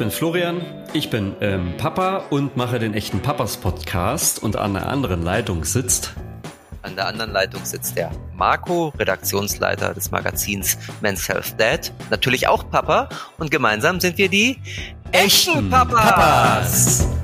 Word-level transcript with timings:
bin 0.00 0.10
Florian, 0.10 0.62
ich 0.94 1.10
bin 1.10 1.36
ähm, 1.42 1.74
Papa 1.76 2.24
und 2.30 2.56
mache 2.56 2.78
den 2.78 2.94
echten 2.94 3.20
Papas 3.20 3.58
Podcast 3.58 4.42
und 4.42 4.56
an 4.56 4.72
der 4.72 4.88
anderen 4.88 5.22
Leitung 5.22 5.62
sitzt. 5.62 6.14
An 6.80 6.96
der 6.96 7.06
anderen 7.06 7.32
Leitung 7.32 7.62
sitzt 7.66 7.98
der 7.98 8.10
Marco, 8.34 8.94
Redaktionsleiter 8.98 9.92
des 9.92 10.10
Magazins 10.10 10.78
Men's 11.02 11.28
Health 11.28 11.54
Dad, 11.58 11.92
natürlich 12.08 12.48
auch 12.48 12.70
Papa 12.70 13.10
und 13.36 13.50
gemeinsam 13.50 14.00
sind 14.00 14.16
wir 14.16 14.30
die 14.30 14.56
echten 15.12 15.68
Papas. 15.68 16.02
Papas. 16.02 17.19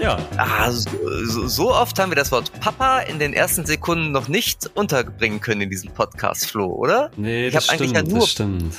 Ja. 0.00 0.18
Ah, 0.38 0.70
so, 0.70 1.46
so, 1.46 1.74
oft 1.74 1.98
haben 1.98 2.10
wir 2.10 2.16
das 2.16 2.32
Wort 2.32 2.58
Papa 2.60 3.00
in 3.00 3.18
den 3.18 3.34
ersten 3.34 3.66
Sekunden 3.66 4.12
noch 4.12 4.28
nicht 4.28 4.70
unterbringen 4.74 5.40
können 5.40 5.60
in 5.60 5.70
diesem 5.70 5.92
Podcast, 5.92 6.46
Flo, 6.46 6.66
oder? 6.72 7.10
Nee, 7.16 7.48
ich 7.48 7.54
habe 7.54 7.68
eigentlich 7.68 7.92
ja 7.92 8.02
nur 8.02 8.26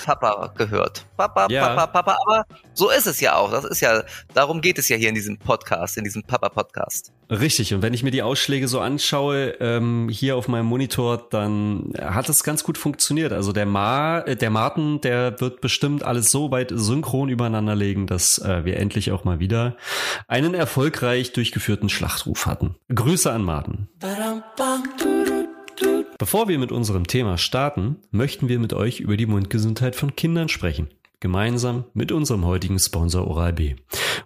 Papa 0.04 0.52
gehört. 0.58 1.06
Papa, 1.18 1.46
ja. 1.52 1.76
Papa, 1.76 1.88
Papa, 1.88 2.18
aber 2.26 2.46
so 2.74 2.90
ist 2.90 3.06
es 3.06 3.20
ja 3.20 3.36
auch. 3.36 3.52
Das 3.52 3.66
ist 3.66 3.82
ja, 3.82 4.04
darum 4.34 4.62
geht 4.62 4.80
es 4.80 4.90
ja 4.90 4.98
hier 4.98 5.10
in 5.10 5.16
diesem 5.16 5.38
Podcast, 5.38 5.98
in 5.98 6.04
diesem 6.04 6.24
Papa-Podcast. 6.24 7.12
Richtig. 7.30 7.74
Und 7.74 7.82
wenn 7.82 7.94
ich 7.94 8.04
mir 8.04 8.12
die 8.12 8.24
Ausschläge 8.24 8.68
so 8.68 8.80
anschaue, 8.80 9.56
ähm, 9.60 10.10
hier 10.10 10.36
auf 10.36 10.48
meinem 10.48 10.66
Monitor, 10.66 11.28
dann 11.30 11.94
hat 11.98 12.28
es 12.28 12.44
ganz 12.44 12.64
gut 12.64 12.78
funktioniert. 12.78 13.32
Also 13.32 13.54
der 13.54 13.66
Ma, 13.66 14.20
äh, 14.20 14.36
der 14.36 14.50
Martin, 14.50 15.00
der 15.02 15.40
wird 15.40 15.62
bestimmt 15.62 16.04
alles 16.04 16.32
so 16.32 16.52
weit 16.52 16.72
synchron 16.74 17.30
übereinander 17.30 17.76
legen, 17.76 18.08
dass 18.08 18.40
äh, 18.40 18.66
wir 18.66 18.78
endlich 18.78 19.12
auch 19.12 19.24
mal 19.24 19.40
wieder 19.40 19.78
einen 20.28 20.56
erfolgreich 21.12 21.34
durchgeführten 21.34 21.90
Schlachtruf 21.90 22.46
hatten. 22.46 22.76
Grüße 22.94 23.32
an 23.32 23.44
Martin. 23.44 23.88
Bevor 26.18 26.48
wir 26.48 26.60
mit 26.60 26.72
unserem 26.72 27.08
Thema 27.08 27.38
starten, 27.38 27.98
möchten 28.12 28.48
wir 28.48 28.60
mit 28.60 28.74
euch 28.74 29.00
über 29.00 29.18
die 29.18 29.26
Mundgesundheit 29.26 29.96
von 29.96 30.16
Kindern 30.16 30.50
sprechen 30.50 30.90
gemeinsam 31.20 31.86
mit 31.94 32.12
unserem 32.12 32.46
heutigen 32.46 32.80
Sponsor 32.80 33.28
Oral-B. 33.28 33.76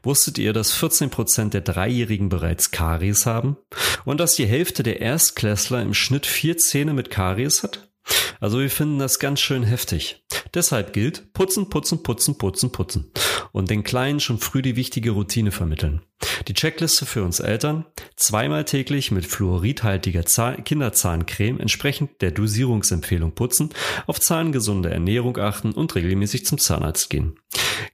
Wusstet 0.02 0.38
ihr, 0.38 0.54
dass 0.54 0.74
14% 0.74 1.50
der 1.50 1.60
Dreijährigen 1.60 2.30
bereits 2.30 2.72
Karies 2.72 3.26
haben 3.26 3.58
und 4.06 4.22
dass 4.22 4.36
die 4.36 4.46
Hälfte 4.46 4.82
der 4.82 5.02
Erstklässler 5.02 5.82
im 5.82 5.94
Schnitt 5.94 6.26
vier 6.26 6.56
Zähne 6.56 6.94
mit 6.94 7.10
Karies 7.10 7.64
hat? 7.64 7.90
Also 8.40 8.60
wir 8.60 8.70
finden 8.70 9.00
das 9.00 9.20
ganz 9.20 9.40
schön 9.40 9.64
heftig. 9.64 10.24
Deshalb 10.54 10.94
gilt 10.94 11.34
putzen, 11.34 11.70
putzen, 11.70 12.04
putzen, 12.04 12.38
putzen, 12.38 12.72
putzen 12.72 13.12
und 13.52 13.70
den 13.70 13.84
Kleinen 13.84 14.20
schon 14.20 14.38
früh 14.38 14.62
die 14.62 14.76
wichtige 14.76 15.12
Routine 15.12 15.52
vermitteln. 15.52 16.02
Die 16.48 16.54
Checkliste 16.54 17.06
für 17.06 17.24
uns 17.24 17.40
Eltern, 17.40 17.86
zweimal 18.16 18.66
täglich 18.66 19.12
mit 19.12 19.26
fluoridhaltiger 19.26 20.26
Zahn 20.26 20.64
Kinderzahncreme 20.64 21.60
entsprechend 21.60 22.22
der 22.22 22.32
Dosierungsempfehlung 22.32 23.34
putzen, 23.34 23.70
auf 24.08 24.20
zahngesunde 24.20 24.90
Ernährung 24.90 25.38
achten 25.38 25.72
und 25.72 25.96
regelmäßig 25.96 26.46
zum 26.46 26.58
Zahnarzt 26.58 27.10
gehen. 27.10 27.40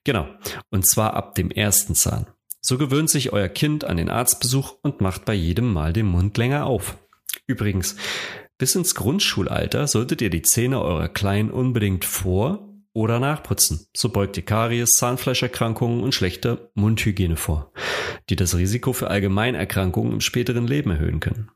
Genau, 0.03 0.27
und 0.69 0.87
zwar 0.87 1.13
ab 1.13 1.35
dem 1.35 1.51
ersten 1.51 1.95
Zahn. 1.95 2.27
So 2.59 2.77
gewöhnt 2.77 3.09
sich 3.09 3.33
euer 3.33 3.49
Kind 3.49 3.83
an 3.85 3.97
den 3.97 4.09
Arztbesuch 4.09 4.75
und 4.81 5.01
macht 5.01 5.25
bei 5.25 5.33
jedem 5.33 5.71
Mal 5.71 5.93
den 5.93 6.05
Mund 6.05 6.37
länger 6.37 6.65
auf. 6.65 6.97
Übrigens, 7.47 7.95
bis 8.61 8.75
ins 8.75 8.93
Grundschulalter 8.93 9.87
solltet 9.87 10.21
ihr 10.21 10.29
die 10.29 10.43
Zähne 10.43 10.83
eurer 10.83 11.09
Kleinen 11.09 11.49
unbedingt 11.49 12.05
vor 12.05 12.69
oder 12.93 13.19
nachputzen. 13.19 13.87
So 13.97 14.09
beugt 14.09 14.37
ihr 14.37 14.45
Karies, 14.45 14.91
Zahnfleischerkrankungen 14.91 16.03
und 16.03 16.13
schlechte 16.13 16.69
Mundhygiene 16.75 17.37
vor, 17.37 17.73
die 18.29 18.35
das 18.35 18.55
Risiko 18.55 18.93
für 18.93 19.09
Allgemeinerkrankungen 19.09 20.13
im 20.13 20.21
späteren 20.21 20.67
Leben 20.67 20.91
erhöhen 20.91 21.19
können. 21.19 21.49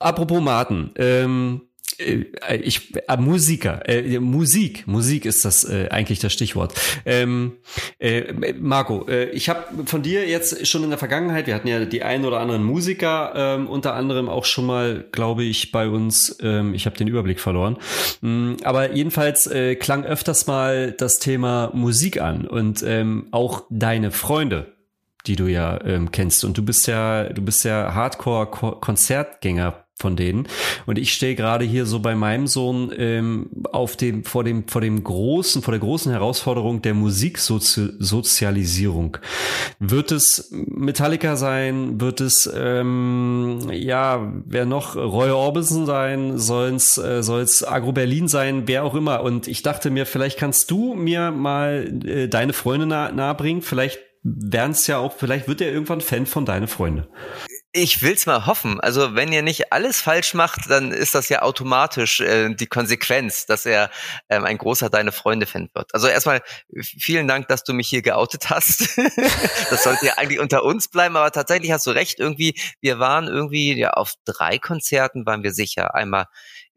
Apropos 0.00 0.42
Maten, 0.42 0.92
ähm, 0.96 1.62
äh, 1.62 1.67
ich 1.98 2.94
äh, 3.08 3.16
Musiker, 3.16 3.88
äh, 3.88 4.20
Musik, 4.20 4.86
Musik 4.86 5.24
ist 5.24 5.44
das 5.44 5.64
äh, 5.64 5.88
eigentlich 5.90 6.20
das 6.20 6.32
Stichwort. 6.32 6.74
Ähm, 7.04 7.58
äh, 7.98 8.52
Marco, 8.58 9.06
äh, 9.08 9.30
ich 9.30 9.48
habe 9.48 9.86
von 9.86 10.02
dir 10.02 10.28
jetzt 10.28 10.66
schon 10.66 10.84
in 10.84 10.90
der 10.90 10.98
Vergangenheit, 10.98 11.46
wir 11.46 11.54
hatten 11.54 11.68
ja 11.68 11.84
die 11.84 12.02
einen 12.02 12.24
oder 12.24 12.40
anderen 12.40 12.62
Musiker, 12.62 13.32
ähm, 13.34 13.66
unter 13.66 13.94
anderem 13.94 14.28
auch 14.28 14.44
schon 14.44 14.66
mal, 14.66 15.06
glaube 15.10 15.44
ich, 15.44 15.72
bei 15.72 15.88
uns. 15.88 16.38
Ähm, 16.40 16.74
ich 16.74 16.86
habe 16.86 16.96
den 16.96 17.08
Überblick 17.08 17.40
verloren, 17.40 17.78
ähm, 18.22 18.56
aber 18.62 18.92
jedenfalls 18.92 19.46
äh, 19.46 19.74
klang 19.74 20.04
öfters 20.04 20.46
mal 20.46 20.92
das 20.92 21.16
Thema 21.16 21.70
Musik 21.74 22.20
an 22.20 22.46
und 22.46 22.82
ähm, 22.86 23.26
auch 23.32 23.64
deine 23.70 24.10
Freunde 24.10 24.74
die 25.26 25.36
du 25.36 25.46
ja 25.46 25.84
ähm, 25.84 26.10
kennst 26.10 26.44
und 26.44 26.56
du 26.56 26.64
bist 26.64 26.86
ja 26.86 27.24
du 27.24 27.42
bist 27.42 27.64
ja 27.64 27.92
Hardcore 27.92 28.46
Konzertgänger 28.46 29.84
von 29.98 30.16
denen. 30.16 30.46
Und 30.86 30.96
ich 30.98 31.12
stehe 31.12 31.34
gerade 31.34 31.64
hier 31.64 31.86
so 31.86 31.98
bei 32.00 32.14
meinem 32.14 32.46
Sohn 32.46 32.92
ähm, 32.96 33.48
auf 33.72 33.96
dem, 33.96 34.22
vor 34.24 34.44
dem, 34.44 34.68
vor 34.68 34.80
dem 34.80 35.02
großen, 35.02 35.62
vor 35.62 35.72
der 35.72 35.80
großen 35.80 36.12
Herausforderung 36.12 36.82
der 36.82 36.94
Musiksozialisierung. 36.94 39.16
Wird 39.80 40.12
es 40.12 40.52
Metallica 40.52 41.34
sein? 41.36 42.00
Wird 42.00 42.20
es, 42.20 42.48
ähm, 42.54 43.68
ja, 43.72 44.32
wer 44.46 44.66
noch? 44.66 44.94
Roy 44.94 45.30
Orbison 45.30 45.86
sein? 45.86 46.38
Soll 46.38 46.74
es, 46.74 46.96
äh, 46.98 47.24
soll 47.24 47.40
es 47.40 47.66
Agro 47.66 47.90
Berlin 47.92 48.28
sein? 48.28 48.64
Wer 48.66 48.84
auch 48.84 48.94
immer. 48.94 49.22
Und 49.22 49.48
ich 49.48 49.62
dachte 49.62 49.88
mir, 49.90 50.04
vielleicht 50.06 50.38
kannst 50.38 50.70
du 50.70 50.94
mir 50.94 51.32
mal 51.32 51.92
äh, 52.04 52.28
deine 52.28 52.52
Freunde 52.52 52.86
nah, 52.86 53.10
nahebringen. 53.10 53.62
Vielleicht 53.62 53.98
werden 54.22 54.72
es 54.72 54.86
ja 54.86 54.98
auch, 54.98 55.14
vielleicht 55.14 55.48
wird 55.48 55.60
er 55.60 55.72
irgendwann 55.72 56.00
Fan 56.00 56.26
von 56.26 56.44
deine 56.44 56.66
Freunde. 56.66 57.08
Ich 57.72 58.00
will's 58.00 58.24
mal 58.24 58.46
hoffen. 58.46 58.80
Also 58.80 59.14
wenn 59.14 59.30
ihr 59.30 59.42
nicht 59.42 59.74
alles 59.74 60.00
falsch 60.00 60.32
macht, 60.32 60.70
dann 60.70 60.90
ist 60.90 61.14
das 61.14 61.28
ja 61.28 61.42
automatisch 61.42 62.20
äh, 62.20 62.54
die 62.54 62.66
Konsequenz, 62.66 63.44
dass 63.44 63.66
er 63.66 63.90
ähm, 64.30 64.44
ein 64.44 64.56
großer 64.56 64.88
Deine 64.88 65.12
Freunde-Fan 65.12 65.68
wird. 65.74 65.92
Also 65.94 66.08
erstmal 66.08 66.40
vielen 66.80 67.28
Dank, 67.28 67.46
dass 67.48 67.64
du 67.64 67.74
mich 67.74 67.86
hier 67.88 68.00
geoutet 68.00 68.48
hast. 68.48 68.96
das 69.70 69.82
sollte 69.84 70.06
ja 70.06 70.14
eigentlich 70.16 70.40
unter 70.40 70.64
uns 70.64 70.88
bleiben, 70.88 71.16
aber 71.18 71.30
tatsächlich 71.30 71.70
hast 71.70 71.86
du 71.86 71.90
recht. 71.90 72.20
Irgendwie, 72.20 72.58
wir 72.80 72.98
waren 73.00 73.28
irgendwie 73.28 73.76
ja 73.76 73.90
auf 73.90 74.14
drei 74.24 74.58
Konzerten 74.58 75.26
waren 75.26 75.42
wir 75.42 75.52
sicher. 75.52 75.94
Einmal 75.94 76.24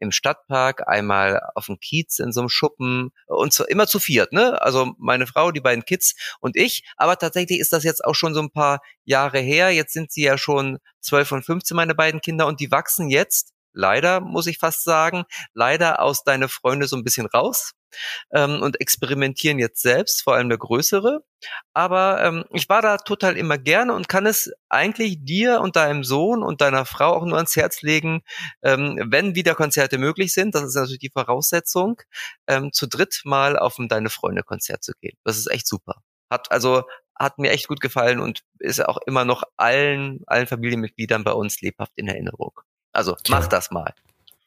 im 0.02 0.10
Stadtpark, 0.10 0.88
einmal 0.88 1.40
auf 1.54 1.66
dem 1.66 1.78
Kiez 1.78 2.18
in 2.18 2.32
so 2.32 2.40
einem 2.40 2.48
Schuppen 2.48 3.10
und 3.26 3.52
so, 3.52 3.64
immer 3.64 3.86
zu 3.86 4.00
viert, 4.00 4.32
ne? 4.32 4.60
Also 4.60 4.94
meine 4.98 5.26
Frau, 5.26 5.52
die 5.52 5.60
beiden 5.60 5.84
Kids 5.84 6.14
und 6.40 6.56
ich. 6.56 6.84
Aber 6.96 7.16
tatsächlich 7.16 7.60
ist 7.60 7.72
das 7.72 7.84
jetzt 7.84 8.04
auch 8.04 8.14
schon 8.14 8.34
so 8.34 8.40
ein 8.40 8.50
paar 8.50 8.80
Jahre 9.04 9.38
her. 9.38 9.70
Jetzt 9.70 9.92
sind 9.92 10.10
sie 10.10 10.24
ja 10.24 10.36
schon 10.36 10.78
zwölf 11.00 11.30
und 11.32 11.44
15, 11.44 11.76
meine 11.76 11.94
beiden 11.94 12.20
Kinder, 12.20 12.46
und 12.46 12.60
die 12.60 12.70
wachsen 12.70 13.08
jetzt 13.08 13.52
leider, 13.72 14.20
muss 14.20 14.48
ich 14.48 14.58
fast 14.58 14.84
sagen, 14.84 15.24
leider 15.54 16.00
aus 16.02 16.24
deine 16.24 16.48
Freunde 16.48 16.86
so 16.88 16.96
ein 16.96 17.04
bisschen 17.04 17.26
raus 17.26 17.72
ähm, 18.32 18.62
und 18.62 18.80
experimentieren 18.80 19.58
jetzt 19.58 19.82
selbst, 19.82 20.22
vor 20.22 20.34
allem 20.34 20.48
der 20.48 20.58
Größere. 20.58 21.24
Aber 21.74 22.22
ähm, 22.22 22.44
ich 22.50 22.68
war 22.68 22.82
da 22.82 22.98
total 22.98 23.36
immer 23.36 23.58
gerne 23.58 23.94
und 23.94 24.08
kann 24.08 24.26
es 24.26 24.52
eigentlich 24.68 25.18
dir 25.24 25.60
und 25.60 25.76
deinem 25.76 26.04
Sohn 26.04 26.42
und 26.42 26.60
deiner 26.60 26.84
Frau 26.84 27.14
auch 27.14 27.24
nur 27.24 27.36
ans 27.36 27.56
Herz 27.56 27.82
legen, 27.82 28.22
ähm, 28.62 29.00
wenn 29.10 29.34
wieder 29.34 29.54
Konzerte 29.54 29.98
möglich 29.98 30.32
sind, 30.32 30.54
das 30.54 30.64
ist 30.64 30.74
natürlich 30.74 31.00
die 31.00 31.10
Voraussetzung, 31.10 32.00
ähm, 32.46 32.72
zu 32.72 32.86
dritt 32.86 33.22
mal 33.24 33.58
auf 33.58 33.78
ein 33.78 33.88
Deine 33.88 34.10
Freunde 34.10 34.42
Konzert 34.42 34.82
zu 34.84 34.92
gehen. 35.00 35.18
Das 35.24 35.36
ist 35.36 35.50
echt 35.50 35.66
super. 35.66 36.02
Hat 36.30 36.50
also 36.50 36.84
hat 37.18 37.38
mir 37.38 37.50
echt 37.50 37.68
gut 37.68 37.80
gefallen 37.80 38.20
und 38.20 38.42
ist 38.58 38.84
auch 38.84 38.98
immer 39.06 39.24
noch 39.24 39.42
allen 39.56 40.20
allen 40.26 40.46
Familienmitgliedern 40.46 41.24
bei 41.24 41.32
uns 41.32 41.60
lebhaft 41.60 41.92
in 41.96 42.08
Erinnerung. 42.08 42.52
Also 42.92 43.16
mach 43.28 43.46
das 43.46 43.70
mal. 43.70 43.94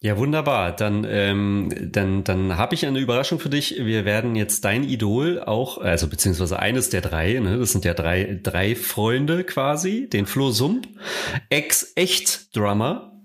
Ja, 0.01 0.17
wunderbar. 0.17 0.75
Dann, 0.75 1.05
ähm, 1.09 1.73
dann, 1.91 2.23
dann 2.23 2.57
habe 2.57 2.75
ich 2.75 2.85
eine 2.85 2.99
Überraschung 2.99 3.39
für 3.39 3.49
dich. 3.49 3.75
Wir 3.77 4.05
werden 4.05 4.35
jetzt 4.35 4.63
dein 4.63 4.83
Idol 4.83 5.41
auch, 5.41 5.79
also 5.79 6.07
beziehungsweise 6.07 6.59
eines 6.59 6.89
der 6.89 7.01
drei, 7.01 7.39
ne, 7.39 7.57
das 7.57 7.71
sind 7.71 7.85
ja 7.85 7.93
drei, 7.93 8.39
drei 8.43 8.75
Freunde 8.75 9.43
quasi, 9.43 10.07
den 10.07 10.25
Flo 10.25 10.51
Sump, 10.51 10.87
Ex-Echt-Drummer, 11.49 13.19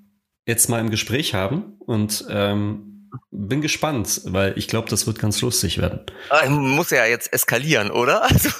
jetzt 0.47 0.69
mal 0.69 0.81
im 0.81 0.91
Gespräch 0.91 1.35
haben. 1.35 1.75
Und 1.81 2.25
ähm, 2.31 2.90
bin 3.31 3.61
gespannt, 3.61 4.23
weil 4.25 4.57
ich 4.57 4.69
glaube, 4.69 4.89
das 4.89 5.07
wird 5.07 5.19
ganz 5.19 5.41
lustig 5.41 5.79
werden. 5.79 6.01
Ah, 6.29 6.49
muss 6.49 6.91
ja 6.91 7.05
jetzt 7.05 7.33
eskalieren, 7.33 7.91
oder? 7.91 8.23
Also, 8.31 8.51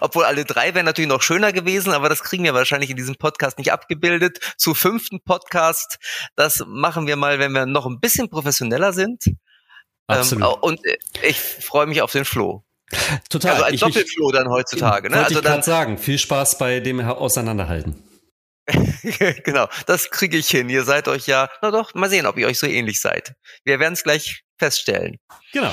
obwohl 0.00 0.24
alle 0.24 0.44
drei 0.44 0.74
wären 0.74 0.86
natürlich 0.86 1.08
noch 1.08 1.22
schöner 1.22 1.52
gewesen, 1.52 1.92
aber 1.92 2.08
das 2.08 2.22
kriegen 2.22 2.44
wir 2.44 2.54
wahrscheinlich 2.54 2.90
in 2.90 2.96
diesem 2.96 3.16
Podcast 3.16 3.58
nicht 3.58 3.72
abgebildet. 3.72 4.38
Zu 4.56 4.74
fünften 4.74 5.20
Podcast, 5.20 5.98
das 6.36 6.64
machen 6.66 7.06
wir 7.06 7.16
mal, 7.16 7.38
wenn 7.38 7.52
wir 7.52 7.66
noch 7.66 7.86
ein 7.86 8.00
bisschen 8.00 8.30
professioneller 8.30 8.92
sind. 8.92 9.24
Absolut. 10.06 10.44
Ähm, 10.44 10.58
und 10.60 10.80
ich 11.22 11.38
freue 11.40 11.86
mich 11.86 12.02
auf 12.02 12.12
den 12.12 12.24
Flo. 12.24 12.64
Total. 13.28 13.52
Also 13.52 13.64
ein 13.64 13.76
Doppelfloh 13.76 14.30
dann 14.30 14.48
heutzutage. 14.48 15.10
Ne? 15.10 15.16
Also 15.16 15.38
ich 15.38 15.44
dann 15.44 15.62
sagen, 15.62 15.98
viel 15.98 16.18
Spaß 16.18 16.58
bei 16.58 16.80
dem 16.80 17.00
Auseinanderhalten. 17.00 18.02
genau, 19.44 19.68
das 19.86 20.10
kriege 20.10 20.36
ich 20.36 20.48
hin. 20.48 20.68
Ihr 20.68 20.84
seid 20.84 21.08
euch 21.08 21.26
ja, 21.26 21.48
na 21.62 21.70
doch, 21.70 21.94
mal 21.94 22.10
sehen, 22.10 22.26
ob 22.26 22.36
ihr 22.36 22.46
euch 22.46 22.58
so 22.58 22.66
ähnlich 22.66 23.00
seid. 23.00 23.34
Wir 23.64 23.78
werden 23.78 23.94
es 23.94 24.02
gleich 24.02 24.42
feststellen. 24.58 25.18
Genau. 25.52 25.72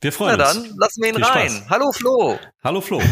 Wir 0.00 0.12
freuen 0.12 0.40
uns. 0.40 0.54
Na 0.54 0.60
dann, 0.60 0.76
lassen 0.78 1.02
wir 1.02 1.08
ihn 1.10 1.16
Viel 1.16 1.24
rein. 1.24 1.50
Spaß. 1.50 1.70
Hallo 1.70 1.92
Flo. 1.92 2.38
Hallo 2.64 2.80
Flo. 2.80 3.02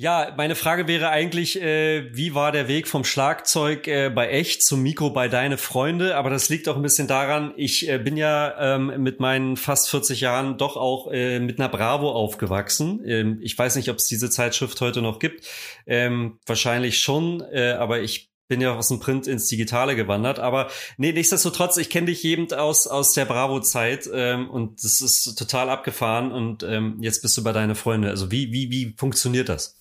Ja, 0.00 0.32
meine 0.36 0.54
Frage 0.54 0.86
wäre 0.86 1.08
eigentlich, 1.08 1.60
äh, 1.60 2.14
wie 2.14 2.32
war 2.32 2.52
der 2.52 2.68
Weg 2.68 2.86
vom 2.86 3.02
Schlagzeug 3.02 3.88
äh, 3.88 4.10
bei 4.10 4.28
Echt 4.28 4.62
zum 4.62 4.80
Mikro 4.80 5.10
bei 5.10 5.26
Deine 5.26 5.58
Freunde? 5.58 6.14
Aber 6.16 6.30
das 6.30 6.48
liegt 6.48 6.68
auch 6.68 6.76
ein 6.76 6.82
bisschen 6.82 7.08
daran, 7.08 7.52
ich 7.56 7.88
äh, 7.88 7.98
bin 7.98 8.16
ja 8.16 8.76
ähm, 8.76 9.02
mit 9.02 9.18
meinen 9.18 9.56
fast 9.56 9.90
40 9.90 10.20
Jahren 10.20 10.56
doch 10.56 10.76
auch 10.76 11.10
äh, 11.10 11.40
mit 11.40 11.58
einer 11.58 11.68
Bravo 11.68 12.12
aufgewachsen. 12.12 13.02
Ähm, 13.04 13.40
ich 13.42 13.58
weiß 13.58 13.74
nicht, 13.74 13.90
ob 13.90 13.96
es 13.96 14.06
diese 14.06 14.30
Zeitschrift 14.30 14.80
heute 14.80 15.02
noch 15.02 15.18
gibt. 15.18 15.48
Ähm, 15.84 16.38
wahrscheinlich 16.46 17.00
schon, 17.00 17.40
äh, 17.50 17.72
aber 17.72 18.00
ich 18.00 18.30
bin 18.46 18.60
ja 18.60 18.76
aus 18.76 18.86
dem 18.86 19.00
Print 19.00 19.26
ins 19.26 19.48
Digitale 19.48 19.96
gewandert. 19.96 20.38
Aber 20.38 20.68
nee, 20.96 21.10
nichtsdestotrotz, 21.10 21.76
ich 21.76 21.90
kenne 21.90 22.06
dich 22.06 22.24
eben 22.24 22.52
aus, 22.52 22.86
aus 22.86 23.14
der 23.14 23.24
Bravo-Zeit 23.24 24.08
ähm, 24.14 24.48
und 24.48 24.84
das 24.84 25.00
ist 25.00 25.36
total 25.36 25.68
abgefahren 25.68 26.30
und 26.30 26.62
ähm, 26.62 26.98
jetzt 27.00 27.20
bist 27.20 27.36
du 27.36 27.42
bei 27.42 27.52
Deine 27.52 27.74
Freunde. 27.74 28.10
Also 28.10 28.30
wie, 28.30 28.52
wie, 28.52 28.70
wie 28.70 28.94
funktioniert 28.96 29.48
das? 29.48 29.77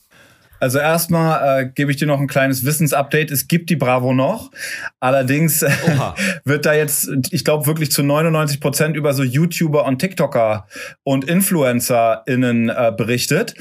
Also 0.59 0.79
erstmal 0.79 1.61
äh, 1.61 1.69
gebe 1.73 1.91
ich 1.91 1.97
dir 1.97 2.07
noch 2.07 2.19
ein 2.19 2.27
kleines 2.27 2.65
Wissensupdate. 2.65 3.31
Es 3.31 3.47
gibt 3.47 3.69
die 3.69 3.75
Bravo 3.75 4.13
noch. 4.13 4.51
Allerdings 4.99 5.61
äh, 5.61 5.71
wird 6.45 6.65
da 6.65 6.73
jetzt, 6.73 7.09
ich 7.31 7.43
glaube, 7.43 7.65
wirklich 7.65 7.91
zu 7.91 8.03
99 8.03 8.59
Prozent 8.59 8.95
über 8.95 9.13
so 9.13 9.23
YouTuber 9.23 9.85
und 9.85 9.99
TikToker 9.99 10.67
und 11.03 11.25
InfluencerInnen 11.25 12.69
äh, 12.69 12.93
berichtet, 12.95 13.55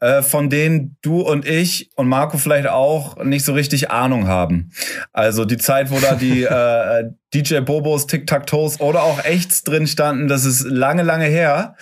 äh, 0.00 0.22
von 0.22 0.50
denen 0.50 0.96
du 1.02 1.20
und 1.20 1.46
ich 1.46 1.90
und 1.96 2.08
Marco 2.08 2.38
vielleicht 2.38 2.68
auch 2.68 3.22
nicht 3.24 3.44
so 3.44 3.54
richtig 3.54 3.90
Ahnung 3.90 4.28
haben. 4.28 4.70
Also 5.12 5.44
die 5.44 5.58
Zeit, 5.58 5.90
wo 5.90 5.98
da 5.98 6.14
die 6.14 6.42
äh, 6.44 7.10
DJ 7.34 7.60
Bobos, 7.60 8.06
Tic-Tac-Toes 8.06 8.80
oder 8.80 9.02
auch 9.02 9.24
Echts 9.24 9.62
drin 9.64 9.86
standen, 9.86 10.28
das 10.28 10.44
ist 10.44 10.64
lange, 10.64 11.02
lange 11.02 11.26
her. 11.26 11.76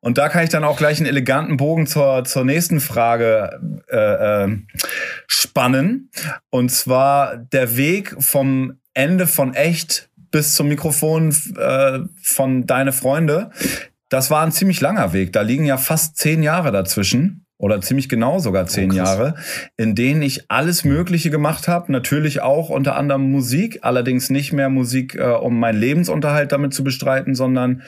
Und 0.00 0.18
da 0.18 0.28
kann 0.28 0.44
ich 0.44 0.50
dann 0.50 0.64
auch 0.64 0.76
gleich 0.76 0.98
einen 0.98 1.08
eleganten 1.08 1.56
Bogen 1.56 1.86
zur, 1.86 2.24
zur 2.24 2.44
nächsten 2.44 2.80
Frage 2.80 3.60
äh, 3.88 4.44
äh, 4.44 4.58
spannen. 5.26 6.10
Und 6.50 6.70
zwar 6.70 7.36
der 7.36 7.76
Weg 7.76 8.14
vom 8.20 8.78
Ende 8.94 9.26
von 9.26 9.54
echt 9.54 10.08
bis 10.30 10.54
zum 10.54 10.68
Mikrofon 10.68 11.34
äh, 11.56 12.00
von 12.22 12.66
Deine 12.66 12.92
Freunde. 12.92 13.50
Das 14.08 14.30
war 14.30 14.44
ein 14.44 14.52
ziemlich 14.52 14.80
langer 14.80 15.12
Weg. 15.12 15.32
Da 15.32 15.42
liegen 15.42 15.64
ja 15.64 15.76
fast 15.76 16.16
zehn 16.16 16.42
Jahre 16.42 16.70
dazwischen 16.70 17.44
oder 17.58 17.80
ziemlich 17.80 18.08
genau 18.08 18.38
sogar 18.38 18.66
zehn 18.66 18.92
oh, 18.92 18.94
Jahre, 18.94 19.34
in 19.76 19.94
denen 19.94 20.22
ich 20.22 20.50
alles 20.50 20.84
Mögliche 20.84 21.30
gemacht 21.30 21.66
habe. 21.66 21.90
Natürlich 21.90 22.40
auch 22.40 22.70
unter 22.70 22.96
anderem 22.96 23.30
Musik, 23.30 23.80
allerdings 23.82 24.30
nicht 24.30 24.52
mehr 24.52 24.68
Musik, 24.68 25.16
äh, 25.16 25.24
um 25.24 25.58
meinen 25.58 25.80
Lebensunterhalt 25.80 26.52
damit 26.52 26.72
zu 26.72 26.84
bestreiten, 26.84 27.34
sondern 27.34 27.82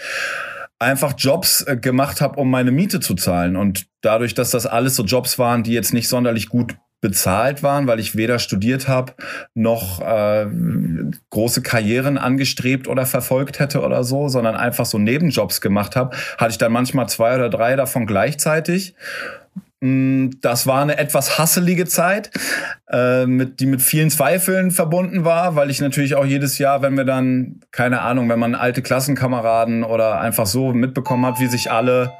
einfach 0.80 1.14
Jobs 1.16 1.62
äh, 1.62 1.76
gemacht 1.76 2.20
habe, 2.20 2.40
um 2.40 2.50
meine 2.50 2.72
Miete 2.72 2.98
zu 2.98 3.14
zahlen. 3.14 3.56
Und 3.56 3.86
dadurch, 4.00 4.34
dass 4.34 4.50
das 4.50 4.66
alles 4.66 4.96
so 4.96 5.04
Jobs 5.04 5.38
waren, 5.38 5.62
die 5.62 5.72
jetzt 5.72 5.94
nicht 5.94 6.08
sonderlich 6.08 6.48
gut 6.48 6.76
bezahlt 7.00 7.62
waren, 7.62 7.86
weil 7.86 7.98
ich 7.98 8.14
weder 8.14 8.38
studiert 8.38 8.86
habe 8.86 9.14
noch 9.54 10.00
äh, 10.00 10.46
große 11.30 11.62
Karrieren 11.62 12.18
angestrebt 12.18 12.88
oder 12.88 13.06
verfolgt 13.06 13.58
hätte 13.58 13.80
oder 13.80 14.04
so, 14.04 14.28
sondern 14.28 14.54
einfach 14.54 14.84
so 14.84 14.98
Nebenjobs 14.98 15.62
gemacht 15.62 15.96
habe, 15.96 16.14
hatte 16.36 16.50
ich 16.50 16.58
dann 16.58 16.72
manchmal 16.72 17.08
zwei 17.08 17.36
oder 17.36 17.48
drei 17.48 17.76
davon 17.76 18.06
gleichzeitig 18.06 18.94
das 19.82 20.66
war 20.66 20.82
eine 20.82 20.98
etwas 20.98 21.38
hasselige 21.38 21.86
Zeit, 21.86 22.30
äh, 22.90 23.24
mit, 23.24 23.60
die 23.60 23.66
mit 23.66 23.80
vielen 23.80 24.10
Zweifeln 24.10 24.72
verbunden 24.72 25.24
war, 25.24 25.56
weil 25.56 25.70
ich 25.70 25.80
natürlich 25.80 26.16
auch 26.16 26.26
jedes 26.26 26.58
Jahr, 26.58 26.82
wenn 26.82 26.98
wir 26.98 27.04
dann, 27.04 27.60
keine 27.70 28.02
Ahnung, 28.02 28.28
wenn 28.28 28.38
man 28.38 28.54
alte 28.54 28.82
Klassenkameraden 28.82 29.82
oder 29.82 30.20
einfach 30.20 30.46
so 30.46 30.74
mitbekommen 30.74 31.24
hat, 31.24 31.40
wie 31.40 31.46
sich 31.46 31.70
alle 31.70 32.12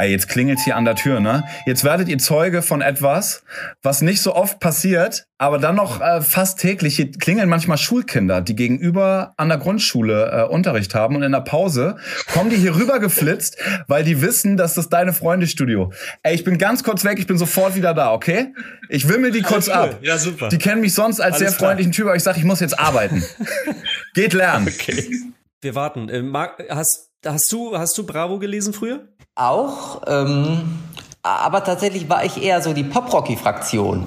jetzt 0.00 0.28
klingelt's 0.28 0.64
hier 0.64 0.76
an 0.76 0.84
der 0.84 0.94
Tür, 0.94 1.20
ne? 1.20 1.44
Jetzt 1.66 1.84
werdet 1.84 2.08
ihr 2.08 2.18
Zeuge 2.18 2.62
von 2.62 2.80
etwas, 2.80 3.44
was 3.82 4.00
nicht 4.00 4.22
so 4.22 4.34
oft 4.34 4.58
passiert, 4.58 5.26
aber 5.38 5.58
dann 5.58 5.76
noch 5.76 6.00
äh, 6.00 6.22
fast 6.22 6.60
täglich. 6.60 6.96
Hier 6.96 7.10
klingeln 7.10 7.48
manchmal 7.48 7.76
Schulkinder, 7.76 8.40
die 8.40 8.56
gegenüber 8.56 9.34
an 9.36 9.48
der 9.48 9.58
Grundschule 9.58 10.30
äh, 10.30 10.50
Unterricht 10.50 10.94
haben 10.94 11.16
und 11.16 11.22
in 11.22 11.32
der 11.32 11.40
Pause 11.40 11.96
kommen 12.32 12.48
die 12.48 12.56
hier 12.56 12.74
rüber 12.74 13.00
geflitzt, 13.00 13.58
weil 13.86 14.02
die 14.04 14.22
wissen, 14.22 14.56
dass 14.56 14.74
das 14.74 14.88
deine 14.88 15.12
Freundestudio. 15.12 15.92
Ey, 16.22 16.34
ich 16.34 16.44
bin 16.44 16.58
ganz 16.58 16.84
kurz 16.84 17.04
weg, 17.04 17.18
ich 17.18 17.26
bin 17.26 17.36
sofort 17.36 17.74
wieder 17.74 17.92
da, 17.92 18.12
okay? 18.12 18.54
Ich 18.88 19.06
mir 19.06 19.30
die 19.30 19.42
kurz 19.42 19.68
cool. 19.68 19.74
ab. 19.74 19.98
Ja, 20.00 20.16
super. 20.16 20.48
Die 20.48 20.58
kennen 20.58 20.80
mich 20.80 20.94
sonst 20.94 21.20
als 21.20 21.36
Alles 21.36 21.50
sehr 21.50 21.52
freundlichen 21.52 21.92
Typ, 21.92 22.06
aber 22.06 22.16
ich 22.16 22.22
sage, 22.22 22.38
ich 22.38 22.44
muss 22.44 22.60
jetzt 22.60 22.78
arbeiten. 22.78 23.22
Geht 24.14 24.32
lernen. 24.32 24.68
Okay. 24.68 25.20
Wir 25.60 25.74
warten. 25.74 26.08
Äh, 26.08 26.22
Marc, 26.22 26.62
hast, 26.68 27.11
hast, 27.26 27.52
du, 27.52 27.76
hast 27.76 27.96
du 27.98 28.04
Bravo 28.04 28.38
gelesen 28.38 28.72
früher? 28.72 29.00
Auch, 29.34 30.02
ähm, 30.06 30.78
aber 31.22 31.64
tatsächlich 31.64 32.08
war 32.08 32.24
ich 32.24 32.42
eher 32.42 32.60
so 32.60 32.72
die 32.72 32.84
Pop-Rocky-Fraktion. 32.84 34.06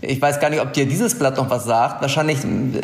Ich 0.00 0.22
weiß 0.22 0.38
gar 0.38 0.50
nicht, 0.50 0.60
ob 0.60 0.72
dir 0.72 0.86
dieses 0.86 1.18
Blatt 1.18 1.36
noch 1.36 1.50
was 1.50 1.64
sagt. 1.64 2.02
Wahrscheinlich 2.02 2.38
äh, 2.44 2.82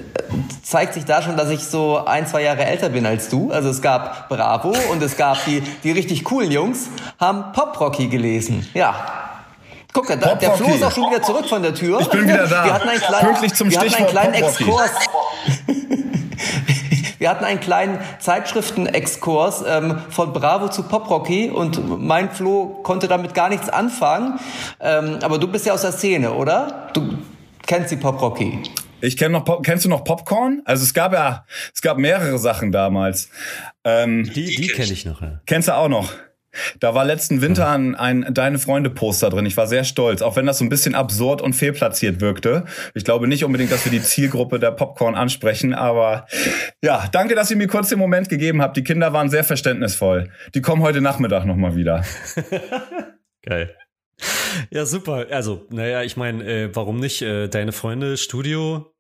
zeigt 0.62 0.94
sich 0.94 1.04
da 1.04 1.22
schon, 1.22 1.36
dass 1.36 1.48
ich 1.50 1.64
so 1.64 2.04
ein, 2.04 2.26
zwei 2.26 2.42
Jahre 2.42 2.64
älter 2.64 2.88
bin 2.88 3.06
als 3.06 3.28
du. 3.28 3.52
Also 3.52 3.68
es 3.68 3.80
gab 3.82 4.28
Bravo 4.28 4.74
und 4.90 5.02
es 5.02 5.16
gab 5.16 5.44
die, 5.44 5.62
die 5.84 5.92
richtig 5.92 6.24
coolen 6.24 6.50
Jungs, 6.50 6.88
haben 7.20 7.52
Pop-Rocky 7.52 8.08
gelesen. 8.08 8.68
Ja. 8.74 8.94
Guck, 9.92 10.08
der, 10.08 10.16
der 10.16 10.52
Flo 10.54 10.74
ist 10.74 10.82
auch 10.82 10.90
schon 10.90 11.08
wieder 11.08 11.22
zurück 11.22 11.46
von 11.48 11.62
der 11.62 11.72
Tür. 11.72 12.00
Ich 12.00 12.08
bin 12.08 12.24
wieder 12.24 12.48
da. 12.48 12.64
Wir 12.64 12.74
hatten 12.74 12.88
einen 12.88 13.00
kleinen, 13.00 13.26
Pünktlich 13.26 13.54
zum 13.54 13.70
wir 13.70 13.78
Stichwort 13.78 14.10
hatten 14.10 14.18
einen 14.18 14.32
kleinen 14.32 14.34
Exkurs. 14.34 14.90
Wir 17.18 17.30
hatten 17.30 17.44
einen 17.44 17.60
kleinen 17.60 17.98
Zeitschriftenexkurs 18.18 19.64
ähm, 19.66 19.98
von 20.10 20.32
Bravo 20.32 20.68
zu 20.68 20.82
Poprocky 20.84 21.50
und 21.50 22.00
mein 22.00 22.30
Flo 22.30 22.80
konnte 22.82 23.08
damit 23.08 23.34
gar 23.34 23.48
nichts 23.48 23.68
anfangen. 23.68 24.38
Ähm, 24.80 25.18
aber 25.22 25.38
du 25.38 25.48
bist 25.48 25.66
ja 25.66 25.72
aus 25.72 25.82
der 25.82 25.92
Szene, 25.92 26.32
oder? 26.32 26.88
Du 26.92 27.18
kennst 27.66 27.90
die 27.90 27.96
Poprocky. 27.96 28.60
Ich 29.00 29.16
kenne 29.16 29.38
noch, 29.38 29.62
kennst 29.62 29.84
du 29.84 29.88
noch 29.88 30.02
Popcorn? 30.02 30.62
Also 30.64 30.82
es 30.82 30.94
gab 30.94 31.12
ja, 31.12 31.44
es 31.74 31.82
gab 31.82 31.98
mehrere 31.98 32.38
Sachen 32.38 32.72
damals. 32.72 33.28
Ähm, 33.84 34.24
die 34.24 34.46
die 34.56 34.68
kenne 34.68 34.92
ich 34.92 35.04
noch. 35.04 35.20
Ja. 35.20 35.40
Kennst 35.46 35.68
du 35.68 35.76
auch 35.76 35.88
noch? 35.88 36.10
Da 36.80 36.94
war 36.94 37.04
letzten 37.04 37.40
Winter 37.40 37.68
ein, 37.68 37.94
ein 37.94 38.26
Deine 38.32 38.58
Freunde 38.58 38.90
Poster 38.90 39.30
drin. 39.30 39.46
Ich 39.46 39.56
war 39.56 39.66
sehr 39.66 39.84
stolz, 39.84 40.22
auch 40.22 40.36
wenn 40.36 40.46
das 40.46 40.58
so 40.58 40.64
ein 40.64 40.68
bisschen 40.68 40.94
absurd 40.94 41.42
und 41.42 41.54
fehlplatziert 41.54 42.20
wirkte. 42.20 42.64
Ich 42.94 43.04
glaube 43.04 43.28
nicht 43.28 43.44
unbedingt, 43.44 43.72
dass 43.72 43.84
wir 43.84 43.92
die 43.92 44.02
Zielgruppe 44.02 44.58
der 44.58 44.70
Popcorn 44.70 45.14
ansprechen, 45.14 45.74
aber 45.74 46.26
ja, 46.82 47.08
danke, 47.12 47.34
dass 47.34 47.50
ihr 47.50 47.56
mir 47.56 47.68
kurz 47.68 47.88
den 47.88 47.98
Moment 47.98 48.28
gegeben 48.28 48.62
habt. 48.62 48.76
Die 48.76 48.84
Kinder 48.84 49.12
waren 49.12 49.30
sehr 49.30 49.44
verständnisvoll. 49.44 50.30
Die 50.54 50.62
kommen 50.62 50.82
heute 50.82 51.00
Nachmittag 51.00 51.44
nochmal 51.44 51.76
wieder. 51.76 52.04
Geil. 53.42 53.74
Ja, 54.70 54.86
super. 54.86 55.26
Also, 55.30 55.66
naja, 55.70 56.02
ich 56.02 56.16
meine, 56.16 56.44
äh, 56.44 56.70
warum 56.74 57.00
nicht? 57.00 57.22
Äh, 57.22 57.48
Deine 57.48 57.72
Freunde, 57.72 58.16
Studio, 58.16 58.93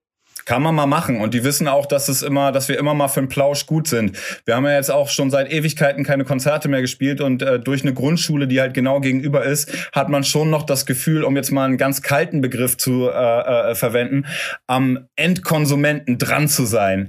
kann 0.46 0.62
man 0.62 0.74
mal 0.74 0.86
machen. 0.86 1.20
Und 1.20 1.34
die 1.34 1.44
wissen 1.44 1.68
auch, 1.68 1.86
dass 1.86 2.08
es 2.08 2.22
immer, 2.22 2.52
dass 2.52 2.68
wir 2.68 2.78
immer 2.78 2.94
mal 2.94 3.08
für 3.08 3.20
einen 3.20 3.28
Plausch 3.28 3.66
gut 3.66 3.88
sind. 3.88 4.18
Wir 4.44 4.56
haben 4.56 4.64
ja 4.64 4.74
jetzt 4.74 4.90
auch 4.90 5.08
schon 5.08 5.30
seit 5.30 5.52
Ewigkeiten 5.52 6.04
keine 6.04 6.24
Konzerte 6.24 6.68
mehr 6.68 6.80
gespielt 6.80 7.20
und 7.20 7.42
äh, 7.42 7.58
durch 7.58 7.82
eine 7.82 7.94
Grundschule, 7.94 8.46
die 8.46 8.60
halt 8.60 8.74
genau 8.74 9.00
gegenüber 9.00 9.44
ist, 9.44 9.90
hat 9.92 10.08
man 10.08 10.24
schon 10.24 10.50
noch 10.50 10.64
das 10.64 10.86
Gefühl, 10.86 11.24
um 11.24 11.36
jetzt 11.36 11.50
mal 11.50 11.64
einen 11.64 11.78
ganz 11.78 12.02
kalten 12.02 12.40
Begriff 12.40 12.76
zu 12.76 13.08
äh, 13.08 13.70
äh, 13.70 13.74
verwenden, 13.74 14.26
am 14.66 15.08
Endkonsumenten 15.16 16.18
dran 16.18 16.48
zu 16.48 16.64
sein. 16.64 17.08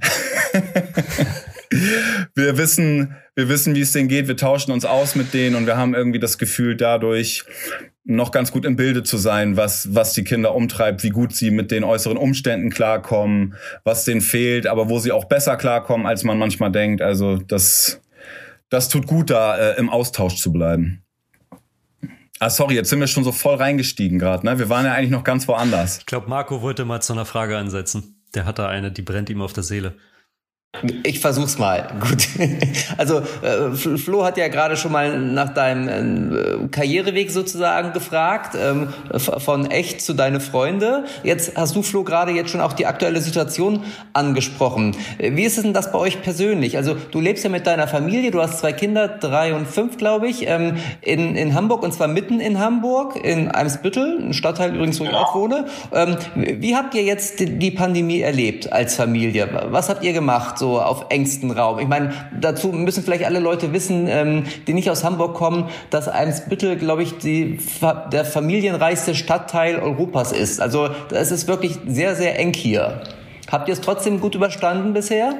wir 2.35 2.57
wissen, 2.57 3.15
wir 3.35 3.49
wissen, 3.49 3.75
wie 3.75 3.81
es 3.81 3.91
denen 3.91 4.07
geht. 4.07 4.27
Wir 4.27 4.37
tauschen 4.37 4.71
uns 4.71 4.85
aus 4.85 5.15
mit 5.15 5.33
denen 5.33 5.55
und 5.55 5.65
wir 5.65 5.77
haben 5.77 5.93
irgendwie 5.93 6.19
das 6.19 6.37
Gefühl, 6.37 6.75
dadurch 6.75 7.43
noch 8.05 8.31
ganz 8.31 8.51
gut 8.51 8.65
im 8.65 8.75
Bilde 8.75 9.03
zu 9.03 9.17
sein, 9.17 9.57
was, 9.57 9.93
was 9.93 10.13
die 10.13 10.23
Kinder 10.23 10.53
umtreibt, 10.53 11.03
wie 11.03 11.09
gut 11.09 11.35
sie 11.35 11.49
mit 11.49 11.71
den 11.71 11.83
äußeren 11.83 12.17
Umständen 12.17 12.69
klarkommen, 12.69 13.55
was 13.83 14.05
denen 14.05 14.21
fehlt, 14.21 14.67
aber 14.67 14.89
wo 14.89 14.99
sie 14.99 15.11
auch 15.11 15.25
besser 15.25 15.57
klarkommen, 15.57 16.05
als 16.05 16.23
man 16.23 16.37
manchmal 16.37 16.71
denkt. 16.71 17.01
Also 17.01 17.37
das, 17.37 17.99
das 18.69 18.89
tut 18.89 19.07
gut, 19.07 19.31
da 19.31 19.57
äh, 19.57 19.79
im 19.79 19.89
Austausch 19.89 20.35
zu 20.35 20.53
bleiben. 20.53 21.01
Ah, 22.39 22.49
sorry, 22.49 22.75
jetzt 22.75 22.89
sind 22.89 22.99
wir 22.99 23.07
schon 23.07 23.23
so 23.23 23.31
voll 23.31 23.55
reingestiegen 23.55 24.19
gerade, 24.19 24.45
ne? 24.45 24.59
Wir 24.59 24.69
waren 24.69 24.85
ja 24.85 24.93
eigentlich 24.93 25.09
noch 25.09 25.23
ganz 25.23 25.47
woanders. 25.47 25.99
Ich 25.99 26.05
glaube, 26.05 26.29
Marco 26.29 26.61
wollte 26.61 26.85
mal 26.85 27.01
zu 27.01 27.13
einer 27.13 27.25
Frage 27.25 27.57
ansetzen. 27.57 28.21
Der 28.35 28.45
hat 28.45 28.59
da 28.59 28.67
eine, 28.67 28.91
die 28.91 29.01
brennt 29.01 29.29
ihm 29.29 29.41
auf 29.41 29.53
der 29.53 29.63
Seele. 29.63 29.95
Ich 31.03 31.19
versuch's 31.19 31.57
mal. 31.57 31.87
Gut. 31.99 32.27
Also 32.97 33.19
äh, 33.19 33.71
Flo 33.75 34.25
hat 34.25 34.37
ja 34.37 34.47
gerade 34.47 34.77
schon 34.77 34.91
mal 34.91 35.19
nach 35.19 35.53
deinem 35.53 36.35
äh, 36.35 36.67
Karriereweg 36.69 37.31
sozusagen 37.31 37.93
gefragt, 37.93 38.57
ähm, 38.59 38.89
von 39.17 39.69
echt 39.71 40.01
zu 40.01 40.13
deine 40.13 40.39
Freunde. 40.39 41.05
Jetzt 41.23 41.53
hast 41.55 41.75
du 41.75 41.81
Flo 41.81 42.03
gerade 42.03 42.31
jetzt 42.31 42.51
schon 42.51 42.61
auch 42.61 42.73
die 42.73 42.85
aktuelle 42.85 43.21
Situation 43.21 43.83
angesprochen. 44.13 44.95
Wie 45.19 45.43
ist 45.43 45.57
es 45.57 45.63
denn 45.63 45.73
das 45.73 45.91
bei 45.91 45.99
euch 45.99 46.21
persönlich? 46.21 46.77
Also 46.77 46.95
du 47.11 47.19
lebst 47.19 47.43
ja 47.43 47.49
mit 47.49 47.67
deiner 47.67 47.87
Familie, 47.87 48.31
du 48.31 48.41
hast 48.41 48.59
zwei 48.59 48.73
Kinder, 48.73 49.07
drei 49.07 49.53
und 49.53 49.67
fünf, 49.67 49.97
glaube 49.97 50.27
ich, 50.27 50.47
ähm, 50.47 50.77
in, 51.01 51.35
in 51.35 51.53
Hamburg 51.53 51.83
und 51.83 51.93
zwar 51.93 52.07
mitten 52.07 52.39
in 52.39 52.59
Hamburg, 52.59 53.15
in 53.23 53.49
Eimsbüttel, 53.49 54.19
ein 54.19 54.33
Stadtteil 54.33 54.75
übrigens, 54.75 54.99
wo 54.99 55.05
ich 55.05 55.13
auch 55.13 55.35
wohne. 55.35 55.65
Ähm, 55.93 56.17
wie 56.35 56.75
habt 56.75 56.93
ihr 56.95 57.03
jetzt 57.03 57.39
die 57.39 57.71
Pandemie 57.71 58.21
erlebt 58.21 58.71
als 58.71 58.95
Familie? 58.95 59.49
Was 59.69 59.89
habt 59.89 60.03
ihr 60.03 60.13
gemacht? 60.13 60.57
So 60.65 60.81
auf 60.81 61.05
engstem 61.09 61.51
Raum? 61.51 61.77
Ich 61.77 61.87
meine, 61.87 62.11
dazu 62.39 62.69
müssen 62.69 63.03
vielleicht 63.03 63.23
alle 63.23 63.39
Leute 63.39 63.71
wissen, 63.71 64.07
ähm, 64.07 64.45
die 64.65 64.73
nicht 64.73 64.89
aus 64.89 65.03
Hamburg 65.03 65.35
kommen, 65.35 65.69
dass 65.91 66.07
Eimsbüttel, 66.07 66.75
glaube 66.75 67.03
ich, 67.03 67.19
die, 67.19 67.59
der 68.11 68.25
familienreichste 68.25 69.13
Stadtteil 69.13 69.77
Europas 69.77 70.31
ist. 70.31 70.59
Also 70.59 70.89
es 71.11 71.31
ist 71.31 71.47
wirklich 71.47 71.77
sehr, 71.85 72.15
sehr 72.15 72.39
eng 72.39 72.53
hier. 72.53 73.03
Habt 73.51 73.67
ihr 73.67 73.73
es 73.73 73.81
trotzdem 73.81 74.19
gut 74.19 74.33
überstanden 74.33 74.93
bisher? 74.93 75.35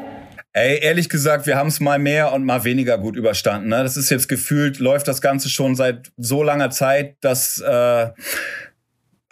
Ey, 0.53 0.79
ehrlich 0.82 1.10
gesagt, 1.10 1.48
wir 1.48 1.58
haben 1.58 1.70
es 1.70 1.79
mal 1.79 1.98
mehr 1.98 2.32
und 2.32 2.46
mal 2.46 2.63
weniger 2.63 3.00
gut 3.00 3.15
überstanden. 3.15 3.70
Ne? 3.70 3.82
Das 3.82 3.98
ist 3.98 4.12
jetzt 4.12 4.29
gefühlt, 4.29 4.77
läuft 4.77 5.08
das 5.08 5.22
Ganze 5.22 5.50
schon 5.50 5.75
seit 5.75 6.12
so 6.17 6.44
langer 6.44 6.70
Zeit, 6.70 7.17
dass 7.22 7.60
äh, 7.60 8.10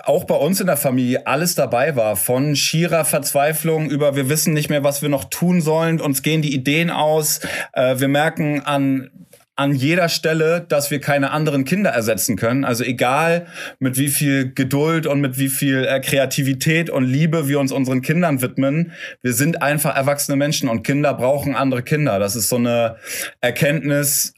auch 0.03 0.25
bei 0.25 0.36
uns 0.36 0.60
in 0.60 0.67
der 0.67 0.77
Familie 0.77 1.25
alles 1.27 1.55
dabei 1.55 1.95
war. 1.95 2.15
Von 2.15 2.55
schierer 2.55 3.05
Verzweiflung 3.05 3.89
über 3.89 4.15
wir 4.15 4.29
wissen 4.29 4.53
nicht 4.53 4.69
mehr, 4.69 4.83
was 4.83 5.01
wir 5.01 5.10
noch 5.10 5.25
tun 5.25 5.62
sollen, 5.62 6.01
uns 6.01 6.22
gehen 6.22 6.41
die 6.41 6.53
Ideen 6.53 6.89
aus. 6.89 7.39
Äh, 7.74 8.00
wir 8.00 8.07
merken 8.07 8.62
an 8.62 9.10
an 9.55 9.75
jeder 9.75 10.10
Stelle, 10.10 10.65
dass 10.67 10.89
wir 10.89 11.00
keine 11.00 11.29
anderen 11.29 11.63
Kinder 11.63 11.91
ersetzen 11.91 12.38
können. 12.38 12.65
Also 12.65 12.83
egal 12.83 13.45
mit 13.77 13.98
wie 13.98 14.07
viel 14.07 14.51
Geduld 14.53 15.05
und 15.05 15.22
mit 15.22 15.38
wie 15.38 15.50
viel 15.50 15.86
äh, 15.86 16.00
Kreativität 16.00 16.89
und 16.89 17.03
Liebe 17.03 17.48
wir 17.48 17.60
uns 17.60 17.72
unseren 17.72 18.01
Kindern 18.01 18.41
widmen, 18.41 18.93
wir 19.22 19.33
sind 19.33 19.62
einfach 19.62 19.95
erwachsene 19.95 20.38
Menschen 20.38 20.69
und 20.69 20.83
Kinder 20.83 21.13
brauchen 21.13 21.55
andere 21.55 21.83
Kinder. 21.83 22.17
Das 22.17 22.36
ist 22.36 22.50
so 22.50 22.55
eine 22.55 22.95
Erkenntnis, 23.41 24.33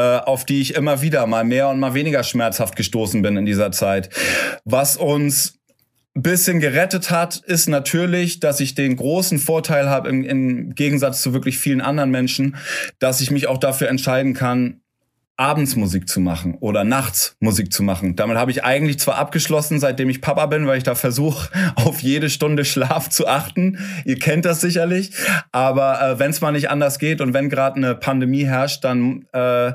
auf 0.00 0.44
die 0.44 0.60
ich 0.60 0.74
immer 0.74 1.02
wieder 1.02 1.26
mal 1.26 1.44
mehr 1.44 1.68
und 1.68 1.78
mal 1.78 1.94
weniger 1.94 2.22
schmerzhaft 2.22 2.76
gestoßen 2.76 3.22
bin 3.22 3.36
in 3.36 3.46
dieser 3.46 3.72
Zeit. 3.72 4.10
Was 4.64 4.96
uns 4.96 5.58
bisschen 6.14 6.60
gerettet 6.60 7.10
hat, 7.10 7.36
ist 7.36 7.68
natürlich, 7.68 8.38
dass 8.38 8.60
ich 8.60 8.74
den 8.74 8.96
großen 8.96 9.38
Vorteil 9.38 9.90
habe 9.90 10.08
im, 10.08 10.24
im 10.24 10.74
Gegensatz 10.74 11.20
zu 11.20 11.32
wirklich 11.32 11.58
vielen 11.58 11.80
anderen 11.80 12.10
Menschen, 12.10 12.56
dass 13.00 13.20
ich 13.20 13.32
mich 13.32 13.48
auch 13.48 13.58
dafür 13.58 13.88
entscheiden 13.88 14.32
kann, 14.32 14.80
abends 15.36 15.74
Musik 15.74 16.08
zu 16.08 16.20
machen 16.20 16.56
oder 16.60 16.84
nachts 16.84 17.36
Musik 17.40 17.72
zu 17.72 17.82
machen. 17.82 18.14
Damit 18.14 18.36
habe 18.36 18.50
ich 18.50 18.64
eigentlich 18.64 18.98
zwar 18.98 19.16
abgeschlossen, 19.16 19.80
seitdem 19.80 20.08
ich 20.08 20.20
Papa 20.20 20.46
bin, 20.46 20.66
weil 20.66 20.78
ich 20.78 20.84
da 20.84 20.94
versuche, 20.94 21.50
auf 21.74 22.00
jede 22.00 22.30
Stunde 22.30 22.64
Schlaf 22.64 23.08
zu 23.08 23.26
achten. 23.26 23.78
Ihr 24.04 24.18
kennt 24.18 24.44
das 24.44 24.60
sicherlich. 24.60 25.10
Aber 25.52 26.00
äh, 26.00 26.18
wenn 26.18 26.30
es 26.30 26.40
mal 26.40 26.52
nicht 26.52 26.70
anders 26.70 26.98
geht 26.98 27.20
und 27.20 27.34
wenn 27.34 27.48
gerade 27.48 27.76
eine 27.76 27.94
Pandemie 27.94 28.44
herrscht, 28.44 28.84
dann 28.84 29.26
äh, 29.32 29.72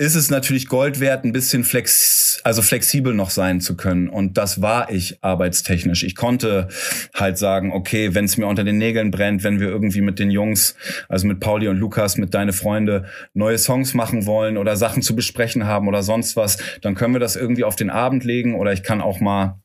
ist 0.00 0.14
es 0.14 0.30
natürlich 0.30 0.66
Gold 0.66 0.98
wert, 0.98 1.26
ein 1.26 1.32
bisschen 1.32 1.62
flex, 1.62 2.40
also 2.42 2.62
flexibel 2.62 3.12
noch 3.12 3.28
sein 3.28 3.60
zu 3.60 3.76
können. 3.76 4.08
Und 4.08 4.38
das 4.38 4.62
war 4.62 4.90
ich 4.90 5.18
arbeitstechnisch. 5.22 6.04
Ich 6.04 6.14
konnte 6.14 6.68
halt 7.12 7.36
sagen, 7.36 7.70
okay, 7.70 8.14
wenn 8.14 8.24
es 8.24 8.38
mir 8.38 8.46
unter 8.46 8.64
den 8.64 8.78
Nägeln 8.78 9.10
brennt, 9.10 9.44
wenn 9.44 9.60
wir 9.60 9.68
irgendwie 9.68 10.00
mit 10.00 10.18
den 10.18 10.30
Jungs, 10.30 10.74
also 11.10 11.26
mit 11.26 11.38
Pauli 11.40 11.68
und 11.68 11.76
Lukas, 11.76 12.16
mit 12.16 12.32
deine 12.32 12.54
Freunde 12.54 13.04
neue 13.34 13.58
Songs 13.58 13.92
machen 13.92 14.24
wollen 14.24 14.56
oder 14.56 14.74
Sachen 14.74 15.02
zu 15.02 15.14
besprechen 15.14 15.66
haben 15.66 15.86
oder 15.86 16.02
sonst 16.02 16.34
was, 16.34 16.56
dann 16.80 16.94
können 16.94 17.12
wir 17.12 17.20
das 17.20 17.36
irgendwie 17.36 17.64
auf 17.64 17.76
den 17.76 17.90
Abend 17.90 18.24
legen 18.24 18.54
oder 18.54 18.72
ich 18.72 18.82
kann 18.82 19.02
auch 19.02 19.20
mal 19.20 19.60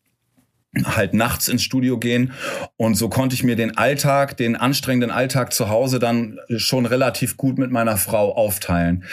halt 0.83 1.13
nachts 1.13 1.47
ins 1.47 1.63
Studio 1.63 1.97
gehen. 1.97 2.33
Und 2.77 2.95
so 2.95 3.09
konnte 3.09 3.35
ich 3.35 3.43
mir 3.43 3.55
den 3.55 3.77
Alltag, 3.77 4.37
den 4.37 4.55
anstrengenden 4.55 5.11
Alltag 5.11 5.53
zu 5.53 5.69
Hause 5.69 5.99
dann 5.99 6.39
schon 6.57 6.85
relativ 6.85 7.37
gut 7.37 7.57
mit 7.57 7.71
meiner 7.71 7.97
Frau 7.97 8.35
aufteilen. 8.35 9.03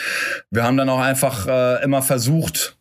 Wir 0.50 0.64
haben 0.64 0.76
dann 0.76 0.88
auch 0.88 1.00
einfach 1.00 1.46
äh, 1.46 1.82
immer 1.84 2.02
versucht, 2.02 2.76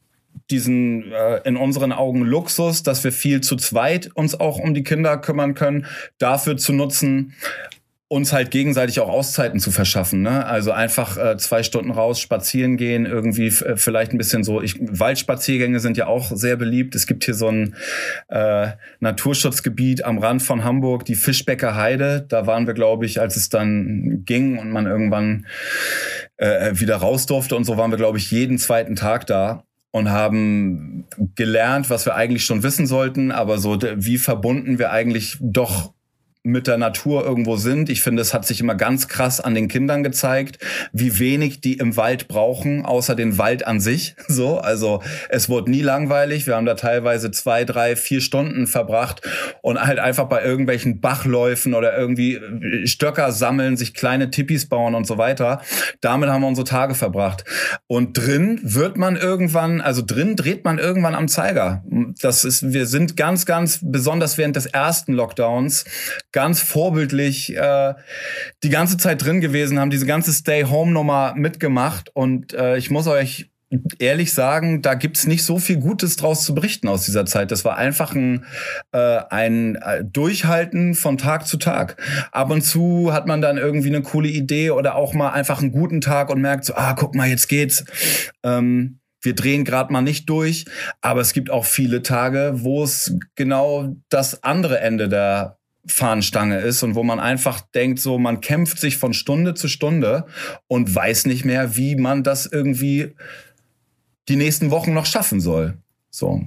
diesen 0.50 1.12
äh, 1.12 1.38
in 1.46 1.58
unseren 1.58 1.92
Augen 1.92 2.22
Luxus, 2.22 2.84
dass 2.84 3.04
wir 3.04 3.12
viel 3.12 3.42
zu 3.42 3.56
zweit 3.56 4.10
uns 4.14 4.40
auch 4.40 4.60
um 4.60 4.74
die 4.74 4.84
Kinder 4.84 5.18
kümmern 5.18 5.54
können, 5.54 5.86
dafür 6.18 6.58
zu 6.58 6.74
nutzen, 6.74 7.34
uns 8.12 8.34
halt 8.34 8.52
gegenseitig 8.52 9.00
auch 9.00 9.08
Auszeiten 9.08 9.62
zu 9.62 9.72
verschaffen. 9.72 10.22
Ne? 10.22 10.46
Also 10.46 10.74
einfach 10.74 11.18
äh, 11.18 11.38
zwei 11.38 11.64
Stunden 11.64 11.92
raus 11.92 12.20
spazieren 12.20 12.76
gehen, 12.76 13.06
irgendwie 13.06 13.48
äh, 13.48 13.78
vielleicht 13.78 14.12
ein 14.12 14.18
bisschen 14.18 14.44
so. 14.44 14.62
Ich, 14.62 14.76
Waldspaziergänge 14.82 15.80
sind 15.80 15.96
ja 15.96 16.08
auch 16.08 16.30
sehr 16.36 16.58
beliebt. 16.58 16.94
Es 16.94 17.08
gibt 17.08 17.24
hier 17.24 17.36
so 17.36 17.48
ein 17.48 17.74
äh, 18.28 18.72
Naturschutzgebiet 19.00 20.04
am 20.04 20.18
Rand 20.18 20.44
von 20.44 20.66
Hamburg, 20.66 21.06
die 21.06 21.16
Fischbecker 21.16 21.78
Heide. 21.78 22.26
Da 22.28 22.46
waren 22.48 22.68
wir, 22.68 22.74
glaube 22.74 23.06
ich, 23.06 23.22
als 23.22 23.38
es 23.38 23.48
dann 23.48 24.24
ging 24.26 24.58
und 24.58 24.72
man 24.72 24.88
irgendwann 24.88 25.46
äh, 26.36 26.74
wieder 26.74 26.98
raus 26.98 27.28
durfte 27.28 27.56
und 27.56 27.64
so, 27.64 27.78
waren 27.78 27.92
wir, 27.92 27.98
glaube 27.98 28.18
ich, 28.18 28.30
jeden 28.30 28.58
zweiten 28.58 28.98
Tag 28.98 29.26
da 29.26 29.64
und 29.92 30.10
haben 30.10 31.08
gelernt, 31.36 31.90
was 31.90 32.06
wir 32.06 32.16
eigentlich 32.16 32.44
schon 32.44 32.62
wissen 32.62 32.88
sollten, 32.88 33.32
aber 33.32 33.58
so 33.58 33.80
wie 33.82 34.18
verbunden 34.18 34.80
wir 34.80 34.92
eigentlich 34.92 35.38
doch 35.40 35.94
mit 36.44 36.66
der 36.66 36.78
Natur 36.78 37.24
irgendwo 37.24 37.56
sind. 37.56 37.90
Ich 37.90 38.02
finde, 38.02 38.22
es 38.22 38.34
hat 38.34 38.46
sich 38.48 38.62
immer 38.62 38.74
ganz 38.74 39.08
krass 39.08 39.40
an 39.40 39.54
den 39.54 39.68
Kindern 39.68 40.02
gezeigt, 40.02 40.58
wie 40.92 41.20
wenig 41.20 41.62
die 41.62 41.74
im 41.74 41.98
Wald 41.98 42.28
brauchen, 42.28 42.84
außer 42.84 43.16
den 43.16 43.38
Wald 43.38 43.66
an 43.66 43.80
sich. 43.80 44.16
So, 44.32 44.60
also 44.60 45.04
es 45.28 45.50
wurde 45.50 45.70
nie 45.70 45.82
langweilig. 45.82 46.48
Wir 46.48 46.56
haben 46.56 46.66
da 46.66 46.76
teilweise 46.76 47.32
zwei, 47.32 47.66
drei, 47.66 47.98
vier 47.98 48.22
Stunden 48.22 48.66
verbracht 48.66 49.22
und 49.62 49.80
halt 49.80 50.00
einfach 50.00 50.30
bei 50.30 50.42
irgendwelchen 50.42 51.02
Bachläufen 51.02 51.74
oder 51.74 51.98
irgendwie 51.98 52.40
Stöcker 52.86 53.34
sammeln, 53.34 53.76
sich 53.76 53.94
kleine 53.94 54.30
Tippis 54.30 54.70
bauen 54.70 54.96
und 54.96 55.06
so 55.06 55.18
weiter. 55.18 55.62
Damit 56.00 56.30
haben 56.30 56.42
wir 56.42 56.48
unsere 56.48 56.66
Tage 56.66 56.96
verbracht. 56.96 57.44
Und 57.88 58.18
drin 58.18 58.62
wird 58.64 58.96
man 58.96 59.18
irgendwann, 59.18 59.82
also 59.82 60.02
drin 60.02 60.38
dreht 60.38 60.64
man 60.64 60.80
irgendwann 60.80 61.14
am 61.14 61.28
Zeiger. 61.28 61.84
Das 62.22 62.46
ist, 62.46 62.72
wir 62.72 62.86
sind 62.86 63.18
ganz, 63.18 63.46
ganz 63.46 63.80
besonders 63.84 64.38
während 64.38 64.56
des 64.56 64.66
ersten 64.66 65.12
Lockdowns 65.12 65.84
ganz 66.32 66.62
vorbildlich 66.62 67.56
äh, 67.56 67.94
die 68.64 68.70
ganze 68.70 68.98
Zeit 68.98 69.24
drin 69.24 69.42
gewesen, 69.42 69.80
haben 69.80 69.90
diese 69.90 70.06
ganze 70.06 70.34
Stay-Home-Nummer 70.34 71.34
mitgemacht 71.36 72.10
und 72.14 72.54
äh, 72.54 72.78
ich 72.78 72.90
muss 72.90 73.08
euch 73.08 73.52
ehrlich 74.00 74.34
sagen, 74.34 74.82
da 74.82 74.96
gibt's 74.96 75.28
nicht 75.28 75.44
so 75.44 75.58
viel 75.58 75.78
Gutes 75.78 76.18
draus 76.18 76.44
zu 76.44 76.54
berichten 76.54 76.88
aus 76.88 77.06
dieser 77.06 77.26
Zeit. 77.26 77.52
Das 77.52 77.64
war 77.64 77.78
einfach 77.78 78.14
ein, 78.14 78.46
äh, 78.92 79.22
ein 79.30 79.76
äh, 79.76 80.04
Durchhalten 80.04 80.94
von 80.94 81.18
Tag 81.18 81.48
zu 81.48 81.58
Tag. 81.58 81.96
Ab 82.32 82.52
und 82.52 82.64
zu 82.64 83.14
hat 83.14 83.28
man 83.28 83.42
dann 83.42 83.58
irgendwie 83.58 83.88
eine 83.88 84.02
coole 84.02 84.28
Idee 84.28 84.72
oder 84.72 84.96
auch 84.96 85.14
mal 85.14 85.30
einfach 85.30 85.62
einen 85.62 85.72
guten 85.72 86.02
Tag 86.02 86.30
und 86.30 86.42
merkt 86.42 86.66
so, 86.66 86.76
ah, 86.76 86.94
guck 86.94 87.16
mal, 87.16 87.30
jetzt 87.30 87.48
geht's. 87.48 87.86
Ähm, 88.44 89.00
wir 89.22 89.36
drehen 89.36 89.64
gerade 89.64 89.94
mal 89.94 90.02
nicht 90.02 90.28
durch, 90.30 90.66
aber 91.00 91.22
es 91.22 91.32
gibt 91.34 91.50
auch 91.50 91.66
viele 91.66 92.02
Tage, 92.02 92.54
wo 92.56 92.84
es 92.84 93.16
genau 93.36 93.96
das 94.10 94.44
andere 94.44 94.80
Ende 94.80 95.08
der 95.08 95.61
Fahnenstange 95.86 96.60
ist 96.60 96.84
und 96.84 96.96
wo 96.96 97.04
man 97.04 97.20
einfach 97.20 97.62
denkt, 97.62 98.00
so 98.00 98.20
man 98.20 98.42
kämpft 98.42 98.80
sich 98.80 98.98
von 98.98 99.14
Stunde 99.14 99.54
zu 99.54 99.68
Stunde 99.68 100.26
und 100.68 100.94
weiß 100.94 101.26
nicht 101.26 101.44
mehr, 101.44 101.76
wie 101.76 101.96
man 101.96 102.24
das 102.24 102.46
irgendwie 102.46 103.16
die 104.30 104.36
nächsten 104.36 104.72
Wochen 104.72 104.94
noch 104.94 105.06
schaffen 105.06 105.42
soll. 105.42 105.78
So. 106.10 106.46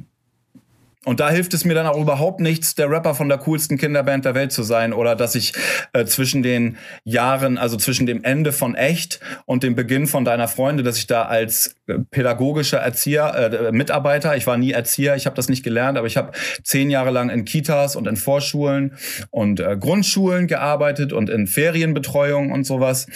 Und 1.04 1.20
da 1.20 1.30
hilft 1.30 1.54
es 1.54 1.64
mir 1.64 1.74
dann 1.74 1.86
auch 1.86 2.00
überhaupt 2.00 2.40
nichts, 2.40 2.74
der 2.74 2.90
Rapper 2.90 3.14
von 3.14 3.28
der 3.28 3.38
coolsten 3.38 3.76
Kinderband 3.76 4.24
der 4.24 4.34
Welt 4.34 4.52
zu 4.52 4.62
sein 4.62 4.92
oder 4.92 5.14
dass 5.14 5.34
ich 5.34 5.52
äh, 5.92 6.04
zwischen 6.04 6.42
den 6.42 6.78
Jahren, 7.04 7.58
also 7.58 7.76
zwischen 7.76 8.06
dem 8.06 8.24
Ende 8.24 8.52
von 8.52 8.74
Echt 8.74 9.20
und 9.44 9.62
dem 9.62 9.74
Beginn 9.74 10.06
von 10.06 10.24
deiner 10.24 10.48
Freunde, 10.48 10.82
dass 10.82 10.96
ich 10.96 11.06
da 11.06 11.24
als 11.24 11.76
äh, 11.86 11.98
pädagogischer 12.10 12.78
Erzieher, 12.78 13.34
äh, 13.34 13.72
Mitarbeiter, 13.72 14.36
ich 14.36 14.46
war 14.46 14.56
nie 14.56 14.72
Erzieher, 14.72 15.16
ich 15.16 15.26
habe 15.26 15.36
das 15.36 15.48
nicht 15.48 15.62
gelernt, 15.62 15.98
aber 15.98 16.06
ich 16.06 16.16
habe 16.16 16.32
zehn 16.62 16.90
Jahre 16.90 17.10
lang 17.10 17.28
in 17.30 17.44
Kitas 17.44 17.96
und 17.96 18.08
in 18.08 18.16
Vorschulen 18.16 18.96
und 19.30 19.60
äh, 19.60 19.76
Grundschulen 19.78 20.46
gearbeitet 20.46 21.12
und 21.12 21.28
in 21.28 21.46
Ferienbetreuung 21.46 22.50
und 22.50 22.64
sowas. 22.64 23.06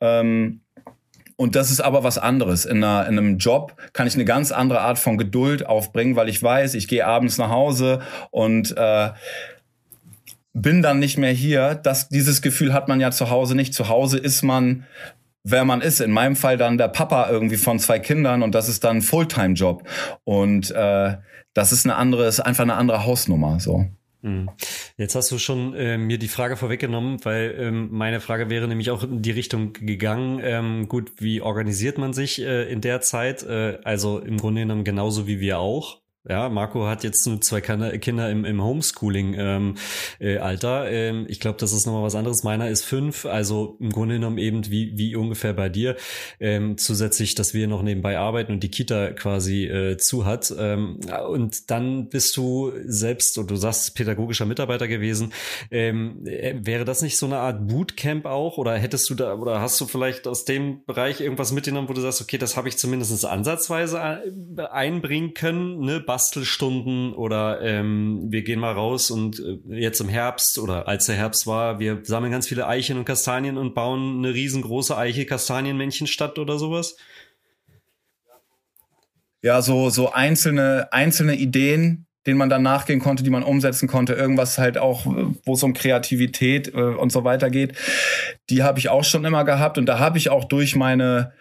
Ähm, 0.00 0.62
und 1.36 1.54
das 1.54 1.70
ist 1.70 1.80
aber 1.80 2.02
was 2.02 2.16
anderes. 2.16 2.64
In, 2.64 2.82
einer, 2.82 3.06
in 3.06 3.18
einem 3.18 3.36
Job 3.38 3.76
kann 3.92 4.06
ich 4.06 4.14
eine 4.14 4.24
ganz 4.24 4.52
andere 4.52 4.80
Art 4.80 4.98
von 4.98 5.18
Geduld 5.18 5.66
aufbringen, 5.66 6.16
weil 6.16 6.28
ich 6.28 6.42
weiß, 6.42 6.74
ich 6.74 6.88
gehe 6.88 7.06
abends 7.06 7.36
nach 7.36 7.50
Hause 7.50 8.00
und 8.30 8.74
äh, 8.76 9.10
bin 10.54 10.80
dann 10.80 10.98
nicht 10.98 11.18
mehr 11.18 11.32
hier. 11.32 11.74
Das, 11.74 12.08
dieses 12.08 12.40
Gefühl 12.40 12.72
hat 12.72 12.88
man 12.88 13.00
ja 13.00 13.10
zu 13.10 13.28
Hause 13.28 13.54
nicht. 13.54 13.74
Zu 13.74 13.88
Hause 13.88 14.16
ist 14.18 14.42
man, 14.42 14.86
wer 15.44 15.66
man 15.66 15.82
ist. 15.82 16.00
In 16.00 16.10
meinem 16.10 16.36
Fall 16.36 16.56
dann 16.56 16.78
der 16.78 16.88
Papa 16.88 17.28
irgendwie 17.28 17.58
von 17.58 17.78
zwei 17.78 17.98
Kindern 17.98 18.42
und 18.42 18.54
das 18.54 18.70
ist 18.70 18.82
dann 18.82 19.02
Fulltime-Job. 19.02 19.86
Und 20.24 20.70
äh, 20.70 21.16
das 21.52 21.72
ist 21.72 21.84
eine 21.84 21.96
andere, 21.96 22.26
ist 22.26 22.40
einfach 22.40 22.62
eine 22.62 22.74
andere 22.74 23.04
Hausnummer. 23.04 23.60
So. 23.60 23.86
Hm. 24.26 24.50
Jetzt 24.96 25.14
hast 25.14 25.30
du 25.30 25.38
schon 25.38 25.74
äh, 25.74 25.96
mir 25.98 26.18
die 26.18 26.26
Frage 26.26 26.56
vorweggenommen, 26.56 27.24
weil 27.24 27.54
ähm, 27.60 27.90
meine 27.92 28.18
Frage 28.18 28.50
wäre 28.50 28.66
nämlich 28.66 28.90
auch 28.90 29.04
in 29.04 29.22
die 29.22 29.30
Richtung 29.30 29.72
gegangen. 29.72 30.40
Ähm, 30.42 30.88
gut, 30.88 31.12
wie 31.18 31.40
organisiert 31.40 31.96
man 31.96 32.12
sich 32.12 32.42
äh, 32.42 32.64
in 32.64 32.80
der 32.80 33.00
Zeit? 33.02 33.44
Äh, 33.44 33.78
also 33.84 34.18
im 34.18 34.36
Grunde 34.36 34.62
genommen 34.62 34.82
genauso 34.82 35.28
wie 35.28 35.38
wir 35.38 35.60
auch. 35.60 36.00
Ja, 36.28 36.48
Marco 36.48 36.86
hat 36.86 37.04
jetzt 37.04 37.24
nur 37.26 37.40
zwei 37.40 37.60
Kinder 37.60 38.30
im, 38.30 38.44
im 38.44 38.62
Homeschooling-Alter. 38.62 40.90
Ähm, 40.90 41.16
ähm, 41.16 41.26
ich 41.28 41.38
glaube, 41.38 41.58
das 41.58 41.72
ist 41.72 41.86
nochmal 41.86 42.02
was 42.02 42.16
anderes. 42.16 42.42
Meiner 42.42 42.68
ist 42.68 42.84
fünf, 42.84 43.26
also 43.26 43.76
im 43.80 43.90
Grunde 43.90 44.16
genommen 44.16 44.38
eben 44.38 44.68
wie, 44.68 44.98
wie 44.98 45.14
ungefähr 45.14 45.52
bei 45.52 45.68
dir. 45.68 45.94
Ähm, 46.40 46.78
zusätzlich, 46.78 47.36
dass 47.36 47.54
wir 47.54 47.68
noch 47.68 47.82
nebenbei 47.82 48.18
arbeiten 48.18 48.52
und 48.52 48.62
die 48.62 48.70
Kita 48.70 49.12
quasi 49.12 49.66
äh, 49.66 49.96
zu 49.98 50.24
hat. 50.24 50.52
Ähm, 50.58 50.98
und 51.28 51.70
dann 51.70 52.08
bist 52.08 52.36
du 52.36 52.72
selbst, 52.86 53.38
und 53.38 53.50
du 53.50 53.56
sagst, 53.56 53.94
pädagogischer 53.94 54.46
Mitarbeiter 54.46 54.88
gewesen. 54.88 55.32
Ähm, 55.70 56.26
äh, 56.26 56.54
wäre 56.60 56.84
das 56.84 57.02
nicht 57.02 57.18
so 57.18 57.26
eine 57.26 57.38
Art 57.38 57.68
Bootcamp 57.68 58.26
auch? 58.26 58.58
Oder 58.58 58.76
hättest 58.76 59.08
du 59.10 59.14
da, 59.14 59.34
oder 59.34 59.60
hast 59.60 59.80
du 59.80 59.86
vielleicht 59.86 60.26
aus 60.26 60.44
dem 60.44 60.84
Bereich 60.86 61.20
irgendwas 61.20 61.52
mitgenommen, 61.52 61.88
wo 61.88 61.92
du 61.92 62.00
sagst, 62.00 62.20
okay, 62.20 62.38
das 62.38 62.56
habe 62.56 62.68
ich 62.68 62.78
zumindest 62.78 63.24
ansatzweise 63.24 63.98
äh, 63.98 64.62
einbringen 64.62 65.34
können, 65.34 65.80
ne? 65.80 66.00
Bastelstunden 66.16 67.12
oder 67.12 67.60
ähm, 67.60 68.28
wir 68.30 68.42
gehen 68.42 68.58
mal 68.58 68.72
raus 68.72 69.10
und 69.10 69.38
äh, 69.38 69.78
jetzt 69.78 70.00
im 70.00 70.08
Herbst 70.08 70.58
oder 70.58 70.88
als 70.88 71.04
der 71.04 71.14
Herbst 71.14 71.46
war, 71.46 71.78
wir 71.78 72.00
sammeln 72.04 72.32
ganz 72.32 72.48
viele 72.48 72.66
Eichen 72.66 72.96
und 72.96 73.04
Kastanien 73.04 73.58
und 73.58 73.74
bauen 73.74 74.24
eine 74.24 74.32
riesengroße 74.32 74.96
Eiche-Kastanienmännchenstadt 74.96 76.38
oder 76.38 76.58
sowas? 76.58 76.96
Ja, 79.42 79.60
so, 79.60 79.90
so 79.90 80.10
einzelne, 80.10 80.88
einzelne 80.90 81.36
Ideen, 81.36 82.06
denen 82.26 82.38
man 82.38 82.48
dann 82.48 82.62
nachgehen 82.62 83.00
konnte, 83.00 83.22
die 83.22 83.28
man 83.28 83.42
umsetzen 83.42 83.86
konnte, 83.86 84.14
irgendwas 84.14 84.56
halt 84.56 84.78
auch, 84.78 85.04
wo 85.04 85.52
es 85.52 85.62
um 85.62 85.74
Kreativität 85.74 86.68
äh, 86.68 86.80
und 86.80 87.12
so 87.12 87.24
weiter 87.24 87.50
geht, 87.50 87.76
die 88.48 88.62
habe 88.62 88.78
ich 88.78 88.88
auch 88.88 89.04
schon 89.04 89.26
immer 89.26 89.44
gehabt 89.44 89.76
und 89.76 89.84
da 89.84 89.98
habe 89.98 90.16
ich 90.16 90.30
auch 90.30 90.44
durch 90.44 90.76
meine 90.76 91.34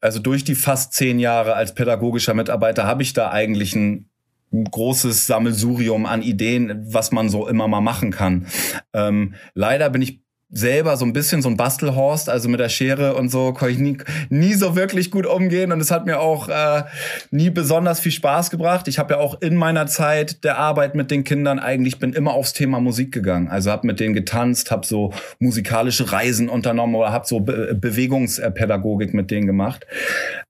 also 0.00 0.20
durch 0.20 0.44
die 0.44 0.54
fast 0.54 0.92
zehn 0.92 1.18
Jahre 1.18 1.54
als 1.54 1.74
pädagogischer 1.74 2.34
Mitarbeiter 2.34 2.84
habe 2.84 3.02
ich 3.02 3.12
da 3.12 3.30
eigentlich 3.30 3.74
ein 3.74 4.07
großes 4.52 5.26
Sammelsurium 5.26 6.06
an 6.06 6.22
Ideen, 6.22 6.86
was 6.92 7.12
man 7.12 7.28
so 7.28 7.48
immer 7.48 7.68
mal 7.68 7.80
machen 7.80 8.10
kann. 8.10 8.46
Ähm, 8.92 9.34
leider 9.54 9.90
bin 9.90 10.02
ich 10.02 10.20
selber 10.50 10.96
so 10.96 11.04
ein 11.04 11.12
bisschen 11.12 11.42
so 11.42 11.50
ein 11.50 11.58
Bastelhorst, 11.58 12.30
also 12.30 12.48
mit 12.48 12.58
der 12.58 12.70
Schere 12.70 13.16
und 13.16 13.28
so 13.28 13.52
konnte 13.52 13.74
ich 13.74 13.78
nie, 13.78 13.98
nie 14.30 14.54
so 14.54 14.76
wirklich 14.76 15.10
gut 15.10 15.26
umgehen 15.26 15.72
und 15.72 15.80
es 15.80 15.90
hat 15.90 16.06
mir 16.06 16.20
auch 16.20 16.48
äh, 16.48 16.84
nie 17.30 17.50
besonders 17.50 18.00
viel 18.00 18.12
Spaß 18.12 18.48
gebracht. 18.48 18.88
Ich 18.88 18.98
habe 18.98 19.14
ja 19.14 19.20
auch 19.20 19.42
in 19.42 19.56
meiner 19.56 19.86
Zeit 19.86 20.44
der 20.44 20.56
Arbeit 20.56 20.94
mit 20.94 21.10
den 21.10 21.24
Kindern 21.24 21.58
eigentlich 21.58 21.98
bin 21.98 22.14
immer 22.14 22.32
aufs 22.32 22.54
Thema 22.54 22.80
Musik 22.80 23.12
gegangen. 23.12 23.48
Also 23.48 23.70
habe 23.70 23.86
mit 23.86 24.00
denen 24.00 24.14
getanzt, 24.14 24.70
habe 24.70 24.86
so 24.86 25.12
musikalische 25.38 26.12
Reisen 26.12 26.48
unternommen 26.48 26.94
oder 26.94 27.12
habe 27.12 27.26
so 27.26 27.40
Be 27.40 27.74
Bewegungspädagogik 27.78 29.12
mit 29.12 29.30
denen 29.30 29.46
gemacht. 29.46 29.86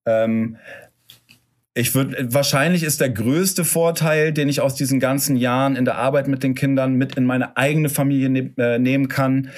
Ähm, 0.07 0.59
ich 1.79 1.95
würde, 1.95 2.35
wahrscheinlich 2.35 2.83
ist 2.83 3.01
der 3.01 3.11
größte 3.11 3.65
Vorteil, 3.65 4.33
den 4.33 4.49
ich 4.49 4.61
aus 4.61 4.75
diesen 4.75 4.99
ganzen 4.99 5.37
Jahren 5.37 5.77
in 5.77 5.85
der 5.85 5.97
Arbeit 5.97 6.27
mit 6.27 6.43
den 6.43 6.55
Kindern 6.55 6.95
mit 6.95 7.15
in 7.15 7.25
meine 7.25 7.57
eigene 7.57 7.89
Familie 7.89 8.29
ne 8.29 8.53
äh, 8.59 8.79
nehmen 8.79 9.09
kann, 9.09 9.51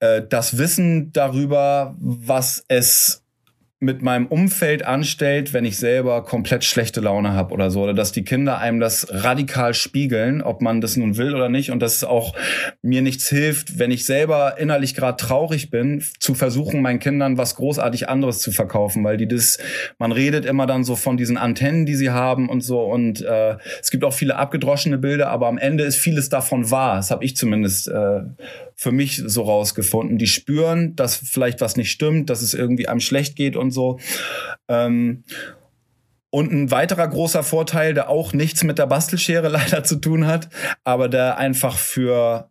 äh, 0.00 0.22
das 0.28 0.58
Wissen 0.58 1.12
darüber, 1.12 1.96
was 2.00 2.64
es 2.68 3.23
mit 3.84 4.02
meinem 4.02 4.26
Umfeld 4.26 4.84
anstellt, 4.84 5.52
wenn 5.52 5.64
ich 5.64 5.76
selber 5.76 6.24
komplett 6.24 6.64
schlechte 6.64 7.00
Laune 7.00 7.34
habe 7.34 7.52
oder 7.52 7.70
so. 7.70 7.82
Oder 7.82 7.94
dass 7.94 8.12
die 8.12 8.24
Kinder 8.24 8.58
einem 8.58 8.80
das 8.80 9.06
radikal 9.10 9.74
spiegeln, 9.74 10.42
ob 10.42 10.62
man 10.62 10.80
das 10.80 10.96
nun 10.96 11.16
will 11.16 11.34
oder 11.34 11.48
nicht. 11.48 11.70
Und 11.70 11.80
dass 11.80 11.96
es 11.96 12.04
auch 12.04 12.34
mir 12.82 13.02
nichts 13.02 13.28
hilft, 13.28 13.78
wenn 13.78 13.90
ich 13.90 14.06
selber 14.06 14.58
innerlich 14.58 14.94
gerade 14.94 15.16
traurig 15.16 15.70
bin, 15.70 16.02
zu 16.18 16.34
versuchen, 16.34 16.82
meinen 16.82 16.98
Kindern 16.98 17.38
was 17.38 17.56
großartig 17.56 18.08
anderes 18.08 18.40
zu 18.40 18.50
verkaufen. 18.50 19.04
Weil 19.04 19.16
die 19.16 19.28
das, 19.28 19.58
man 19.98 20.12
redet 20.12 20.44
immer 20.46 20.66
dann 20.66 20.84
so 20.84 20.96
von 20.96 21.16
diesen 21.16 21.36
Antennen, 21.36 21.86
die 21.86 21.94
sie 21.94 22.10
haben 22.10 22.48
und 22.48 22.62
so. 22.62 22.80
Und 22.80 23.22
äh, 23.22 23.56
es 23.80 23.90
gibt 23.90 24.04
auch 24.04 24.14
viele 24.14 24.36
abgedroschene 24.36 24.98
Bilder, 24.98 25.28
aber 25.28 25.48
am 25.48 25.58
Ende 25.58 25.84
ist 25.84 25.96
vieles 25.96 26.28
davon 26.28 26.70
wahr. 26.70 26.96
Das 26.96 27.10
habe 27.10 27.24
ich 27.24 27.36
zumindest 27.36 27.88
äh, 27.88 28.20
für 28.76 28.92
mich 28.92 29.22
so 29.24 29.42
rausgefunden. 29.42 30.18
Die 30.18 30.26
spüren, 30.26 30.96
dass 30.96 31.16
vielleicht 31.16 31.60
was 31.60 31.76
nicht 31.76 31.90
stimmt, 31.90 32.30
dass 32.30 32.42
es 32.42 32.54
irgendwie 32.54 32.88
einem 32.88 33.00
schlecht 33.00 33.36
geht 33.36 33.56
und 33.56 33.70
so. 33.74 33.98
Ähm, 34.68 35.24
und 36.30 36.52
ein 36.52 36.70
weiterer 36.70 37.06
großer 37.06 37.42
Vorteil, 37.42 37.94
der 37.94 38.08
auch 38.08 38.32
nichts 38.32 38.64
mit 38.64 38.78
der 38.78 38.86
Bastelschere 38.86 39.48
leider 39.50 39.84
zu 39.84 39.96
tun 39.96 40.26
hat, 40.26 40.48
aber 40.82 41.08
der 41.08 41.38
einfach 41.38 41.76
für 41.76 42.50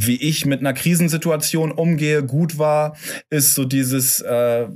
wie 0.00 0.16
ich 0.16 0.46
mit 0.46 0.60
einer 0.60 0.74
Krisensituation 0.74 1.72
umgehe, 1.72 2.22
gut 2.22 2.58
war, 2.58 2.96
ist 3.30 3.54
so 3.54 3.64
dieses, 3.64 4.20
äh, 4.20 4.66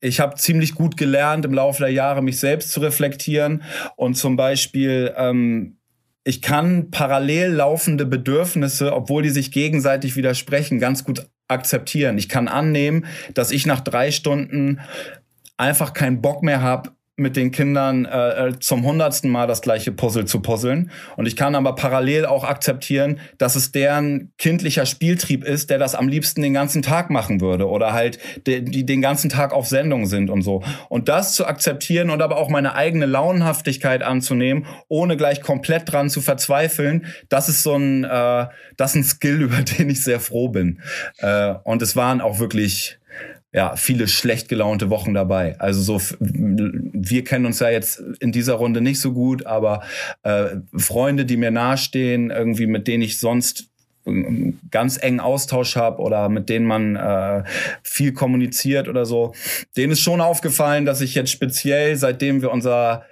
ich 0.00 0.20
habe 0.20 0.34
ziemlich 0.36 0.74
gut 0.74 0.98
gelernt 0.98 1.46
im 1.46 1.54
Laufe 1.54 1.82
der 1.82 1.92
Jahre, 1.92 2.20
mich 2.20 2.38
selbst 2.38 2.72
zu 2.72 2.80
reflektieren 2.80 3.62
und 3.96 4.14
zum 4.16 4.36
Beispiel 4.36 5.14
ähm, 5.16 5.78
ich 6.24 6.40
kann 6.40 6.90
parallel 6.90 7.52
laufende 7.52 8.06
Bedürfnisse, 8.06 8.92
obwohl 8.92 9.22
die 9.22 9.30
sich 9.30 9.50
gegenseitig 9.50 10.14
widersprechen, 10.14 10.78
ganz 10.78 11.04
gut 11.04 11.26
akzeptieren. 11.52 12.18
Ich 12.18 12.28
kann 12.28 12.48
annehmen, 12.48 13.06
dass 13.34 13.50
ich 13.50 13.66
nach 13.66 13.80
drei 13.80 14.10
Stunden 14.10 14.80
einfach 15.56 15.92
keinen 15.92 16.20
Bock 16.20 16.42
mehr 16.42 16.62
habe, 16.62 16.90
mit 17.22 17.36
den 17.36 17.50
Kindern 17.50 18.04
äh, 18.04 18.48
äh, 18.48 18.58
zum 18.58 18.84
hundertsten 18.84 19.30
Mal 19.30 19.46
das 19.46 19.62
gleiche 19.62 19.92
Puzzle 19.92 20.26
zu 20.26 20.40
puzzeln. 20.40 20.90
Und 21.16 21.26
ich 21.26 21.36
kann 21.36 21.54
aber 21.54 21.74
parallel 21.74 22.26
auch 22.26 22.44
akzeptieren, 22.44 23.20
dass 23.38 23.56
es 23.56 23.72
deren 23.72 24.32
kindlicher 24.38 24.84
Spieltrieb 24.84 25.44
ist, 25.44 25.70
der 25.70 25.78
das 25.78 25.94
am 25.94 26.08
liebsten 26.08 26.42
den 26.42 26.52
ganzen 26.52 26.82
Tag 26.82 27.10
machen 27.10 27.40
würde 27.40 27.68
oder 27.68 27.92
halt 27.92 28.18
die, 28.46 28.62
die 28.62 28.84
den 28.84 29.00
ganzen 29.00 29.30
Tag 29.30 29.52
auf 29.52 29.66
Sendung 29.66 30.06
sind 30.06 30.28
und 30.28 30.42
so. 30.42 30.62
Und 30.88 31.08
das 31.08 31.34
zu 31.34 31.46
akzeptieren 31.46 32.10
und 32.10 32.20
aber 32.20 32.36
auch 32.36 32.48
meine 32.48 32.74
eigene 32.74 33.06
Launenhaftigkeit 33.06 34.02
anzunehmen, 34.02 34.66
ohne 34.88 35.16
gleich 35.16 35.40
komplett 35.40 35.90
dran 35.90 36.10
zu 36.10 36.20
verzweifeln, 36.20 37.06
das 37.28 37.48
ist 37.48 37.62
so 37.62 37.76
ein, 37.76 38.04
äh, 38.04 38.46
das 38.76 38.90
ist 38.90 38.96
ein 38.96 39.04
Skill, 39.04 39.42
über 39.42 39.62
den 39.62 39.88
ich 39.88 40.02
sehr 40.02 40.20
froh 40.20 40.48
bin. 40.48 40.80
Äh, 41.18 41.54
und 41.64 41.82
es 41.82 41.96
waren 41.96 42.20
auch 42.20 42.38
wirklich 42.38 42.98
ja, 43.52 43.76
viele 43.76 44.08
schlecht 44.08 44.48
gelaunte 44.48 44.88
Wochen 44.88 45.12
dabei. 45.12 45.58
Also 45.60 45.82
so, 45.82 46.16
wir 46.20 47.24
kennen 47.24 47.46
uns 47.46 47.60
ja 47.60 47.68
jetzt 47.68 48.02
in 48.20 48.32
dieser 48.32 48.54
Runde 48.54 48.80
nicht 48.80 49.00
so 49.00 49.12
gut, 49.12 49.46
aber 49.46 49.82
äh, 50.22 50.56
Freunde, 50.74 51.26
die 51.26 51.36
mir 51.36 51.50
nahestehen, 51.50 52.30
irgendwie 52.30 52.66
mit 52.66 52.88
denen 52.88 53.02
ich 53.02 53.18
sonst 53.18 53.68
ganz 54.70 54.96
engen 55.00 55.20
Austausch 55.20 55.76
habe 55.76 56.02
oder 56.02 56.28
mit 56.28 56.48
denen 56.48 56.66
man 56.66 56.96
äh, 56.96 57.44
viel 57.82 58.12
kommuniziert 58.12 58.88
oder 58.88 59.04
so, 59.04 59.32
denen 59.76 59.92
ist 59.92 60.00
schon 60.00 60.20
aufgefallen, 60.20 60.86
dass 60.86 61.00
ich 61.00 61.14
jetzt 61.14 61.30
speziell, 61.30 61.96
seitdem 61.96 62.42
wir 62.42 62.50
unser 62.50 63.04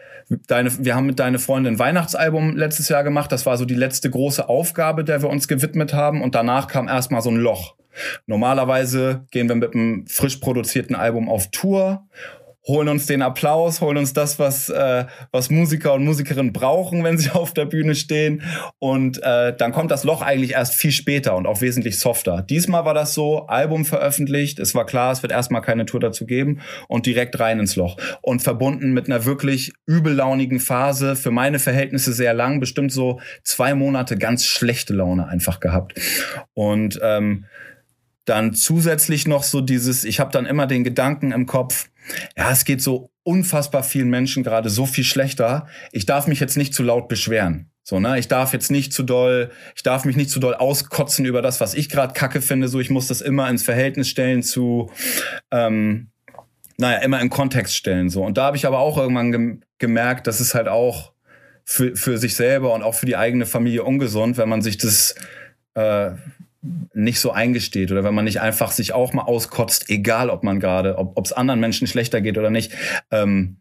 Deine, 0.47 0.71
wir 0.85 0.95
haben 0.95 1.07
mit 1.07 1.19
Deine 1.19 1.41
Freundin 1.41 1.81
Weihnachtsalbum 1.81 2.57
letztes 2.57 2.89
Jahr 2.89 3.03
gemacht. 3.03 3.33
Das 3.33 3.47
war 3.47 3.57
so 3.57 3.65
die 3.65 3.75
letzte 3.75 4.09
große 4.11 4.49
Aufgabe, 4.49 5.03
der 5.03 5.23
wir 5.23 5.29
uns 5.29 5.49
gewidmet 5.49 5.93
haben. 5.93 6.23
Und 6.23 6.37
danach 6.37 6.69
kam 6.69 6.87
erstmal 6.87 7.21
so 7.21 7.31
ein 7.31 7.37
Loch. 7.37 7.75
Normalerweise 8.27 9.27
gehen 9.31 9.49
wir 9.49 9.57
mit 9.57 9.75
einem 9.75 10.07
frisch 10.07 10.37
produzierten 10.37 10.95
Album 10.95 11.29
auf 11.29 11.51
Tour 11.51 12.07
holen 12.67 12.89
uns 12.89 13.07
den 13.07 13.23
Applaus, 13.23 13.81
holen 13.81 13.97
uns 13.97 14.13
das, 14.13 14.39
was, 14.39 14.69
äh, 14.69 15.07
was 15.33 15.51
Musiker 15.51 15.95
und 15.95 16.05
Musikerinnen 16.05 16.53
brauchen, 16.53 17.03
wenn 17.05 17.19
sie 17.19 17.31
auf 17.35 17.55
der 17.55 17.65
Bühne 17.65 17.95
stehen. 17.95 18.43
Und 18.79 19.23
äh, 19.23 19.55
dann 19.57 19.73
kommt 19.73 19.91
das 19.91 20.05
Loch 20.05 20.23
eigentlich 20.23 20.53
erst 20.53 20.75
viel 20.75 20.93
später 20.93 21.37
und 21.37 21.47
auch 21.47 21.61
wesentlich 21.61 21.99
softer. 21.99 22.43
Diesmal 22.43 22.85
war 22.85 22.95
das 22.95 23.15
so, 23.15 23.47
Album 23.47 23.85
veröffentlicht, 23.85 24.59
es 24.59 24.75
war 24.75 24.87
klar, 24.87 25.13
es 25.13 25.23
wird 25.23 25.33
erstmal 25.33 25.63
keine 25.63 25.87
Tour 25.87 26.01
dazu 26.01 26.27
geben 26.27 26.61
und 26.89 27.07
direkt 27.07 27.41
rein 27.41 27.61
ins 27.61 27.77
Loch. 27.77 27.97
Und 28.23 28.43
verbunden 28.43 28.93
mit 28.93 29.07
einer 29.07 29.25
wirklich 29.25 29.73
übellaunigen 29.87 30.61
Phase, 30.61 31.17
für 31.17 31.31
meine 31.31 31.59
Verhältnisse 31.59 32.13
sehr 32.13 32.35
lang, 32.35 32.61
bestimmt 32.61 32.93
so 32.93 33.21
zwei 33.43 33.75
Monate 33.75 34.17
ganz 34.17 34.45
schlechte 34.45 34.93
Laune 34.93 35.27
einfach 35.27 35.61
gehabt. 35.61 35.95
Und 36.55 37.01
ähm, 37.03 37.47
dann 38.31 38.55
zusätzlich 38.55 39.27
noch 39.27 39.43
so 39.43 39.61
dieses, 39.61 40.05
ich 40.05 40.21
habe 40.21 40.31
dann 40.31 40.47
immer 40.47 40.67
den 40.67 40.85
Gedanken 40.85 41.33
im 41.33 41.47
Kopf, 41.47 41.91
ja, 42.37 42.51
es 42.51 42.65
geht 42.65 42.81
so 42.81 43.11
unfassbar 43.25 43.83
vielen 43.83 44.09
Menschen 44.09 44.43
gerade 44.43 44.71
so 44.71 44.87
viel 44.87 45.05
schlechter. 45.05 45.67
Ich 45.93 46.07
darf 46.07 46.27
mich 46.27 46.41
jetzt 46.41 46.57
nicht 46.57 46.73
zu 46.73 46.83
laut 46.83 47.09
beschweren. 47.09 47.71
So, 47.83 47.99
ne? 47.99 48.19
Ich 48.19 48.29
darf 48.29 48.53
jetzt 48.53 48.71
nicht 48.71 48.93
zu 48.93 49.03
doll, 49.03 49.51
ich 49.75 49.83
darf 49.83 50.05
mich 50.05 50.17
nicht 50.17 50.31
zu 50.31 50.39
doll 50.39 50.55
auskotzen 50.55 51.25
über 51.25 51.43
das, 51.43 51.61
was 51.61 51.75
ich 51.75 51.89
gerade 51.89 52.15
kacke 52.15 52.41
finde. 52.41 52.69
So, 52.69 52.79
ich 52.79 52.89
muss 52.89 53.09
das 53.09 53.21
immer 53.21 53.51
ins 53.51 53.65
Verhältnis 53.65 54.09
stellen 54.09 54.43
zu, 54.43 54.91
ähm, 55.51 56.11
naja, 56.79 56.99
immer 57.01 57.21
in 57.21 57.31
Kontext 57.31 57.75
stellen. 57.75 58.11
So. 58.11 58.25
Und 58.25 58.39
da 58.39 58.45
habe 58.45 58.57
ich 58.57 58.67
aber 58.67 58.79
auch 58.79 58.97
irgendwann 58.97 59.33
gem 59.33 59.63
gemerkt, 59.79 60.27
dass 60.27 60.41
es 60.41 60.55
halt 60.55 60.69
auch 60.69 61.13
für, 61.65 61.97
für 61.97 62.19
sich 62.19 62.37
selber 62.37 62.75
und 62.75 62.83
auch 62.83 62.95
für 62.95 63.07
die 63.07 63.17
eigene 63.17 63.47
Familie 63.47 63.83
ungesund, 63.83 64.37
wenn 64.37 64.49
man 64.49 64.61
sich 64.61 64.77
das 64.77 65.15
äh, 65.75 66.11
nicht 66.93 67.21
so 67.21 67.33
eingesteht 67.33 67.91
oder 67.91 68.05
wenn 68.05 68.15
man 68.15 68.25
nicht 68.25 68.41
einfach 68.41 68.71
sich 68.71 68.93
auch 68.93 69.13
mal 69.13 69.23
auskotzt, 69.23 69.89
egal 69.89 70.29
ob 70.29 70.43
man 70.43 70.61
gerade, 70.61 70.99
ob 70.99 71.25
es 71.25 71.33
anderen 71.33 71.61
Menschen 71.61 71.87
schlechter 71.87 72.21
geht 72.21 72.37
oder 72.37 72.51
nicht. 72.51 72.73
Ähm, 73.11 73.57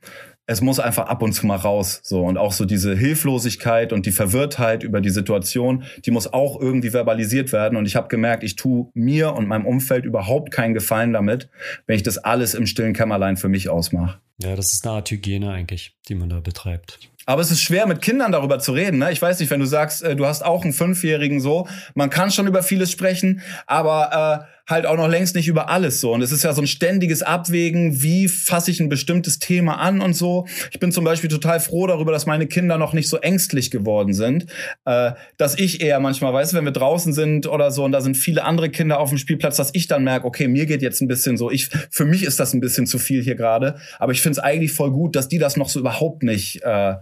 es 0.49 0.61
muss 0.61 0.79
einfach 0.79 1.05
ab 1.05 1.21
und 1.21 1.33
zu 1.33 1.45
mal 1.45 1.57
raus. 1.57 2.01
So. 2.03 2.23
Und 2.23 2.39
auch 2.39 2.53
so 2.53 2.65
diese 2.65 2.95
Hilflosigkeit 2.95 3.93
und 3.93 4.07
die 4.07 4.11
Verwirrtheit 4.11 4.81
über 4.81 4.99
die 4.99 5.11
Situation, 5.11 5.83
die 6.05 6.09
muss 6.09 6.33
auch 6.33 6.59
irgendwie 6.59 6.89
verbalisiert 6.89 7.53
werden. 7.53 7.77
Und 7.77 7.85
ich 7.85 7.95
habe 7.95 8.07
gemerkt, 8.07 8.43
ich 8.43 8.55
tue 8.55 8.89
mir 8.95 9.33
und 9.33 9.47
meinem 9.47 9.67
Umfeld 9.67 10.05
überhaupt 10.05 10.49
keinen 10.49 10.73
Gefallen 10.73 11.13
damit, 11.13 11.49
wenn 11.85 11.97
ich 11.97 12.03
das 12.03 12.17
alles 12.17 12.55
im 12.55 12.65
stillen 12.65 12.93
Kämmerlein 12.93 13.37
für 13.37 13.47
mich 13.47 13.69
ausmache. 13.69 14.17
Ja, 14.41 14.55
das 14.55 14.73
ist 14.73 14.87
eine 14.87 14.95
Art 14.95 15.11
Hygiene 15.11 15.51
eigentlich, 15.51 15.95
die 16.07 16.15
man 16.15 16.29
da 16.29 16.39
betreibt. 16.39 16.97
Aber 17.29 17.43
es 17.43 17.51
ist 17.51 17.61
schwer, 17.61 17.85
mit 17.85 18.01
Kindern 18.01 18.31
darüber 18.31 18.57
zu 18.57 18.71
reden. 18.71 18.97
Ne? 18.97 19.11
Ich 19.11 19.21
weiß 19.21 19.39
nicht, 19.39 19.51
wenn 19.51 19.59
du 19.59 19.67
sagst, 19.67 20.01
äh, 20.01 20.15
du 20.15 20.25
hast 20.25 20.43
auch 20.43 20.63
einen 20.63 20.73
Fünfjährigen 20.73 21.41
so, 21.41 21.67
man 21.93 22.09
kann 22.09 22.31
schon 22.31 22.47
über 22.47 22.63
vieles 22.63 22.89
sprechen, 22.89 23.43
aber 23.67 24.47
äh, 24.47 24.58
halt 24.69 24.85
auch 24.85 24.95
noch 24.95 25.07
längst 25.07 25.35
nicht 25.35 25.47
über 25.47 25.69
alles 25.69 25.99
so. 25.99 26.13
Und 26.13 26.21
es 26.21 26.31
ist 26.31 26.43
ja 26.43 26.53
so 26.53 26.61
ein 26.61 26.67
ständiges 26.67 27.23
Abwägen, 27.23 28.01
wie 28.01 28.27
fasse 28.27 28.71
ich 28.71 28.79
ein 28.79 28.87
bestimmtes 28.87 29.39
Thema 29.39 29.79
an 29.79 30.01
und 30.01 30.13
so. 30.13 30.45
Ich 30.71 30.79
bin 30.79 30.91
zum 30.91 31.03
Beispiel 31.03 31.29
total 31.29 31.59
froh 31.59 31.87
darüber, 31.87 32.11
dass 32.11 32.25
meine 32.25 32.47
Kinder 32.47 32.77
noch 32.77 32.93
nicht 32.93 33.09
so 33.09 33.17
ängstlich 33.17 33.71
geworden 33.71 34.13
sind. 34.13 34.45
Äh, 34.85 35.11
dass 35.37 35.57
ich 35.57 35.81
eher 35.81 35.99
manchmal, 35.99 36.33
weißt 36.33 36.53
du, 36.53 36.57
wenn 36.57 36.65
wir 36.65 36.71
draußen 36.71 37.13
sind 37.13 37.47
oder 37.47 37.71
so 37.71 37.83
und 37.83 37.91
da 37.91 38.01
sind 38.01 38.15
viele 38.15 38.43
andere 38.43 38.69
Kinder 38.69 38.99
auf 38.99 39.09
dem 39.09 39.17
Spielplatz, 39.17 39.57
dass 39.57 39.71
ich 39.73 39.87
dann 39.87 40.03
merke, 40.03 40.27
okay, 40.27 40.47
mir 40.47 40.65
geht 40.65 40.81
jetzt 40.81 41.01
ein 41.01 41.07
bisschen 41.07 41.37
so, 41.37 41.49
ich, 41.49 41.69
für 41.89 42.05
mich 42.05 42.23
ist 42.23 42.39
das 42.39 42.53
ein 42.53 42.59
bisschen 42.59 42.85
zu 42.85 42.99
viel 42.99 43.23
hier 43.23 43.35
gerade. 43.35 43.79
Aber 43.97 44.11
ich 44.11 44.21
finde 44.21 44.33
es 44.33 44.39
eigentlich 44.39 44.73
voll 44.73 44.91
gut, 44.91 45.15
dass 45.15 45.27
die 45.27 45.39
das 45.39 45.57
noch 45.57 45.69
so 45.69 45.79
überhaupt 45.79 46.23
nicht 46.23 46.61
äh, 46.63 46.95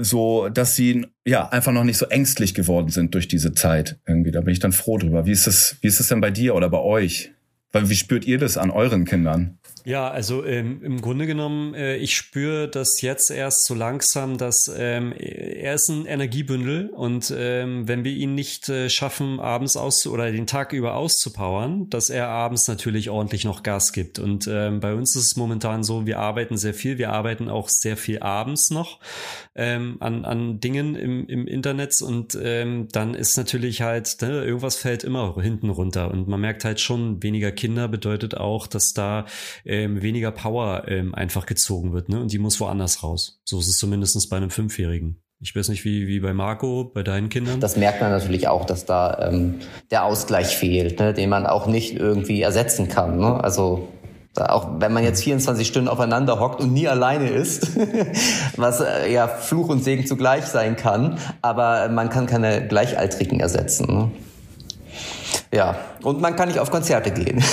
so, 0.00 0.48
dass 0.48 0.76
sie 0.76 1.06
ja 1.24 1.48
einfach 1.48 1.72
noch 1.72 1.84
nicht 1.84 1.98
so 1.98 2.06
ängstlich 2.06 2.54
geworden 2.54 2.88
sind 2.88 3.14
durch 3.14 3.28
diese 3.28 3.52
Zeit 3.52 3.98
irgendwie. 4.06 4.30
Da 4.30 4.40
bin 4.40 4.52
ich 4.52 4.60
dann 4.60 4.72
froh 4.72 4.98
drüber. 4.98 5.26
Wie 5.26 5.32
ist 5.32 5.46
es, 5.46 5.76
wie 5.80 5.88
ist 5.88 6.00
es 6.00 6.08
denn 6.08 6.20
bei 6.20 6.30
dir 6.30 6.54
oder 6.54 6.70
bei 6.70 6.80
euch? 6.80 7.32
Weil 7.72 7.88
wie 7.90 7.96
spürt 7.96 8.26
ihr 8.26 8.38
das 8.38 8.56
an 8.56 8.70
euren 8.70 9.04
Kindern? 9.04 9.58
Ja, 9.86 10.08
also 10.08 10.46
ähm, 10.46 10.82
im 10.82 11.02
Grunde 11.02 11.26
genommen, 11.26 11.74
äh, 11.74 11.96
ich 11.96 12.16
spüre 12.16 12.68
das 12.68 13.02
jetzt 13.02 13.30
erst 13.30 13.66
so 13.66 13.74
langsam, 13.74 14.38
dass 14.38 14.70
ähm, 14.74 15.12
er 15.12 15.74
ist 15.74 15.90
ein 15.90 16.06
Energiebündel 16.06 16.88
und 16.88 17.30
ähm, 17.36 17.86
wenn 17.86 18.02
wir 18.02 18.12
ihn 18.12 18.34
nicht 18.34 18.70
äh, 18.70 18.88
schaffen, 18.88 19.40
abends 19.40 19.76
aus 19.76 20.06
oder 20.06 20.32
den 20.32 20.46
Tag 20.46 20.72
über 20.72 20.94
auszupowern, 20.94 21.90
dass 21.90 22.08
er 22.08 22.28
abends 22.28 22.66
natürlich 22.66 23.10
ordentlich 23.10 23.44
noch 23.44 23.62
Gas 23.62 23.92
gibt. 23.92 24.18
Und 24.18 24.48
ähm, 24.50 24.80
bei 24.80 24.94
uns 24.94 25.16
ist 25.16 25.26
es 25.26 25.36
momentan 25.36 25.84
so, 25.84 26.06
wir 26.06 26.18
arbeiten 26.18 26.56
sehr 26.56 26.72
viel, 26.72 26.96
wir 26.96 27.12
arbeiten 27.12 27.50
auch 27.50 27.68
sehr 27.68 27.98
viel 27.98 28.20
abends 28.20 28.70
noch 28.70 29.00
ähm, 29.54 29.98
an, 30.00 30.24
an 30.24 30.60
Dingen 30.60 30.94
im, 30.94 31.26
im 31.26 31.46
Internet. 31.46 32.00
Und 32.00 32.38
ähm, 32.42 32.88
dann 32.90 33.12
ist 33.12 33.36
natürlich 33.36 33.82
halt, 33.82 34.16
ne, 34.22 34.44
irgendwas 34.44 34.76
fällt 34.76 35.04
immer 35.04 35.34
hinten 35.42 35.68
runter. 35.68 36.10
Und 36.10 36.26
man 36.26 36.40
merkt 36.40 36.64
halt 36.64 36.80
schon, 36.80 37.22
weniger 37.22 37.52
Kinder 37.52 37.86
bedeutet 37.86 38.34
auch, 38.34 38.66
dass 38.66 38.94
da 38.94 39.26
ähm, 39.82 40.02
weniger 40.02 40.30
Power 40.30 40.84
ähm, 40.88 41.14
einfach 41.14 41.46
gezogen 41.46 41.92
wird, 41.92 42.08
ne? 42.08 42.20
Und 42.20 42.32
die 42.32 42.38
muss 42.38 42.60
woanders 42.60 43.02
raus. 43.02 43.40
So 43.44 43.58
ist 43.58 43.68
es 43.68 43.78
zumindest 43.78 44.28
bei 44.30 44.36
einem 44.36 44.50
Fünfjährigen. 44.50 45.20
Ich 45.40 45.54
weiß 45.54 45.68
nicht, 45.68 45.84
wie, 45.84 46.06
wie 46.06 46.20
bei 46.20 46.32
Marco, 46.32 46.84
bei 46.84 47.02
deinen 47.02 47.28
Kindern. 47.28 47.60
Das 47.60 47.76
merkt 47.76 48.00
man 48.00 48.10
natürlich 48.10 48.48
auch, 48.48 48.64
dass 48.64 48.86
da 48.86 49.28
ähm, 49.30 49.56
der 49.90 50.04
Ausgleich 50.04 50.56
fehlt, 50.56 50.98
ne? 51.00 51.12
den 51.12 51.28
man 51.28 51.46
auch 51.46 51.66
nicht 51.66 51.96
irgendwie 51.96 52.40
ersetzen 52.40 52.88
kann. 52.88 53.18
Ne? 53.18 53.42
Also 53.44 53.88
auch 54.36 54.80
wenn 54.80 54.92
man 54.92 55.04
jetzt 55.04 55.22
24 55.22 55.66
Stunden 55.66 55.88
aufeinander 55.88 56.40
hockt 56.40 56.60
und 56.60 56.72
nie 56.72 56.88
alleine 56.88 57.28
ist, 57.28 57.76
was 58.56 58.80
äh, 58.80 59.12
ja 59.12 59.28
Fluch 59.28 59.68
und 59.68 59.84
Segen 59.84 60.06
zugleich 60.06 60.46
sein 60.46 60.76
kann, 60.76 61.18
aber 61.42 61.88
man 61.88 62.08
kann 62.08 62.26
keine 62.26 62.66
Gleichaltrigen 62.66 63.40
ersetzen. 63.40 63.86
Ne? 63.86 64.10
Ja, 65.52 65.76
und 66.04 66.20
man 66.20 66.36
kann 66.36 66.48
nicht 66.48 66.60
auf 66.60 66.70
Konzerte 66.70 67.10
gehen. 67.10 67.42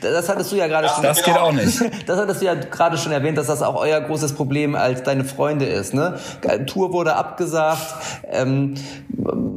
Das 0.00 0.28
hattest 0.28 0.52
du 0.52 0.56
ja 0.56 0.66
gerade 0.66 0.86
ja, 0.86 0.94
schon. 0.94 1.02
Das 1.02 1.22
geht 1.22 1.36
auch 1.36 1.52
nicht. 1.52 1.80
Das 2.06 2.18
hattest 2.18 2.40
du 2.40 2.46
ja 2.46 2.54
gerade 2.54 2.96
schon 2.98 3.12
erwähnt, 3.12 3.36
dass 3.36 3.48
das 3.48 3.62
auch 3.62 3.76
euer 3.76 4.00
großes 4.00 4.34
Problem 4.34 4.74
als 4.74 5.02
deine 5.02 5.24
Freunde 5.24 5.66
ist. 5.66 5.92
Ne? 5.92 6.18
Tour 6.66 6.92
wurde 6.92 7.16
abgesagt. 7.16 7.94
Ähm, 8.30 8.74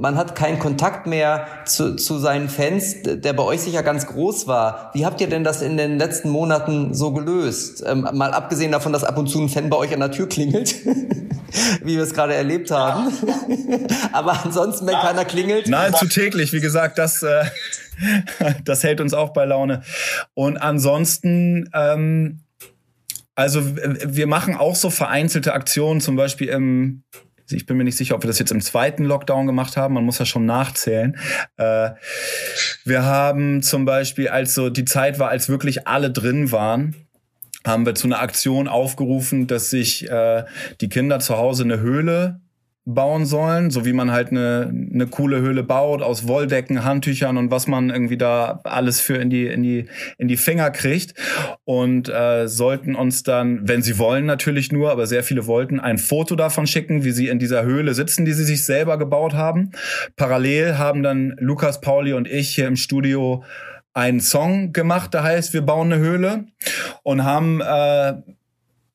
man 0.02 0.16
hat 0.16 0.36
keinen 0.36 0.60
Kontakt 0.60 1.06
mehr 1.06 1.48
zu, 1.66 1.96
zu 1.96 2.18
seinen 2.18 2.50
Fans, 2.50 2.96
der 3.04 3.34
bei 3.34 3.44
euch 3.44 3.62
sicher 3.62 3.84
ganz 3.84 4.08
groß 4.08 4.48
war. 4.48 4.92
Wie 4.94 5.06
habt 5.06 5.22
ihr 5.22 5.28
denn 5.28 5.44
das 5.44 5.62
in 5.62 5.78
den 5.78 5.98
letzten 5.98 6.30
Monaten 6.30 6.94
so 6.94 7.12
gelöst? 7.12 7.84
Ähm, 7.86 8.08
mal 8.14 8.34
abgesehen 8.34 8.72
davon, 8.72 8.94
dass 8.94 9.04
ab 9.04 9.18
und 9.18 9.28
zu 9.28 9.40
ein 9.40 9.50
Fan 9.50 9.70
bei 9.70 9.78
euch 9.78 9.94
an 9.94 10.00
der 10.00 10.12
Tür 10.12 10.28
klingelt, 10.28 10.76
wie 11.84 11.96
wir 11.96 12.04
es 12.04 12.14
gerade 12.14 12.34
erlebt 12.34 12.72
haben. 12.72 13.12
Aber 14.12 14.44
ansonsten, 14.44 14.88
wenn 14.88 14.96
keiner 14.96 15.26
klingelt. 15.26 15.68
Nahezu 15.68 16.08
täglich, 16.08 16.54
wie 16.54 16.62
gesagt, 16.62 16.98
das. 16.98 17.22
Äh 17.24 17.46
das 18.64 18.84
hält 18.84 19.02
uns 19.02 19.14
auch 19.14 19.34
bei 19.34 19.46
Laune. 19.46 19.82
Und 20.34 20.58
ansonsten, 20.58 21.70
ähm, 21.74 22.42
also 23.36 23.62
wir 23.76 24.28
machen 24.28 24.56
auch 24.56 24.76
so 24.76 24.90
vereinzelte 24.90 25.54
Aktionen, 25.54 26.02
zum 26.02 26.16
Beispiel 26.16 26.50
im 26.50 27.04
ich 27.54 27.66
bin 27.66 27.78
mir 27.78 27.84
nicht 27.84 27.98
sicher, 27.98 28.16
ob 28.16 28.24
wir 28.24 28.28
das 28.28 28.40
jetzt 28.40 28.52
im 28.52 28.62
zweiten 28.62 29.04
Lockdown 29.04 29.46
gemacht 29.46 29.78
haben. 29.78 29.94
Man 29.94 30.06
muss 30.06 30.20
ja 30.20 30.26
schon 30.26 30.46
nachzählen. 30.46 31.18
Äh, 31.58 31.92
wir 32.86 33.04
haben 33.04 33.62
zum 33.62 33.86
Beispiel, 33.86 34.30
als 34.30 34.54
so 34.54 34.70
die 34.70 34.86
Zeit 34.86 35.20
war, 35.20 35.30
als 35.30 35.50
wirklich 35.50 35.88
alle 35.88 36.12
drin 36.12 36.52
waren, 36.52 36.96
haben 37.66 37.86
wir 37.86 37.96
zu 37.96 38.08
einer 38.08 38.22
Aktion 38.22 38.68
aufgerufen, 38.68 39.48
dass 39.48 39.70
sich 39.70 40.10
äh, 40.10 40.46
die 40.80 40.90
Kinder 40.90 41.20
zu 41.20 41.38
Hause 41.38 41.64
eine 41.64 41.80
Höhle 41.80 42.41
bauen 42.86 43.28
sollen, 43.28 43.70
so 43.70 43.86
wie 43.86 43.94
man 43.94 44.12
halt 44.12 44.32
eine, 44.32 44.74
eine 44.94 45.06
coole 45.06 45.40
Höhle 45.40 45.64
baut 45.64 46.02
aus 46.02 46.28
Wolldecken, 46.28 46.84
Handtüchern 46.84 47.38
und 47.38 47.52
was 47.52 47.68
man 47.68 47.92
irgendwie 47.92 48.18
da 48.18 48.60
alles 48.64 49.00
für 49.00 49.16
in 49.18 49.30
die 49.30 49.46
in 49.46 49.62
die 49.62 49.86
in 50.18 50.28
die 50.28 50.38
Finger 50.38 50.72
kriegt 50.72 51.14
und 51.64 52.10
äh, 52.10 52.48
sollten 52.48 52.96
uns 52.96 53.22
dann, 53.22 53.68
wenn 53.68 53.84
sie 53.84 54.00
wollen 54.00 54.26
natürlich 54.26 54.72
nur, 54.72 54.92
aber 54.92 55.06
sehr 55.06 55.24
viele 55.24 55.46
wollten, 55.46 55.80
ein 55.80 56.00
Foto 56.00 56.36
davon 56.36 56.66
schicken, 56.66 57.04
wie 57.04 57.12
sie 57.12 57.28
in 57.28 57.38
dieser 57.38 57.64
Höhle 57.64 57.94
sitzen, 57.94 58.26
die 58.26 58.34
sie 58.34 58.46
sich 58.46 58.66
selber 58.66 58.98
gebaut 58.98 59.34
haben. 59.34 59.72
Parallel 60.16 60.80
haben 60.80 61.04
dann 61.04 61.36
Lukas, 61.38 61.82
Pauli 61.82 62.14
und 62.14 62.28
ich 62.28 62.56
hier 62.56 62.68
im 62.68 62.78
Studio 62.78 63.44
einen 63.94 64.22
Song 64.22 64.74
gemacht, 64.74 65.14
der 65.14 65.24
heißt 65.24 65.54
Wir 65.54 65.62
bauen 65.62 65.92
eine 65.92 66.02
Höhle 66.02 66.46
und 67.04 67.24
haben 67.24 67.62
äh, 67.62 68.14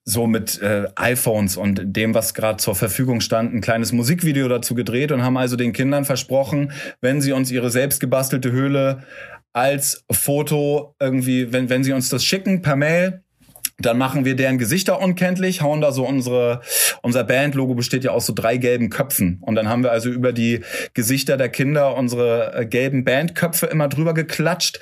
so 0.09 0.29
mit 0.29 0.62
äh, 0.62 0.85
iPhones 0.95 1.57
und 1.57 1.83
dem, 1.85 2.14
was 2.14 2.33
gerade 2.33 2.59
zur 2.59 2.77
Verfügung 2.77 3.21
stand, 3.21 3.53
ein 3.53 3.61
kleines 3.61 3.92
Musikvideo 3.92 4.47
dazu 4.49 4.77
gedreht 4.77 5.11
und 5.11 5.23
haben 5.23 5.37
also 5.37 5.57
den 5.57 5.73
Kindern 5.73 6.05
versprochen, 6.05 6.73
wenn 7.01 7.21
sie 7.21 7.33
uns 7.33 7.51
ihre 7.51 7.71
selbst 7.71 7.99
gebastelte 7.99 8.53
Höhle 8.53 9.03
als 9.53 10.05
Foto 10.11 10.95
irgendwie, 11.01 11.53
wenn, 11.53 11.69
wenn 11.69 11.83
sie 11.83 11.92
uns 11.92 12.09
das 12.09 12.25
schicken 12.25 12.62
per 12.62 12.77
Mail, 12.77 13.25
dann 13.79 13.99
machen 13.99 14.25
wir 14.25 14.37
deren 14.37 14.59
Gesichter 14.59 15.01
unkenntlich, 15.01 15.61
hauen 15.61 15.81
da 15.81 15.93
so 15.93 16.07
unsere, 16.07 16.62
unser 17.03 17.25
Bandlogo 17.25 17.75
besteht 17.75 18.05
ja 18.05 18.12
aus 18.12 18.27
so 18.27 18.33
drei 18.33 18.57
gelben 18.57 18.89
Köpfen. 18.89 19.39
Und 19.43 19.55
dann 19.55 19.69
haben 19.69 19.83
wir 19.83 19.93
also 19.93 20.09
über 20.09 20.33
die 20.33 20.61
Gesichter 20.95 21.37
der 21.37 21.51
Kinder 21.51 21.95
unsere 21.97 22.55
äh, 22.55 22.67
gelben 22.67 23.05
Bandköpfe 23.05 23.67
immer 23.67 23.89
drüber 23.89 24.15
geklatscht 24.15 24.81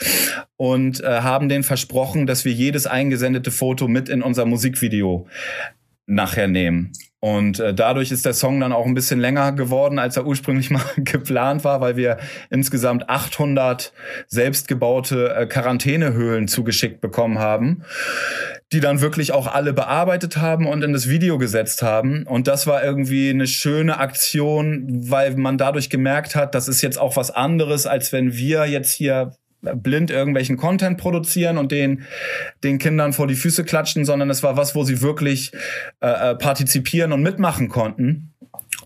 und 0.57 1.03
äh, 1.03 1.07
haben 1.07 1.49
denen 1.49 1.65
versprochen, 1.65 2.27
dass 2.27 2.45
wir 2.45 2.53
jedes 2.53 2.87
eingesendete 2.87 3.51
Foto 3.51 3.89
mit 3.89 4.09
in 4.09 4.23
unser 4.23 4.45
Musikvideo 4.45 5.27
nachher 6.07 6.49
nehmen. 6.49 6.93
Und 7.25 7.59
äh, 7.59 7.73
dadurch 7.73 8.13
ist 8.13 8.27
der 8.27 8.35
Song 8.35 8.61
dann 8.61 8.75
auch 8.75 8.85
ein 8.85 8.93
bisschen 8.93 9.19
länger 9.19 9.53
geworden, 9.53 9.99
als 9.99 10.19
er 10.19 10.27
ursprünglich 10.27 10.69
mal 10.71 10.85
geplant 10.99 11.65
war, 11.65 11.81
weil 11.81 11.97
wir 11.97 12.19
insgesamt 12.51 13.09
800 13.09 13.95
selbstgebaute 14.27 15.35
äh, 15.35 15.47
Quarantänehöhlen 15.47 16.49
zugeschickt 16.49 17.01
bekommen 17.01 17.39
haben, 17.39 17.83
die 18.73 18.81
dann 18.81 19.01
wirklich 19.01 19.33
auch 19.33 19.47
alle 19.47 19.73
bearbeitet 19.73 20.37
haben 20.37 20.67
und 20.67 20.85
in 20.85 20.93
das 20.93 21.09
Video 21.09 21.39
gesetzt 21.39 21.81
haben. 21.81 22.27
Und 22.27 22.47
das 22.47 22.67
war 22.67 22.85
irgendwie 22.85 23.31
eine 23.31 23.47
schöne 23.47 24.01
Aktion, 24.01 25.09
weil 25.09 25.35
man 25.35 25.57
dadurch 25.57 25.89
gemerkt 25.89 26.37
hat, 26.37 26.55
das 26.55 26.69
ist 26.69 26.83
jetzt 26.83 26.99
auch 26.99 27.17
was 27.17 27.31
anderes, 27.31 27.87
als 27.87 28.13
wenn 28.13 28.35
wir 28.35 28.67
jetzt 28.67 28.93
hier 28.93 29.33
blind 29.75 30.11
irgendwelchen 30.11 30.57
Content 30.57 30.99
produzieren 30.99 31.59
und 31.59 31.73
den, 31.73 32.05
den 32.63 32.79
Kindern 32.79 33.13
vor 33.13 33.27
die 33.27 33.35
Füße 33.35 33.65
klatschen, 33.65 34.05
sondern 34.05 34.31
es 34.31 34.43
war 34.43 34.57
was, 34.57 34.75
wo 34.75 34.85
sie 34.85 35.01
wirklich 35.01 35.53
äh, 36.01 36.31
äh, 36.31 36.35
partizipieren 36.35 37.13
und 37.13 37.23
mitmachen 37.23 37.69
konnten 37.69 38.35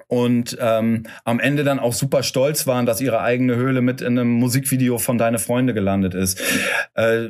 und 0.07 0.57
ähm, 0.61 1.05
am 1.25 1.39
Ende 1.39 1.65
dann 1.65 1.79
auch 1.79 1.93
super 1.93 2.23
stolz 2.23 2.67
waren, 2.67 2.87
dass 2.87 3.01
ihre 3.01 3.21
eigene 3.21 3.57
Höhle 3.57 3.83
mit 3.83 4.01
in 4.01 4.19
einem 4.19 4.31
Musikvideo 4.31 4.99
von 4.99 5.19
Deine 5.19 5.39
Freunde 5.39 5.75
gelandet 5.75 6.15
ist. 6.15 6.41
Äh, 6.95 7.29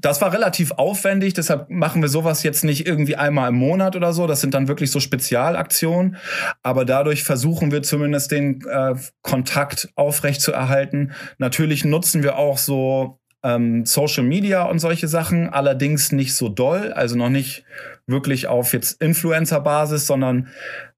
das 0.00 0.20
war 0.20 0.32
relativ 0.32 0.70
aufwendig, 0.72 1.34
deshalb 1.34 1.70
machen 1.70 2.02
wir 2.02 2.08
sowas 2.08 2.44
jetzt 2.44 2.64
nicht 2.64 2.86
irgendwie 2.86 3.16
einmal 3.16 3.48
im 3.48 3.56
Monat 3.56 3.96
oder 3.96 4.12
so. 4.12 4.28
Das 4.28 4.40
sind 4.40 4.54
dann 4.54 4.68
wirklich 4.68 4.92
so 4.92 5.00
Spezialaktionen. 5.00 6.16
Aber 6.62 6.84
dadurch 6.84 7.24
versuchen 7.24 7.72
wir 7.72 7.82
zumindest 7.82 8.30
den 8.30 8.62
äh, 8.70 8.94
Kontakt 9.22 9.88
aufrecht 9.96 10.40
zu 10.40 10.52
erhalten. 10.52 11.12
Natürlich 11.38 11.84
nutzen 11.84 12.22
wir 12.22 12.36
auch 12.36 12.58
so 12.58 13.18
ähm, 13.42 13.86
Social 13.86 14.22
Media 14.22 14.62
und 14.62 14.78
solche 14.78 15.08
Sachen, 15.08 15.48
allerdings 15.48 16.12
nicht 16.12 16.34
so 16.34 16.48
doll, 16.48 16.92
also 16.92 17.16
noch 17.16 17.28
nicht 17.28 17.64
wirklich 18.06 18.46
auf 18.46 18.72
jetzt 18.72 19.00
Influencer-Basis, 19.02 20.06
sondern 20.06 20.48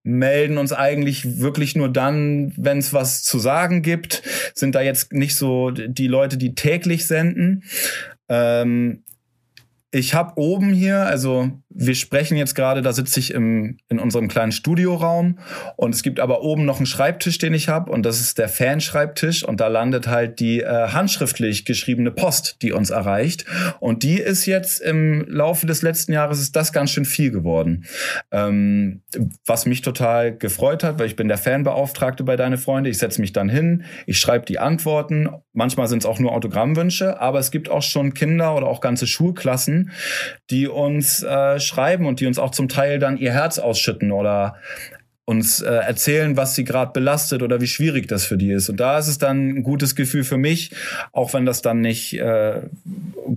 melden 0.03 0.57
uns 0.59 0.73
eigentlich 0.73 1.41
wirklich 1.41 1.77
nur 1.77 1.91
dann, 1.91 2.53
wenn 2.57 2.79
es 2.79 2.93
was 2.93 3.23
zu 3.23 3.39
sagen 3.39 3.83
gibt, 3.83 4.23
sind 4.55 4.75
da 4.75 4.81
jetzt 4.81 5.13
nicht 5.13 5.37
so 5.37 5.71
die 5.71 6.07
Leute, 6.07 6.39
die 6.39 6.55
täglich 6.55 7.07
senden. 7.07 7.65
Ähm, 8.31 9.03
ich 9.91 10.15
habe 10.15 10.41
oben 10.41 10.73
hier, 10.73 11.05
also 11.07 11.51
wir 11.73 11.95
sprechen 11.95 12.37
jetzt 12.37 12.55
gerade, 12.55 12.83
da 12.83 12.93
sitze 12.93 13.21
ich 13.21 13.33
im, 13.33 13.79
in 13.89 14.01
unserem 14.01 14.27
kleinen 14.27 14.51
Studioraum 14.51 15.39
und 15.77 15.95
es 15.95 16.03
gibt 16.03 16.19
aber 16.19 16.43
oben 16.43 16.65
noch 16.65 16.79
einen 16.79 16.87
Schreibtisch, 16.87 17.39
den 17.39 17.55
ich 17.55 17.69
habe 17.69 17.93
und 17.93 18.05
das 18.05 18.21
ist 18.21 18.39
der 18.39 18.49
Fanschreibtisch 18.49 19.45
und 19.45 19.61
da 19.61 19.69
landet 19.69 20.09
halt 20.09 20.41
die 20.41 20.61
äh, 20.61 20.89
handschriftlich 20.89 21.65
geschriebene 21.65 22.11
Post, 22.11 22.57
die 22.63 22.73
uns 22.73 22.91
erreicht 22.91 23.45
und 23.79 24.03
die 24.03 24.19
ist 24.19 24.47
jetzt 24.47 24.81
im 24.81 25.25
Laufe 25.29 25.67
des 25.67 25.83
letzten 25.83 26.13
Jahres 26.13 26.41
ist 26.41 26.57
das 26.57 26.73
ganz 26.73 26.91
schön 26.91 27.05
viel 27.05 27.31
geworden, 27.31 27.85
ähm, 28.33 29.03
was 29.47 29.65
mich 29.65 29.81
total 29.81 30.37
gefreut 30.37 30.83
hat, 30.83 30.99
weil 30.99 31.07
ich 31.07 31.17
bin 31.17 31.29
der 31.29 31.39
Fanbeauftragte 31.39 32.25
bei 32.25 32.35
Deine 32.35 32.59
Freunde, 32.59 32.91
ich 32.91 32.99
setze 32.99 33.21
mich 33.21 33.33
dann 33.33 33.49
hin, 33.49 33.85
ich 34.07 34.19
schreibe 34.19 34.45
die 34.45 34.59
Antworten, 34.59 35.29
manchmal 35.53 35.87
sind 35.87 36.01
es 36.01 36.07
auch 36.07 36.19
nur 36.19 36.33
Autogrammwünsche, 36.33 37.21
aber 37.21 37.39
es 37.39 37.53
gibt 37.53 37.69
auch 37.69 37.83
schon 37.83 38.13
Kinder 38.13 38.57
oder 38.57 38.67
auch 38.67 38.81
ganze 38.81 39.07
Schulklassen, 39.07 39.93
die 40.51 40.67
uns 40.67 41.23
äh, 41.23 41.60
schreiben 41.61 42.07
und 42.07 42.21
die 42.21 42.27
uns 42.27 42.39
auch 42.39 42.51
zum 42.51 42.69
Teil 42.69 42.99
dann 42.99 43.17
ihr 43.17 43.33
Herz 43.33 43.59
ausschütten 43.59 44.13
oder 44.13 44.57
uns 45.31 45.63
äh, 45.63 45.71
erzählen, 45.71 46.37
was 46.37 46.57
sie 46.57 46.65
gerade 46.65 46.91
belastet 46.91 47.45
oder 47.45 47.61
wie 47.61 47.69
schwierig 47.69 48.09
das 48.09 48.25
für 48.25 48.37
die 48.37 48.51
ist. 48.51 48.69
Und 48.69 48.81
da 48.81 48.99
ist 48.99 49.07
es 49.07 49.19
dann 49.19 49.51
ein 49.51 49.63
gutes 49.63 49.95
Gefühl 49.95 50.25
für 50.25 50.39
mich, 50.39 50.73
auch 51.13 51.33
wenn 51.35 51.47
das 51.47 51.63
dann 51.63 51.81
nicht 51.81 52.19
äh, 52.19 52.63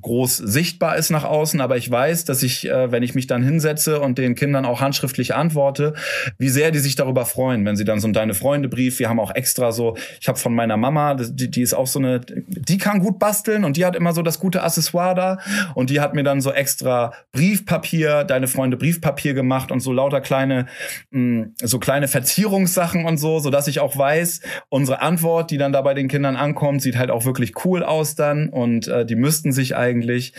groß 0.02 0.38
sichtbar 0.38 0.96
ist 0.96 1.12
nach 1.12 1.24
außen. 1.24 1.62
Aber 1.62 1.78
ich 1.78 1.90
weiß, 1.92 2.26
dass 2.26 2.42
ich, 2.42 2.68
äh, 2.68 2.92
wenn 2.92 3.04
ich 3.04 3.14
mich 3.14 3.28
dann 3.28 3.44
hinsetze 3.44 4.02
und 4.02 4.18
den 4.18 4.34
Kindern 4.34 4.66
auch 4.66 4.82
handschriftlich 4.82 5.36
antworte, 5.36 5.94
wie 6.40 6.50
sehr 6.50 6.72
die 6.72 6.80
sich 6.80 6.96
darüber 6.96 7.28
freuen, 7.28 7.64
wenn 7.64 7.76
sie 7.76 7.86
dann 7.86 8.00
so 8.00 8.08
ein 8.08 8.14
Deine 8.14 8.34
Freunde 8.34 8.70
Brief, 8.70 8.98
wir 8.98 9.08
haben 9.08 9.20
auch 9.20 9.36
extra 9.36 9.72
so, 9.72 9.96
ich 10.20 10.28
habe 10.28 10.40
von 10.40 10.56
meiner 10.56 10.78
Mama, 10.78 11.14
die, 11.14 11.52
die 11.52 11.62
ist 11.62 11.76
auch 11.76 11.86
so 11.86 12.00
eine, 12.00 12.22
die 12.22 12.80
kann 12.80 13.02
gut 13.02 13.20
basteln 13.20 13.64
und 13.64 13.78
die 13.78 13.86
hat 13.86 13.96
immer 13.96 14.14
so 14.14 14.24
das 14.24 14.40
gute 14.40 14.64
Accessoire 14.64 15.14
da 15.14 15.38
und 15.76 15.92
die 15.92 16.02
hat 16.02 16.16
mir 16.16 16.24
dann 16.24 16.42
so 16.42 16.52
extra 16.52 17.14
Briefpapier, 17.34 18.24
Deine 18.24 18.48
Freunde 18.48 18.78
Briefpapier 18.78 19.36
gemacht 19.36 19.72
und 19.72 19.80
so 19.80 19.94
lauter 19.94 20.22
kleine, 20.22 20.66
mh, 21.12 21.50
so 21.62 21.83
kleine 21.84 22.08
Verzierungssachen 22.08 23.04
und 23.04 23.18
so, 23.18 23.40
so 23.40 23.50
dass 23.50 23.68
ich 23.68 23.82
auch 23.82 23.98
weiß, 23.98 24.40
unsere 24.70 25.02
Antwort, 25.02 25.52
die 25.52 25.58
dann 25.58 25.74
da 25.74 25.82
bei 25.82 25.94
den 25.94 26.08
Kindern 26.08 26.38
ankommt, 26.38 26.82
sieht 26.82 26.98
halt 26.98 27.12
auch 27.12 27.26
wirklich 27.26 27.66
cool 27.66 27.84
aus 27.84 28.16
dann 28.16 28.48
und 28.48 28.88
äh, 28.88 29.06
die 29.06 29.18
müssten 29.18 29.52
sich 29.52 29.76
eigentlich, 29.76 30.34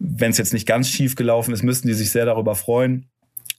wenn 0.00 0.32
es 0.32 0.38
jetzt 0.38 0.52
nicht 0.52 0.66
ganz 0.66 0.88
schief 0.88 1.14
gelaufen 1.14 1.54
ist, 1.54 1.62
müssten 1.62 1.86
die 1.86 1.94
sich 1.94 2.10
sehr 2.10 2.26
darüber 2.26 2.56
freuen 2.56 3.06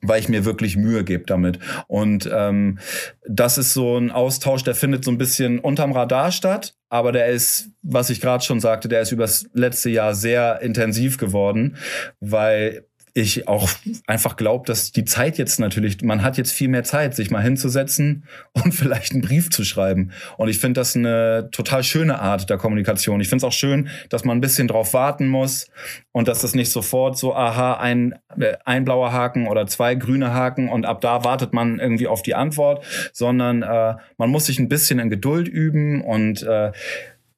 weil 0.04 0.20
ich 0.20 0.30
mir 0.30 0.46
wirklich 0.46 0.78
Mühe 0.78 1.04
gebe 1.04 1.26
damit. 1.28 1.60
Und 1.86 2.28
ähm, 2.34 2.80
das 3.28 3.60
ist 3.60 3.74
so 3.74 4.00
ein 4.00 4.10
Austausch, 4.10 4.64
der 4.64 4.74
findet 4.74 5.06
so 5.06 5.12
ein 5.12 5.20
bisschen 5.20 5.60
unterm 5.60 5.92
Radar 5.92 6.32
statt, 6.32 6.74
aber 6.90 7.12
der 7.12 7.28
ist, 7.28 7.70
was 7.84 8.10
ich 8.10 8.20
gerade 8.20 8.44
schon 8.44 8.60
sagte, 8.60 8.90
der 8.90 9.02
ist 9.02 9.12
übers 9.12 9.46
letzte 9.54 9.92
Jahr 9.92 10.16
sehr 10.16 10.60
intensiv 10.62 11.20
geworden, 11.20 11.78
weil 12.20 12.88
ich 13.14 13.48
auch 13.48 13.70
einfach 14.08 14.36
glaube, 14.36 14.66
dass 14.66 14.92
die 14.92 15.06
Zeit 15.06 15.38
jetzt 15.38 15.60
natürlich, 15.60 16.02
man 16.02 16.24
hat 16.24 16.38
jetzt 16.38 16.52
viel 16.52 16.68
mehr 16.68 16.84
Zeit, 16.84 17.16
sich 17.16 17.32
mal 17.32 17.42
hinzusetzen 17.42 18.26
und 18.54 18.74
vielleicht 18.74 19.14
einen 19.14 19.22
Brief 19.22 19.50
zu 19.50 19.64
schreiben. 19.64 20.12
Und 20.38 20.50
ich 20.50 20.60
finde 20.60 20.82
das 20.82 20.96
eine 20.96 21.50
total 21.52 21.84
schöne 21.84 22.20
Art 22.20 22.50
der 22.50 22.58
Kommunikation. 22.58 23.22
Ich 23.22 23.30
finde 23.30 23.46
es 23.46 23.50
auch 23.50 23.58
schön, 23.58 23.90
dass 24.10 24.24
man 24.24 24.38
ein 24.38 24.42
bisschen 24.42 24.68
drauf 24.68 24.94
warten 24.94 25.28
muss 25.28 25.68
und 26.12 26.28
dass 26.28 26.42
das 26.42 26.56
nicht 26.56 26.72
sofort 26.72 27.18
so, 27.18 27.36
aha, 27.36 27.74
ein, 27.76 28.16
äh, 28.40 28.58
ein 28.66 28.86
blauer 28.86 29.12
Haken 29.12 29.48
oder 29.48 29.68
zwei 29.68 29.96
grüne 29.96 30.34
Haken 30.34 30.70
und 30.70 30.86
ab 30.86 31.02
da 31.02 31.24
wartet 31.24 31.54
man 31.54 31.80
irgendwie 31.80 32.08
auf 32.08 32.22
die 32.22 32.36
Antwort, 32.36 32.84
sondern 33.14 33.64
äh, 33.64 33.96
man 34.18 34.30
muss 34.30 34.46
sich 34.46 34.60
ein 34.60 34.70
bisschen 34.70 35.00
in 35.00 35.10
Geduld 35.10 35.48
üben 35.48 36.02
und 36.02 36.44
äh, 36.44 36.72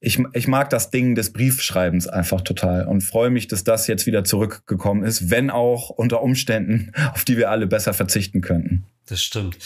ich, 0.05 0.19
ich 0.33 0.49
mag 0.49 0.69
das 0.69 0.89
Ding 0.91 1.15
des 1.15 1.31
Briefschreibens 1.31 2.07
einfach 2.07 2.41
total 2.41 2.85
und 2.87 3.01
freue 3.01 3.29
mich, 3.29 3.47
dass 3.47 3.63
das 3.63 3.87
jetzt 3.87 4.05
wieder 4.05 4.25
zurückgekommen 4.25 5.03
ist, 5.03 5.29
wenn 5.29 5.49
auch 5.49 5.89
unter 5.89 6.21
Umständen, 6.21 6.91
auf 7.13 7.23
die 7.23 7.37
wir 7.37 7.49
alle 7.49 7.67
besser 7.67 7.93
verzichten 7.93 8.41
könnten. 8.41 8.85
Das 9.05 9.23
stimmt. 9.23 9.57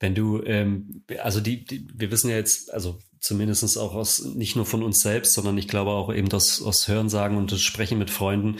Wenn 0.00 0.16
du, 0.16 0.42
ähm, 0.42 1.04
also 1.22 1.40
die, 1.40 1.64
die, 1.64 1.86
wir 1.94 2.10
wissen 2.10 2.28
ja 2.28 2.36
jetzt, 2.36 2.74
also 2.74 2.98
zumindestens 3.20 3.76
auch 3.76 3.94
aus, 3.94 4.24
nicht 4.34 4.56
nur 4.56 4.66
von 4.66 4.82
uns 4.82 5.00
selbst, 5.00 5.32
sondern 5.32 5.56
ich 5.58 5.68
glaube 5.68 5.92
auch 5.92 6.12
eben 6.12 6.28
das 6.28 6.60
aus 6.60 6.88
Hörensagen 6.88 7.38
und 7.38 7.52
das 7.52 7.62
Sprechen 7.62 7.98
mit 7.98 8.10
Freunden, 8.10 8.56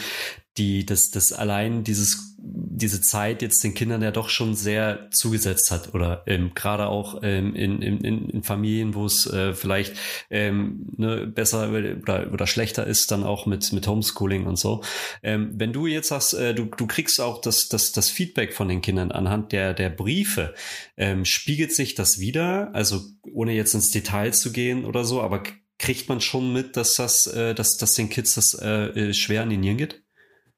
die, 0.56 0.86
das, 0.86 1.10
das 1.10 1.32
allein 1.32 1.84
dieses 1.84 2.34
diese 2.76 3.00
Zeit 3.00 3.42
jetzt 3.42 3.62
den 3.64 3.74
Kindern 3.74 4.02
ja 4.02 4.10
doch 4.10 4.28
schon 4.28 4.54
sehr 4.54 5.08
zugesetzt 5.10 5.70
hat 5.70 5.94
oder 5.94 6.22
ähm, 6.26 6.52
gerade 6.54 6.86
auch 6.88 7.20
ähm, 7.22 7.54
in, 7.54 7.80
in, 7.80 8.28
in 8.28 8.42
Familien, 8.42 8.94
wo 8.94 9.06
es 9.06 9.26
äh, 9.26 9.54
vielleicht 9.54 9.94
ähm, 10.30 10.86
ne, 10.96 11.26
besser 11.26 11.70
oder, 11.70 12.32
oder 12.32 12.46
schlechter 12.46 12.86
ist, 12.86 13.10
dann 13.10 13.24
auch 13.24 13.46
mit, 13.46 13.72
mit 13.72 13.86
Homeschooling 13.86 14.46
und 14.46 14.58
so. 14.58 14.82
Ähm, 15.22 15.52
wenn 15.54 15.72
du 15.72 15.86
jetzt 15.86 16.08
sagst, 16.08 16.34
äh, 16.34 16.54
du, 16.54 16.64
du 16.64 16.86
kriegst 16.86 17.20
auch 17.20 17.40
das, 17.40 17.68
das, 17.68 17.92
das 17.92 18.10
Feedback 18.10 18.52
von 18.52 18.68
den 18.68 18.82
Kindern 18.82 19.12
anhand 19.12 19.52
der, 19.52 19.72
der 19.72 19.90
Briefe, 19.90 20.54
ähm, 20.96 21.24
spiegelt 21.24 21.72
sich 21.72 21.94
das 21.94 22.18
wieder? 22.18 22.74
Also 22.74 23.00
ohne 23.32 23.52
jetzt 23.52 23.74
ins 23.74 23.90
Detail 23.90 24.32
zu 24.32 24.52
gehen 24.52 24.84
oder 24.84 25.04
so, 25.04 25.22
aber 25.22 25.42
kriegt 25.78 26.08
man 26.08 26.20
schon 26.20 26.52
mit, 26.52 26.76
dass 26.76 26.94
das, 26.94 27.26
äh, 27.26 27.54
dass, 27.54 27.76
dass 27.76 27.94
den 27.94 28.10
Kids 28.10 28.34
das 28.34 28.54
äh, 28.54 29.10
äh 29.10 29.14
schwer 29.14 29.42
an 29.42 29.50
den 29.50 29.60
Nieren 29.60 29.78
geht? 29.78 30.03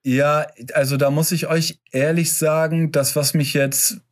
Ja, 0.08 0.46
also 0.72 0.96
da 0.96 1.10
muss 1.10 1.32
ich 1.32 1.48
euch 1.48 1.80
ehrlich 1.90 2.32
sagen, 2.32 2.92
das, 2.92 3.16
was 3.16 3.34
mich 3.34 3.54
jetzt 3.54 4.02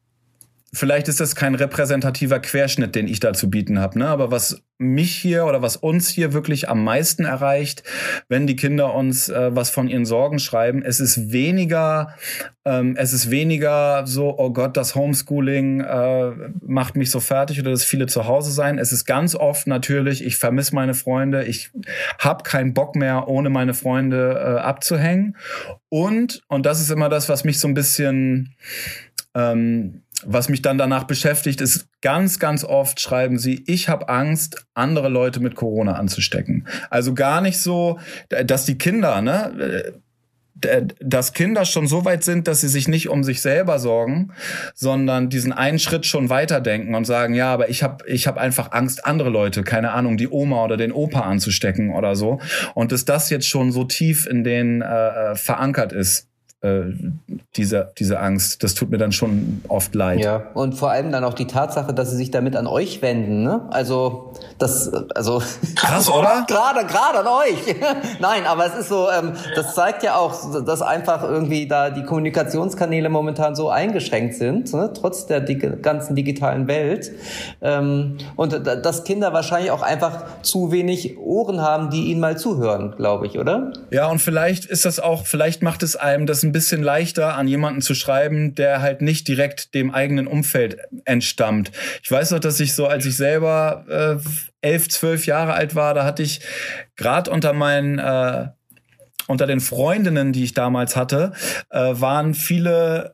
vielleicht 0.75 1.09
ist 1.09 1.21
das 1.21 1.37
kein 1.37 1.55
repräsentativer 1.55 2.41
Querschnitt, 2.41 2.95
den 2.95 3.09
ich 3.09 3.21
da 3.21 3.33
zu 3.33 3.49
bieten 3.49 3.79
habe, 3.79 3.99
ne? 3.99 4.09
aber 4.09 4.31
was 4.31 4.63
mich 4.77 5.15
hier 5.15 5.47
oder 5.47 5.63
was 5.63 5.77
uns 5.77 6.09
hier 6.09 6.33
wirklich 6.33 6.69
am 6.69 6.83
meisten 6.83 7.25
erreicht, 7.25 7.85
wenn 8.29 8.47
die 8.47 8.57
Kinder 8.57 8.93
uns 8.93 9.29
äh, 9.29 9.55
was 9.55 9.71
von 9.71 9.89
ihren 9.89 10.05
Sorgen 10.05 10.41
schreiben, 10.41 10.83
es 10.83 10.99
ist 10.99 11.33
weniger, 11.33 12.17
ähm, 12.65 12.97
es 12.99 13.13
ist 13.13 13.31
weniger 13.31 14.05
so, 14.07 14.37
oh 14.37 14.51
Gott, 14.51 14.77
das 14.77 14.97
Homeschooling 14.97 15.81
äh, 15.81 16.33
macht 16.61 16.97
mich 16.97 17.11
so 17.11 17.21
fertig 17.21 17.61
oder 17.61 17.71
das 17.71 17.85
viele 17.85 18.07
zu 18.07 18.27
Hause 18.27 18.51
sein. 18.51 18.79
Es 18.79 18.91
ist 18.91 19.05
ganz 19.05 19.37
oft 19.37 19.69
natürlich, 19.69 20.25
ich 20.25 20.37
vermisse 20.37 20.75
meine 20.75 20.95
Freunde, 20.95 21.45
ich 21.45 21.71
habe 22.19 22.43
keinen 22.43 22.75
Bock 22.75 22.97
mehr, 22.97 23.29
ohne 23.29 23.51
meine 23.51 23.75
Freunde 23.75 24.33
äh, 24.33 24.61
abzuhängen. 24.61 25.37
Und, 25.89 26.43
und 26.49 26.67
das 26.67 26.81
ist 26.81 26.91
immer 26.91 27.09
das, 27.09 27.29
was 27.29 27.45
mich 27.45 27.61
so 27.61 27.69
ein 27.69 27.75
bisschen 27.75 28.55
ähm, 29.35 30.03
was 30.27 30.49
mich 30.49 30.63
dann 30.63 30.79
danach 30.79 31.05
beschäftigt, 31.05 31.61
ist 31.61 31.89
ganz, 32.01 32.39
ganz 32.39 32.65
oft 32.65 33.01
schreiben 33.01 33.39
sie, 33.39 33.63
ich 33.67 33.89
habe 33.89 34.09
Angst, 34.09 34.67
andere 34.75 35.09
Leute 35.09 35.41
mit 35.41 35.55
Corona 35.55 35.95
anzustecken. 35.95 36.67
Also 36.91 37.15
gar 37.15 37.41
nicht 37.41 37.59
so, 37.59 37.99
dass 38.29 38.65
die 38.65 38.79
Kinder, 38.79 39.21
ne, 39.21 39.95
dass 41.01 41.33
Kinder 41.33 41.65
schon 41.65 41.87
so 41.87 42.05
weit 42.05 42.25
sind, 42.25 42.49
dass 42.49 42.61
sie 42.61 42.69
sich 42.69 42.89
nicht 42.89 43.09
um 43.09 43.25
sich 43.25 43.41
selber 43.41 43.79
sorgen, 43.79 44.33
sondern 44.75 45.29
diesen 45.29 45.53
einen 45.53 45.79
Schritt 45.79 46.07
schon 46.07 46.31
weiterdenken 46.31 46.95
und 46.95 47.05
sagen, 47.05 47.35
ja, 47.35 47.53
aber 47.53 47.69
ich 47.69 47.83
habe 47.83 48.07
ich 48.07 48.27
hab 48.27 48.39
einfach 48.39 48.73
Angst, 48.73 49.05
andere 49.05 49.31
Leute, 49.31 49.63
keine 49.63 49.93
Ahnung, 49.93 50.17
die 50.17 50.29
Oma 50.29 50.65
oder 50.65 50.77
den 50.77 50.93
Opa 50.93 51.21
anzustecken 51.21 51.91
oder 51.91 52.17
so. 52.17 52.41
Und 52.75 52.93
dass 52.93 53.05
das 53.05 53.31
jetzt 53.31 53.49
schon 53.49 53.73
so 53.73 53.85
tief 53.85 54.27
in 54.27 54.45
denen 54.45 54.81
äh, 54.81 55.33
äh 55.33 55.37
verankert 55.37 55.93
ist 55.93 56.29
äh, 56.65 56.95
diese, 57.57 57.93
diese 57.99 58.19
Angst. 58.19 58.63
Das 58.63 58.75
tut 58.75 58.91
mir 58.91 58.97
dann 58.97 59.13
schon 59.13 59.61
oft 59.69 59.95
leid. 59.95 60.21
Ja, 60.21 60.43
und 60.55 60.75
vor 60.75 60.91
allem 60.91 61.13
dann 61.13 61.23
auch 61.23 61.35
die 61.35 61.47
Tatsache, 61.47 61.93
dass 61.93 62.11
sie 62.11 62.17
sich 62.17 62.31
damit 62.31 62.57
an 62.57 62.67
euch 62.67 63.03
wenden. 63.03 63.43
Ne? 63.43 63.61
Also, 63.71 64.33
das, 64.59 64.93
also 65.15 65.43
krass, 65.77 66.09
oder? 66.09 66.47
gerade, 66.49 66.87
gerade 66.87 67.19
an 67.21 67.27
euch. 67.27 67.77
Nein, 68.21 68.47
aber 68.47 68.67
es 68.67 68.75
ist 68.75 68.89
so, 68.89 69.09
ähm, 69.11 69.35
das 69.55 69.75
zeigt 69.75 70.03
ja 70.03 70.17
auch, 70.17 70.65
dass 70.65 70.81
einfach 70.81 71.23
irgendwie 71.23 71.69
da 71.69 71.91
die 71.91 72.03
Kommunikationskanäle 72.03 73.11
momentan 73.11 73.55
so 73.55 73.69
eingeschränkt 73.69 74.35
sind, 74.35 74.73
ne? 74.73 74.91
trotz 74.99 75.27
der 75.27 75.41
die 75.41 75.59
ganzen 75.59 76.17
digitalen 76.17 76.67
Welt. 76.67 77.13
Ähm, 77.61 78.17
und 78.37 78.67
dass 78.67 79.05
Kinder 79.05 79.35
wahrscheinlich 79.35 79.71
auch 79.71 79.83
einfach 79.83 80.25
zu 80.43 80.73
wenig 80.73 81.19
Ohren 81.19 81.61
haben, 81.61 81.91
die 81.91 82.05
ihnen 82.11 82.21
mal 82.21 82.39
zuhören, 82.39 82.95
glaube 82.97 83.27
ich, 83.27 83.39
oder? 83.39 83.73
Ja, 83.91 84.09
und 84.09 84.19
vielleicht 84.19 84.65
ist 84.65 84.87
das 84.87 84.99
auch, 84.99 85.27
vielleicht 85.27 85.63
macht 85.63 85.83
es 85.83 85.95
einem 85.95 86.25
das 86.27 86.43
ein 86.43 86.54
bisschen 86.55 86.83
leichter, 86.83 87.37
an 87.37 87.49
jemanden 87.49 87.83
zu 87.83 87.95
schreiben, 87.95 88.55
der 88.55 88.81
halt 88.81 89.03
nicht 89.03 89.29
direkt 89.29 89.75
dem 89.75 89.93
eigenen 89.93 90.27
Umfeld 90.27 90.79
entstammt. 91.05 91.73
Ich 92.03 92.11
weiß 92.11 92.31
noch, 92.31 92.39
dass 92.39 92.61
ich 92.61 92.75
so, 92.75 92.87
als 92.87 93.05
ich 93.05 93.17
selber 93.17 94.21
äh, 94.23 94.67
elf, 94.67 94.89
zwölf 94.89 95.27
Jahre 95.27 95.53
alt 95.53 95.75
war, 95.75 95.93
da 95.93 96.05
hatte 96.05 96.23
ich 96.23 96.41
gerade 96.97 97.31
unter 97.31 97.53
meinen 97.53 97.99
äh, 97.99 98.49
unter 99.27 99.47
den 99.47 99.61
Freundinnen, 99.61 100.33
die 100.33 100.45
ich 100.45 100.55
damals 100.55 100.97
hatte, 100.97 101.33
äh, 101.71 101.79
waren 101.95 102.35
viele 102.35 103.14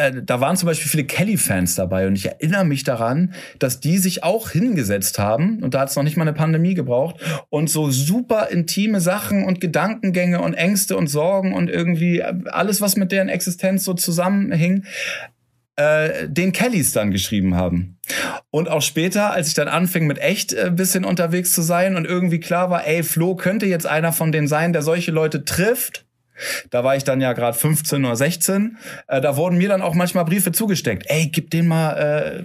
äh, 0.00 0.22
da 0.22 0.40
waren 0.40 0.56
zum 0.56 0.66
Beispiel 0.66 0.88
viele 0.88 1.04
Kelly-Fans 1.04 1.74
dabei 1.74 2.06
und 2.06 2.16
ich 2.16 2.26
erinnere 2.26 2.64
mich 2.64 2.84
daran, 2.84 3.34
dass 3.58 3.80
die 3.80 3.98
sich 3.98 4.24
auch 4.24 4.50
hingesetzt 4.50 5.18
haben 5.18 5.62
und 5.62 5.74
da 5.74 5.80
hat 5.80 5.90
es 5.90 5.96
noch 5.96 6.02
nicht 6.02 6.16
mal 6.16 6.22
eine 6.22 6.32
Pandemie 6.32 6.74
gebraucht 6.74 7.16
und 7.50 7.68
so 7.68 7.90
super 7.90 8.48
intime 8.48 9.00
Sachen 9.00 9.44
und 9.44 9.60
Gedankengänge 9.60 10.40
und 10.40 10.54
Ängste 10.54 10.96
und 10.96 11.08
Sorgen 11.08 11.52
und 11.52 11.68
irgendwie 11.68 12.22
alles, 12.22 12.80
was 12.80 12.96
mit 12.96 13.12
deren 13.12 13.28
Existenz 13.28 13.84
so 13.84 13.92
zusammenhing, 13.92 14.84
äh, 15.76 16.28
den 16.28 16.52
Kellys 16.52 16.92
dann 16.92 17.10
geschrieben 17.10 17.54
haben. 17.54 17.98
Und 18.50 18.68
auch 18.68 18.82
später, 18.82 19.32
als 19.32 19.48
ich 19.48 19.54
dann 19.54 19.68
anfing, 19.68 20.06
mit 20.06 20.18
echt 20.18 20.52
äh, 20.52 20.70
bisschen 20.74 21.04
unterwegs 21.04 21.52
zu 21.52 21.62
sein 21.62 21.96
und 21.96 22.06
irgendwie 22.06 22.40
klar 22.40 22.70
war, 22.70 22.86
ey, 22.86 23.02
Flo 23.02 23.36
könnte 23.36 23.66
jetzt 23.66 23.86
einer 23.86 24.12
von 24.12 24.32
denen 24.32 24.48
sein, 24.48 24.72
der 24.72 24.82
solche 24.82 25.10
Leute 25.10 25.44
trifft 25.44 26.06
Da 26.70 26.84
war 26.84 26.96
ich 26.96 27.04
dann 27.04 27.20
ja 27.20 27.32
gerade 27.32 27.56
15 27.56 28.04
oder 28.04 28.16
16. 28.16 28.78
Äh, 29.08 29.20
da 29.20 29.36
wurden 29.36 29.58
mir 29.58 29.68
dann 29.68 29.82
auch 29.82 29.94
manchmal 29.94 30.24
Briefe 30.24 30.52
zugesteckt. 30.52 31.04
Ey, 31.06 31.28
gib 31.32 31.50
den 31.50 31.68
mal 31.68 31.92
äh, 31.92 32.42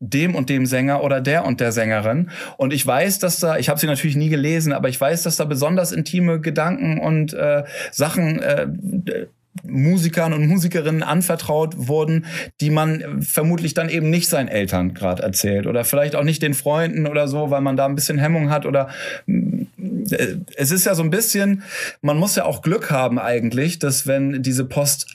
dem 0.00 0.34
und 0.34 0.50
dem 0.50 0.66
Sänger 0.66 1.02
oder 1.02 1.20
der 1.20 1.44
und 1.44 1.60
der 1.60 1.72
Sängerin. 1.72 2.30
Und 2.56 2.72
ich 2.72 2.86
weiß, 2.86 3.18
dass 3.18 3.40
da, 3.40 3.56
ich 3.58 3.68
habe 3.68 3.80
sie 3.80 3.86
natürlich 3.86 4.16
nie 4.16 4.28
gelesen, 4.28 4.72
aber 4.72 4.88
ich 4.88 5.00
weiß, 5.00 5.22
dass 5.22 5.36
da 5.36 5.44
besonders 5.44 5.92
intime 5.92 6.40
Gedanken 6.40 6.98
und 6.98 7.32
äh, 7.32 7.64
Sachen 7.90 8.42
äh, 8.42 8.66
Musikern 9.62 10.32
und 10.32 10.46
Musikerinnen 10.46 11.02
anvertraut 11.02 11.74
wurden, 11.76 12.26
die 12.60 12.70
man 12.70 13.22
vermutlich 13.22 13.74
dann 13.74 13.88
eben 13.88 14.10
nicht 14.10 14.28
seinen 14.28 14.48
Eltern 14.48 14.94
gerade 14.94 15.22
erzählt 15.22 15.66
oder 15.66 15.84
vielleicht 15.84 16.16
auch 16.16 16.24
nicht 16.24 16.42
den 16.42 16.54
Freunden 16.54 17.06
oder 17.06 17.28
so, 17.28 17.50
weil 17.50 17.60
man 17.60 17.76
da 17.76 17.86
ein 17.86 17.94
bisschen 17.94 18.18
Hemmung 18.18 18.50
hat 18.50 18.66
oder 18.66 18.88
äh, 19.26 20.36
es 20.56 20.70
ist 20.70 20.84
ja 20.84 20.94
so 20.94 21.02
ein 21.02 21.10
bisschen, 21.10 21.62
man 22.02 22.18
muss 22.18 22.36
ja 22.36 22.44
auch 22.44 22.62
Glück 22.62 22.90
haben 22.90 23.18
eigentlich, 23.18 23.78
dass 23.78 24.06
wenn 24.06 24.42
diese 24.42 24.64
Post 24.64 25.06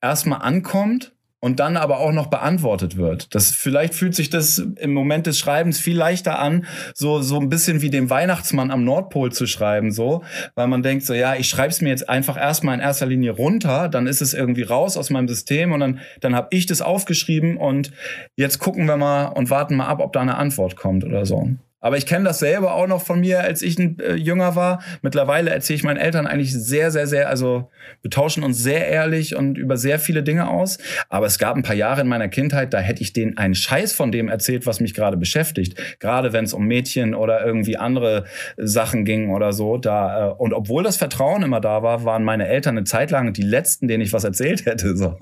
erstmal 0.00 0.42
ankommt, 0.42 1.15
und 1.40 1.60
dann 1.60 1.76
aber 1.76 1.98
auch 1.98 2.12
noch 2.12 2.28
beantwortet 2.28 2.96
wird. 2.96 3.34
Das 3.34 3.50
vielleicht 3.50 3.94
fühlt 3.94 4.14
sich 4.14 4.30
das 4.30 4.58
im 4.58 4.92
Moment 4.92 5.26
des 5.26 5.38
Schreibens 5.38 5.78
viel 5.78 5.96
leichter 5.96 6.38
an, 6.38 6.66
so 6.94 7.20
so 7.20 7.38
ein 7.38 7.48
bisschen 7.48 7.82
wie 7.82 7.90
dem 7.90 8.10
Weihnachtsmann 8.10 8.70
am 8.70 8.84
Nordpol 8.84 9.32
zu 9.32 9.46
schreiben, 9.46 9.92
so, 9.92 10.22
weil 10.54 10.66
man 10.66 10.82
denkt 10.82 11.04
so, 11.04 11.14
ja, 11.14 11.34
ich 11.34 11.48
schreibe 11.48 11.70
es 11.70 11.80
mir 11.80 11.90
jetzt 11.90 12.08
einfach 12.08 12.36
erstmal 12.36 12.74
in 12.74 12.80
erster 12.80 13.06
Linie 13.06 13.32
runter, 13.32 13.88
dann 13.88 14.06
ist 14.06 14.22
es 14.22 14.34
irgendwie 14.34 14.62
raus 14.62 14.96
aus 14.96 15.10
meinem 15.10 15.28
System 15.28 15.72
und 15.72 15.80
dann 15.80 16.00
dann 16.20 16.34
habe 16.34 16.48
ich 16.50 16.66
das 16.66 16.82
aufgeschrieben 16.82 17.56
und 17.56 17.92
jetzt 18.36 18.58
gucken 18.58 18.86
wir 18.86 18.96
mal 18.96 19.26
und 19.26 19.50
warten 19.50 19.76
mal 19.76 19.86
ab, 19.86 20.00
ob 20.00 20.12
da 20.12 20.20
eine 20.20 20.36
Antwort 20.36 20.76
kommt 20.76 21.04
oder 21.04 21.26
so. 21.26 21.50
Aber 21.86 21.96
ich 21.96 22.04
kenne 22.04 22.24
das 22.24 22.40
selber 22.40 22.74
auch 22.74 22.88
noch 22.88 23.00
von 23.00 23.20
mir, 23.20 23.42
als 23.42 23.62
ich 23.62 23.78
äh, 23.78 24.16
jünger 24.16 24.56
war. 24.56 24.82
Mittlerweile 25.02 25.50
erzähle 25.50 25.76
ich 25.76 25.84
meinen 25.84 25.98
Eltern 25.98 26.26
eigentlich 26.26 26.52
sehr, 26.52 26.90
sehr, 26.90 27.06
sehr, 27.06 27.28
also 27.28 27.70
wir 28.02 28.10
tauschen 28.10 28.42
uns 28.42 28.58
sehr 28.58 28.88
ehrlich 28.88 29.36
und 29.36 29.56
über 29.56 29.76
sehr 29.76 30.00
viele 30.00 30.24
Dinge 30.24 30.50
aus. 30.50 30.78
Aber 31.10 31.26
es 31.26 31.38
gab 31.38 31.54
ein 31.54 31.62
paar 31.62 31.76
Jahre 31.76 32.00
in 32.00 32.08
meiner 32.08 32.26
Kindheit, 32.26 32.74
da 32.74 32.80
hätte 32.80 33.02
ich 33.02 33.12
denen 33.12 33.38
einen 33.38 33.54
Scheiß 33.54 33.92
von 33.92 34.10
dem 34.10 34.28
erzählt, 34.28 34.66
was 34.66 34.80
mich 34.80 34.94
gerade 34.94 35.16
beschäftigt. 35.16 35.78
Gerade 36.00 36.32
wenn 36.32 36.44
es 36.44 36.54
um 36.54 36.66
Mädchen 36.66 37.14
oder 37.14 37.46
irgendwie 37.46 37.76
andere 37.76 38.24
Sachen 38.56 39.04
ging 39.04 39.30
oder 39.30 39.52
so. 39.52 39.76
Da, 39.76 40.30
äh, 40.30 40.32
und 40.32 40.54
obwohl 40.54 40.82
das 40.82 40.96
Vertrauen 40.96 41.44
immer 41.44 41.60
da 41.60 41.84
war, 41.84 42.04
waren 42.04 42.24
meine 42.24 42.48
Eltern 42.48 42.76
eine 42.76 42.84
Zeit 42.84 43.12
lang 43.12 43.32
die 43.32 43.42
letzten, 43.42 43.86
denen 43.86 44.02
ich 44.02 44.12
was 44.12 44.24
erzählt 44.24 44.66
hätte. 44.66 44.96
So. 44.96 45.16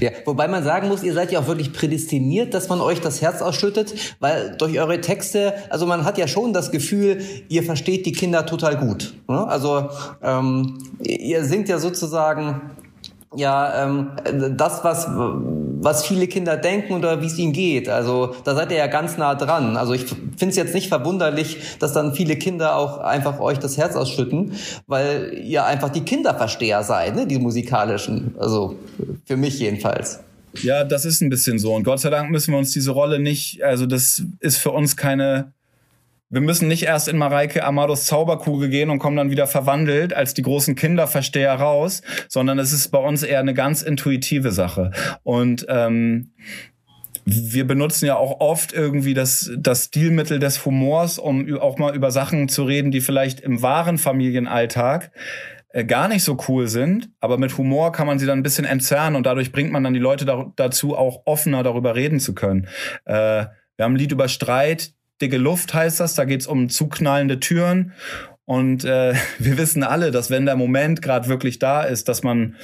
Ja, 0.00 0.10
wobei 0.24 0.48
man 0.48 0.64
sagen 0.64 0.88
muss, 0.88 1.04
ihr 1.04 1.14
seid 1.14 1.30
ja 1.30 1.38
auch 1.38 1.46
wirklich 1.46 1.72
prädestiniert, 1.72 2.52
dass 2.52 2.68
man 2.68 2.80
euch 2.80 3.00
das 3.00 3.22
Herz 3.22 3.42
ausschüttet, 3.42 4.16
weil 4.18 4.56
durch 4.58 4.76
eure 4.80 5.00
Texte, 5.00 5.54
also 5.68 5.86
man 5.86 5.99
man 6.00 6.06
hat 6.06 6.16
ja 6.16 6.26
schon 6.26 6.54
das 6.54 6.70
Gefühl, 6.70 7.22
ihr 7.50 7.62
versteht 7.62 8.06
die 8.06 8.12
Kinder 8.12 8.46
total 8.46 8.78
gut. 8.78 9.12
Ne? 9.28 9.46
Also 9.46 9.90
ähm, 10.22 10.78
ihr 11.02 11.44
singt 11.44 11.68
ja 11.68 11.78
sozusagen 11.78 12.62
ja 13.36 13.84
ähm, 13.84 14.10
das, 14.56 14.82
was 14.82 15.06
was 15.82 16.04
viele 16.04 16.26
Kinder 16.26 16.56
denken 16.56 16.94
oder 16.94 17.22
wie 17.22 17.26
es 17.26 17.38
ihnen 17.38 17.52
geht. 17.52 17.88
Also 17.88 18.34
da 18.44 18.54
seid 18.54 18.70
ihr 18.70 18.78
ja 18.78 18.86
ganz 18.86 19.18
nah 19.18 19.34
dran. 19.34 19.76
Also 19.76 19.92
ich 19.92 20.04
finde 20.04 20.48
es 20.48 20.56
jetzt 20.56 20.74
nicht 20.74 20.88
verwunderlich, 20.88 21.58
dass 21.78 21.92
dann 21.92 22.14
viele 22.14 22.36
Kinder 22.36 22.76
auch 22.76 22.98
einfach 22.98 23.40
euch 23.40 23.58
das 23.58 23.76
Herz 23.76 23.94
ausschütten, 23.96 24.52
weil 24.86 25.38
ihr 25.44 25.64
einfach 25.64 25.90
die 25.90 26.02
Kinderversteher 26.02 26.82
seid, 26.82 27.16
ne? 27.16 27.26
die 27.26 27.38
musikalischen. 27.38 28.34
Also 28.38 28.76
für 29.26 29.36
mich 29.36 29.58
jedenfalls. 29.58 30.20
Ja, 30.62 30.84
das 30.84 31.04
ist 31.04 31.20
ein 31.22 31.30
bisschen 31.30 31.58
so. 31.58 31.74
Und 31.74 31.84
Gott 31.84 32.00
sei 32.00 32.10
Dank 32.10 32.30
müssen 32.30 32.52
wir 32.52 32.58
uns 32.58 32.72
diese 32.72 32.90
Rolle 32.90 33.20
nicht, 33.20 33.62
also 33.62 33.86
das 33.86 34.22
ist 34.40 34.56
für 34.58 34.70
uns 34.70 34.96
keine 34.96 35.52
wir 36.30 36.40
müssen 36.40 36.68
nicht 36.68 36.84
erst 36.84 37.08
in 37.08 37.18
Mareike 37.18 37.64
Amados 37.64 38.04
Zauberkugel 38.04 38.68
gehen 38.68 38.88
und 38.88 39.00
kommen 39.00 39.16
dann 39.16 39.30
wieder 39.30 39.48
verwandelt 39.48 40.14
als 40.14 40.32
die 40.32 40.42
großen 40.42 40.76
Kinderversteher 40.76 41.54
raus, 41.54 42.02
sondern 42.28 42.58
es 42.60 42.72
ist 42.72 42.88
bei 42.88 42.98
uns 42.98 43.24
eher 43.24 43.40
eine 43.40 43.52
ganz 43.52 43.82
intuitive 43.82 44.52
Sache. 44.52 44.92
Und 45.24 45.66
ähm, 45.68 46.30
wir 47.24 47.66
benutzen 47.66 48.06
ja 48.06 48.16
auch 48.16 48.40
oft 48.40 48.72
irgendwie 48.72 49.12
das, 49.12 49.50
das 49.58 49.86
Stilmittel 49.86 50.38
des 50.38 50.64
Humors, 50.64 51.18
um 51.18 51.52
auch 51.58 51.78
mal 51.78 51.94
über 51.94 52.12
Sachen 52.12 52.48
zu 52.48 52.62
reden, 52.64 52.92
die 52.92 53.00
vielleicht 53.00 53.40
im 53.40 53.60
wahren 53.60 53.98
Familienalltag 53.98 55.10
äh, 55.72 55.84
gar 55.84 56.08
nicht 56.08 56.22
so 56.22 56.38
cool 56.48 56.68
sind, 56.68 57.10
aber 57.20 57.38
mit 57.38 57.56
Humor 57.58 57.92
kann 57.92 58.06
man 58.06 58.18
sie 58.18 58.26
dann 58.26 58.38
ein 58.38 58.44
bisschen 58.44 58.64
entzerren 58.64 59.16
und 59.16 59.26
dadurch 59.26 59.52
bringt 59.52 59.72
man 59.72 59.84
dann 59.84 59.94
die 59.94 60.00
Leute 60.00 60.24
da, 60.24 60.52
dazu, 60.56 60.96
auch 60.96 61.22
offener 61.26 61.62
darüber 61.62 61.94
reden 61.94 62.20
zu 62.20 62.34
können. 62.34 62.68
Äh, 63.04 63.46
wir 63.76 63.84
haben 63.84 63.94
ein 63.94 63.96
Lied 63.96 64.12
über 64.12 64.28
Streit, 64.28 64.92
dicke 65.20 65.38
Luft 65.38 65.74
heißt 65.74 66.00
das. 66.00 66.14
Da 66.14 66.24
geht's 66.24 66.46
um 66.46 66.68
zuknallende 66.68 67.40
Türen. 67.40 67.92
Und 68.44 68.84
äh, 68.84 69.14
wir 69.38 69.58
wissen 69.58 69.82
alle, 69.82 70.10
dass 70.10 70.30
wenn 70.30 70.44
der 70.44 70.56
Moment 70.56 71.02
gerade 71.02 71.28
wirklich 71.28 71.58
da 71.58 71.82
ist, 71.82 72.08
dass 72.08 72.22
man, 72.22 72.56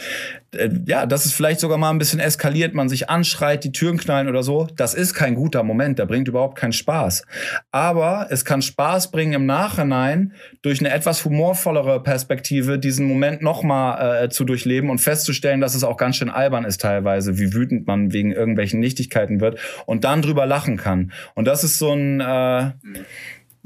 äh, 0.53 0.69
ja, 0.87 1.07
dass 1.07 1.27
es 1.27 1.33
vielleicht 1.33 1.61
sogar 1.61 1.79
mal 1.79 1.91
ein 1.91 1.99
bisschen 1.99 2.19
eskaliert, 2.19 2.75
man 2.75 2.89
sich 2.89 3.09
anschreit, 3.09 3.63
die 3.63 3.73
Türen 3.73 3.97
knallen 3.97 4.29
oder 4.29 4.43
so, 4.43 4.67
das 4.77 4.95
ist 4.95 5.15
kein 5.15 5.35
guter 5.35 5.63
Moment, 5.63 5.99
der 5.99 6.07
bringt 6.07 6.29
überhaupt 6.29 6.59
keinen 6.59 6.73
Spaß. 6.73 7.25
Aber 7.71 8.27
es 8.31 8.45
kann 8.45 8.63
Spaß 8.63 9.11
bringen 9.11 9.35
im 9.35 9.47
Nachhinein, 9.47 10.33
durch 10.63 10.81
eine 10.81 10.91
etwas 10.91 11.25
humorvollere 11.25 12.03
Perspektive 12.03 12.79
diesen 12.79 13.07
Moment 13.07 13.43
nochmal 13.43 14.25
äh, 14.25 14.29
zu 14.29 14.45
durchleben 14.45 14.91
und 14.91 14.99
festzustellen, 14.99 15.61
dass 15.61 15.75
es 15.75 15.85
auch 15.85 15.97
ganz 15.97 16.17
schön 16.17 16.31
albern 16.31 16.65
ist 16.65 16.81
teilweise, 16.81 17.39
wie 17.39 17.53
wütend 17.53 17.87
man 17.87 18.13
wegen 18.13 18.33
irgendwelchen 18.33 18.81
Nichtigkeiten 18.81 19.41
wird 19.41 19.61
und 19.87 20.05
dann 20.05 20.23
drüber 20.23 20.47
lachen 20.47 20.77
kann. 20.77 21.13
Und 21.35 21.47
das 21.47 21.63
ist 21.63 21.79
so 21.79 21.93
ein... 21.93 22.21
Äh, 22.21 22.73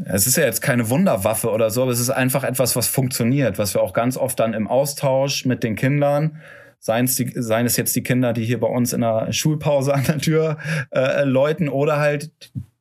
es 0.04 0.26
ist 0.26 0.36
ja 0.36 0.44
jetzt 0.44 0.62
keine 0.62 0.88
Wunderwaffe 0.90 1.50
oder 1.50 1.70
so, 1.70 1.82
aber 1.82 1.92
es 1.92 2.00
ist 2.00 2.10
einfach 2.10 2.44
etwas, 2.44 2.76
was 2.76 2.88
funktioniert, 2.88 3.58
was 3.58 3.74
wir 3.74 3.82
auch 3.82 3.92
ganz 3.92 4.16
oft 4.16 4.38
dann 4.40 4.54
im 4.54 4.66
Austausch 4.66 5.44
mit 5.44 5.62
den 5.62 5.76
Kindern, 5.76 6.40
seien 6.78 7.04
es, 7.04 7.16
die, 7.16 7.30
seien 7.34 7.66
es 7.66 7.76
jetzt 7.76 7.94
die 7.94 8.02
Kinder, 8.02 8.32
die 8.32 8.44
hier 8.44 8.58
bei 8.58 8.68
uns 8.68 8.92
in 8.92 9.02
der 9.02 9.32
Schulpause 9.32 9.94
an 9.94 10.04
der 10.04 10.18
Tür 10.18 10.58
äh, 10.90 11.24
läuten 11.24 11.68
oder 11.68 11.98
halt 11.98 12.30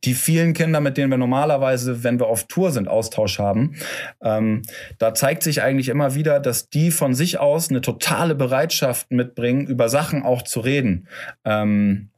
die 0.06 0.14
vielen 0.14 0.54
Kinder, 0.54 0.80
mit 0.80 0.96
denen 0.98 1.12
wir 1.12 1.18
normalerweise, 1.18 2.06
wenn 2.06 2.20
wir 2.20 2.28
auf 2.28 2.48
Tour 2.48 2.72
sind, 2.72 2.88
Austausch 2.88 3.38
haben, 3.38 3.76
ähm, 4.24 4.62
da 4.98 5.14
zeigt 5.14 5.44
sich 5.44 5.62
eigentlich 5.62 5.90
immer 5.90 6.16
wieder, 6.16 6.40
dass 6.40 6.70
die 6.70 6.90
von 6.90 7.14
sich 7.14 7.40
aus 7.40 7.70
eine 7.70 7.82
totale 7.82 8.34
Bereitschaft 8.36 9.12
mitbringen, 9.12 9.68
über 9.68 9.90
Sachen 9.90 10.24
auch 10.24 10.44
zu 10.44 10.62
reden. 10.62 11.08
Ähm, 11.44 12.12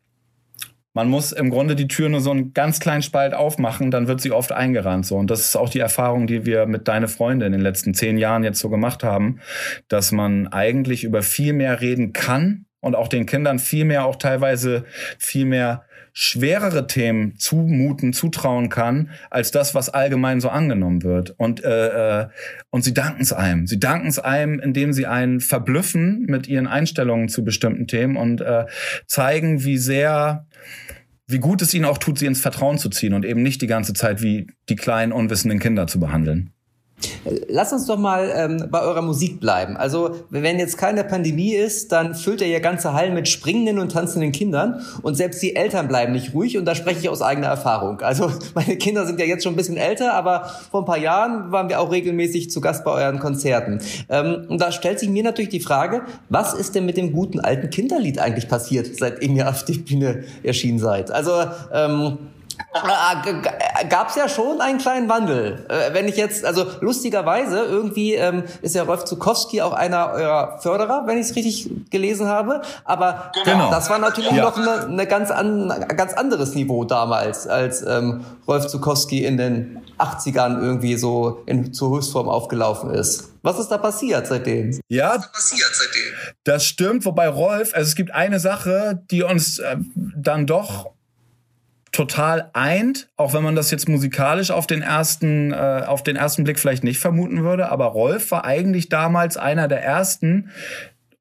man 0.93 1.09
muss 1.09 1.31
im 1.31 1.49
Grunde 1.49 1.75
die 1.75 1.87
Tür 1.87 2.09
nur 2.09 2.21
so 2.21 2.31
einen 2.31 2.53
ganz 2.53 2.79
kleinen 2.79 3.01
Spalt 3.01 3.33
aufmachen, 3.33 3.91
dann 3.91 4.07
wird 4.07 4.21
sie 4.21 4.31
oft 4.31 4.51
eingerannt. 4.51 5.05
So. 5.05 5.17
Und 5.17 5.31
das 5.31 5.41
ist 5.41 5.55
auch 5.55 5.69
die 5.69 5.79
Erfahrung, 5.79 6.27
die 6.27 6.45
wir 6.45 6.65
mit 6.65 6.87
Deine 6.87 7.07
Freunde 7.07 7.45
in 7.45 7.53
den 7.53 7.61
letzten 7.61 7.93
zehn 7.93 8.17
Jahren 8.17 8.43
jetzt 8.43 8.59
so 8.59 8.69
gemacht 8.69 9.03
haben, 9.03 9.39
dass 9.87 10.11
man 10.11 10.47
eigentlich 10.47 11.03
über 11.03 11.21
viel 11.21 11.53
mehr 11.53 11.79
reden 11.81 12.11
kann 12.11 12.65
und 12.81 12.95
auch 12.95 13.07
den 13.07 13.25
Kindern 13.25 13.59
viel 13.59 13.85
mehr, 13.85 14.05
auch 14.05 14.17
teilweise 14.17 14.83
viel 15.17 15.45
mehr 15.45 15.85
schwerere 16.13 16.87
Themen 16.87 17.37
zumuten, 17.37 18.13
zutrauen 18.13 18.69
kann, 18.69 19.11
als 19.29 19.51
das, 19.51 19.73
was 19.73 19.89
allgemein 19.89 20.41
so 20.41 20.49
angenommen 20.49 21.03
wird. 21.03 21.33
Und, 21.37 21.63
äh, 21.63 22.21
äh, 22.21 22.27
und 22.69 22.83
sie 22.83 22.93
danken 22.93 23.21
es 23.21 23.33
einem. 23.33 23.67
Sie 23.67 23.79
danken 23.79 24.07
es 24.07 24.19
einem, 24.19 24.59
indem 24.59 24.93
sie 24.93 25.07
einen 25.07 25.39
verblüffen 25.39 26.25
mit 26.27 26.47
ihren 26.47 26.67
Einstellungen 26.67 27.29
zu 27.29 27.43
bestimmten 27.43 27.87
Themen 27.87 28.17
und 28.17 28.41
äh, 28.41 28.65
zeigen, 29.07 29.63
wie 29.63 29.77
sehr 29.77 30.45
wie 31.27 31.39
gut 31.39 31.61
es 31.61 31.73
ihnen 31.73 31.85
auch 31.85 31.97
tut, 31.97 32.19
sie 32.19 32.25
ins 32.25 32.41
Vertrauen 32.41 32.77
zu 32.77 32.89
ziehen 32.89 33.13
und 33.13 33.23
eben 33.23 33.41
nicht 33.41 33.61
die 33.61 33.67
ganze 33.67 33.93
Zeit 33.93 34.21
wie 34.21 34.47
die 34.67 34.75
kleinen, 34.75 35.13
unwissenden 35.13 35.59
Kinder 35.59 35.87
zu 35.87 35.97
behandeln. 35.97 36.51
Lass 37.47 37.71
uns 37.73 37.85
doch 37.85 37.97
mal 37.97 38.31
ähm, 38.35 38.67
bei 38.69 38.81
eurer 38.81 39.01
Musik 39.01 39.39
bleiben. 39.39 39.77
Also, 39.77 40.15
wenn 40.29 40.59
jetzt 40.59 40.77
keine 40.77 41.03
Pandemie 41.03 41.53
ist, 41.53 41.91
dann 41.91 42.15
füllt 42.15 42.41
ihr 42.41 42.47
ja 42.47 42.59
ganze 42.59 42.93
Hallen 42.93 43.13
mit 43.13 43.27
springenden 43.27 43.79
und 43.79 43.91
tanzenden 43.91 44.31
Kindern 44.31 44.81
und 45.01 45.15
selbst 45.15 45.41
die 45.41 45.55
Eltern 45.55 45.87
bleiben 45.87 46.13
nicht 46.13 46.33
ruhig 46.33 46.57
und 46.57 46.65
da 46.65 46.75
spreche 46.75 46.99
ich 46.99 47.09
aus 47.09 47.21
eigener 47.21 47.47
Erfahrung. 47.47 48.01
Also, 48.01 48.31
meine 48.55 48.77
Kinder 48.77 49.05
sind 49.05 49.19
ja 49.19 49.25
jetzt 49.25 49.43
schon 49.43 49.53
ein 49.53 49.57
bisschen 49.57 49.77
älter, 49.77 50.13
aber 50.13 50.51
vor 50.71 50.81
ein 50.81 50.85
paar 50.85 50.97
Jahren 50.97 51.51
waren 51.51 51.69
wir 51.69 51.79
auch 51.79 51.91
regelmäßig 51.91 52.49
zu 52.49 52.61
Gast 52.61 52.83
bei 52.83 52.91
euren 52.91 53.19
Konzerten. 53.19 53.79
Ähm, 54.09 54.45
und 54.49 54.59
da 54.59 54.71
stellt 54.71 54.99
sich 54.99 55.09
mir 55.09 55.23
natürlich 55.23 55.49
die 55.49 55.59
Frage, 55.59 56.01
was 56.29 56.53
ist 56.53 56.75
denn 56.75 56.85
mit 56.85 56.97
dem 56.97 57.11
guten 57.11 57.39
alten 57.39 57.69
Kinderlied 57.69 58.19
eigentlich 58.19 58.47
passiert, 58.47 58.87
seitdem 58.97 59.35
ihr 59.35 59.49
auf 59.49 59.63
die 59.63 59.77
Bühne 59.77 60.23
erschienen 60.43 60.79
seid? 60.79 61.11
Also, 61.11 61.31
ähm, 61.73 62.17
äh, 62.17 62.40
gab 63.89 64.09
es 64.09 64.15
ja 64.15 64.29
schon 64.29 64.61
einen 64.61 64.79
kleinen 64.79 65.09
Wandel. 65.09 65.65
Äh, 65.67 65.93
wenn 65.93 66.07
ich 66.07 66.15
jetzt, 66.15 66.45
also 66.45 66.65
lustigerweise, 66.79 67.63
irgendwie 67.63 68.15
ähm, 68.15 68.43
ist 68.61 68.75
ja 68.75 68.83
Rolf 68.83 69.03
Zukowski 69.03 69.61
auch 69.61 69.73
einer 69.73 70.11
eurer 70.11 70.57
Förderer, 70.59 71.03
wenn 71.05 71.17
ich 71.17 71.29
es 71.29 71.35
richtig 71.35 71.69
gelesen 71.89 72.27
habe. 72.27 72.61
Aber 72.85 73.31
genau. 73.43 73.69
das 73.69 73.89
war 73.89 73.99
natürlich 73.99 74.31
ja. 74.31 74.43
noch 74.43 74.57
eine, 74.57 74.85
eine 74.85 75.07
ganz, 75.07 75.31
an, 75.31 75.67
ganz 75.95 76.13
anderes 76.13 76.55
Niveau 76.55 76.85
damals, 76.85 77.47
als 77.47 77.81
ähm, 77.85 78.23
Rolf 78.47 78.67
Zukowski 78.67 79.25
in 79.25 79.37
den 79.37 79.81
80ern 79.99 80.61
irgendwie 80.61 80.95
so 80.95 81.43
in, 81.45 81.73
zur 81.73 81.97
Höchstform 81.97 82.29
aufgelaufen 82.29 82.93
ist. 82.93 83.31
Was 83.43 83.59
ist 83.59 83.69
da 83.69 83.77
passiert 83.77 84.27
seitdem? 84.27 84.79
Ja, 84.87 85.17
passiert 85.17 85.71
seitdem? 85.73 86.13
das 86.43 86.65
stimmt. 86.65 87.05
Wobei 87.05 87.27
Rolf, 87.27 87.73
also 87.73 87.87
es 87.87 87.95
gibt 87.95 88.13
eine 88.13 88.39
Sache, 88.39 89.01
die 89.09 89.23
uns 89.23 89.59
äh, 89.59 89.77
dann 89.95 90.45
doch 90.45 90.91
total 91.91 92.49
eint, 92.53 93.09
auch 93.17 93.33
wenn 93.33 93.43
man 93.43 93.55
das 93.55 93.69
jetzt 93.71 93.89
musikalisch 93.89 94.51
auf 94.51 94.65
den 94.65 94.81
ersten, 94.81 95.51
äh, 95.51 95.83
auf 95.85 96.03
den 96.03 96.15
ersten 96.15 96.43
Blick 96.43 96.59
vielleicht 96.59 96.83
nicht 96.83 96.99
vermuten 96.99 97.43
würde. 97.43 97.69
Aber 97.69 97.85
Rolf 97.85 98.31
war 98.31 98.45
eigentlich 98.45 98.89
damals 98.89 99.37
einer 99.37 99.67
der 99.67 99.83
ersten, 99.83 100.49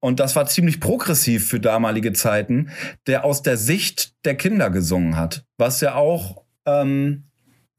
und 0.00 0.18
das 0.18 0.34
war 0.34 0.46
ziemlich 0.46 0.80
progressiv 0.80 1.48
für 1.48 1.60
damalige 1.60 2.12
Zeiten, 2.12 2.70
der 3.06 3.24
aus 3.24 3.42
der 3.42 3.56
Sicht 3.56 4.14
der 4.24 4.34
Kinder 4.34 4.70
gesungen 4.70 5.16
hat, 5.16 5.44
was 5.58 5.80
ja 5.82 5.94
auch 5.94 6.44
ähm, 6.66 7.29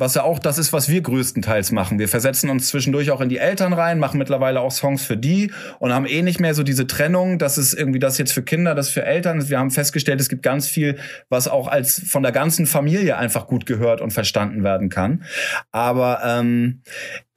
was 0.01 0.15
ja 0.15 0.23
auch 0.23 0.39
das 0.39 0.57
ist, 0.57 0.73
was 0.73 0.89
wir 0.89 1.01
größtenteils 1.01 1.71
machen. 1.71 1.99
Wir 1.99 2.09
versetzen 2.09 2.49
uns 2.49 2.67
zwischendurch 2.67 3.11
auch 3.11 3.21
in 3.21 3.29
die 3.29 3.37
Eltern 3.37 3.71
rein, 3.71 3.99
machen 3.99 4.17
mittlerweile 4.17 4.59
auch 4.59 4.71
Songs 4.71 5.05
für 5.05 5.15
die 5.15 5.51
und 5.77 5.93
haben 5.93 6.07
eh 6.07 6.23
nicht 6.23 6.39
mehr 6.39 6.55
so 6.55 6.63
diese 6.63 6.87
Trennung, 6.87 7.37
dass 7.37 7.57
es 7.57 7.73
irgendwie 7.75 7.99
das 7.99 8.17
jetzt 8.17 8.33
für 8.33 8.41
Kinder, 8.41 8.73
das 8.73 8.89
für 8.89 9.05
Eltern. 9.05 9.47
Wir 9.47 9.59
haben 9.59 9.69
festgestellt, 9.69 10.19
es 10.19 10.27
gibt 10.27 10.41
ganz 10.41 10.67
viel, 10.67 10.97
was 11.29 11.47
auch 11.47 11.67
als 11.67 12.01
von 12.03 12.23
der 12.23 12.31
ganzen 12.31 12.65
Familie 12.65 13.15
einfach 13.17 13.45
gut 13.45 13.67
gehört 13.67 14.01
und 14.01 14.11
verstanden 14.11 14.63
werden 14.63 14.89
kann. 14.89 15.23
Aber 15.71 16.21
ähm, 16.25 16.81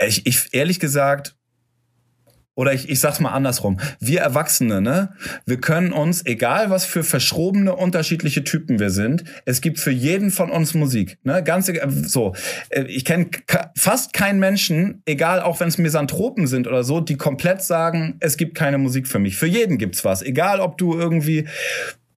ich, 0.02 0.26
ich 0.26 0.48
ehrlich 0.52 0.80
gesagt, 0.80 1.36
oder 2.54 2.72
ich, 2.72 2.88
ich 2.88 3.00
sag's 3.00 3.20
mal 3.20 3.30
andersrum. 3.30 3.80
Wir 4.00 4.20
Erwachsene, 4.20 4.80
ne? 4.80 5.14
Wir 5.46 5.60
können 5.60 5.92
uns, 5.92 6.24
egal 6.24 6.70
was 6.70 6.84
für 6.84 7.02
verschrobene, 7.02 7.74
unterschiedliche 7.74 8.44
Typen 8.44 8.78
wir 8.78 8.90
sind, 8.90 9.24
es 9.44 9.60
gibt 9.60 9.80
für 9.80 9.90
jeden 9.90 10.30
von 10.30 10.50
uns 10.50 10.74
Musik, 10.74 11.18
ne? 11.24 11.42
Ganz 11.42 11.70
so. 12.06 12.34
Äh, 12.70 12.84
ich 12.84 13.04
kenne 13.04 13.28
fast 13.76 14.12
keinen 14.12 14.38
Menschen, 14.38 15.02
egal 15.06 15.40
auch 15.40 15.60
wenn 15.60 15.68
es 15.68 15.78
Misanthropen 15.78 16.46
sind 16.46 16.66
oder 16.66 16.84
so, 16.84 17.00
die 17.00 17.16
komplett 17.16 17.62
sagen, 17.62 18.16
es 18.20 18.36
gibt 18.36 18.54
keine 18.54 18.78
Musik 18.78 19.08
für 19.08 19.18
mich. 19.18 19.36
Für 19.36 19.46
jeden 19.46 19.78
gibt's 19.78 20.04
was. 20.04 20.22
Egal 20.22 20.60
ob 20.60 20.78
du 20.78 20.98
irgendwie 20.98 21.48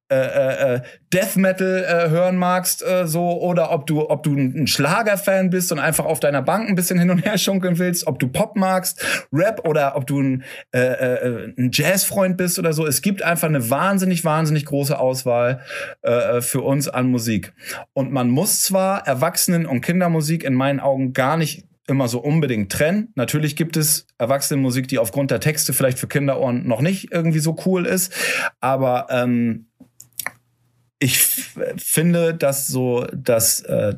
äh, 0.09 0.15
äh, 0.15 0.75
äh, 0.75 0.81
Death 1.13 1.35
Metal 1.35 1.83
äh, 1.83 2.09
hören 2.09 2.37
magst, 2.37 2.81
äh, 2.81 3.07
so, 3.07 3.41
oder 3.41 3.71
ob 3.71 3.87
du, 3.87 4.09
ob 4.09 4.23
du 4.23 4.35
ein 4.35 4.65
Schlagerfan 4.65 5.49
bist 5.49 5.71
und 5.71 5.79
einfach 5.79 6.05
auf 6.05 6.21
deiner 6.21 6.41
Bank 6.41 6.69
ein 6.69 6.75
bisschen 6.75 6.97
hin 6.97 7.09
und 7.09 7.25
her 7.25 7.37
schunkeln 7.37 7.77
willst, 7.77 8.07
ob 8.07 8.17
du 8.17 8.29
Pop 8.29 8.55
magst, 8.55 9.03
Rap 9.33 9.67
oder 9.67 9.97
ob 9.97 10.07
du 10.07 10.21
ein, 10.21 10.43
äh, 10.73 10.79
äh, 10.79 11.53
ein 11.57 11.71
Jazzfreund 11.73 12.37
bist 12.37 12.57
oder 12.57 12.71
so. 12.71 12.85
Es 12.85 13.01
gibt 13.01 13.21
einfach 13.21 13.49
eine 13.49 13.69
wahnsinnig, 13.69 14.23
wahnsinnig 14.23 14.65
große 14.65 14.97
Auswahl 14.97 15.61
äh, 16.03 16.39
für 16.39 16.61
uns 16.61 16.87
an 16.87 17.09
Musik. 17.11 17.53
Und 17.93 18.11
man 18.11 18.29
muss 18.29 18.61
zwar 18.61 19.05
Erwachsenen- 19.07 19.65
und 19.65 19.81
Kindermusik 19.81 20.45
in 20.45 20.53
meinen 20.53 20.79
Augen 20.79 21.11
gar 21.11 21.35
nicht 21.35 21.65
immer 21.87 22.07
so 22.07 22.19
unbedingt 22.19 22.71
trennen. 22.71 23.13
Natürlich 23.15 23.55
gibt 23.55 23.77
es 23.77 24.07
Erwachsenenmusik, 24.17 24.87
die 24.87 24.99
aufgrund 24.99 25.31
der 25.31 25.39
Texte 25.39 25.73
vielleicht 25.73 25.97
für 25.97 26.07
Kinderohren 26.07 26.67
noch 26.67 26.81
nicht 26.81 27.11
irgendwie 27.11 27.39
so 27.39 27.55
cool 27.65 27.85
ist, 27.85 28.13
aber 28.59 29.07
ähm, 29.09 29.67
ich 30.99 31.17
finde, 31.77 32.33
dass 32.33 32.67
so, 32.67 33.05
dass 33.13 33.61
äh, 33.61 33.97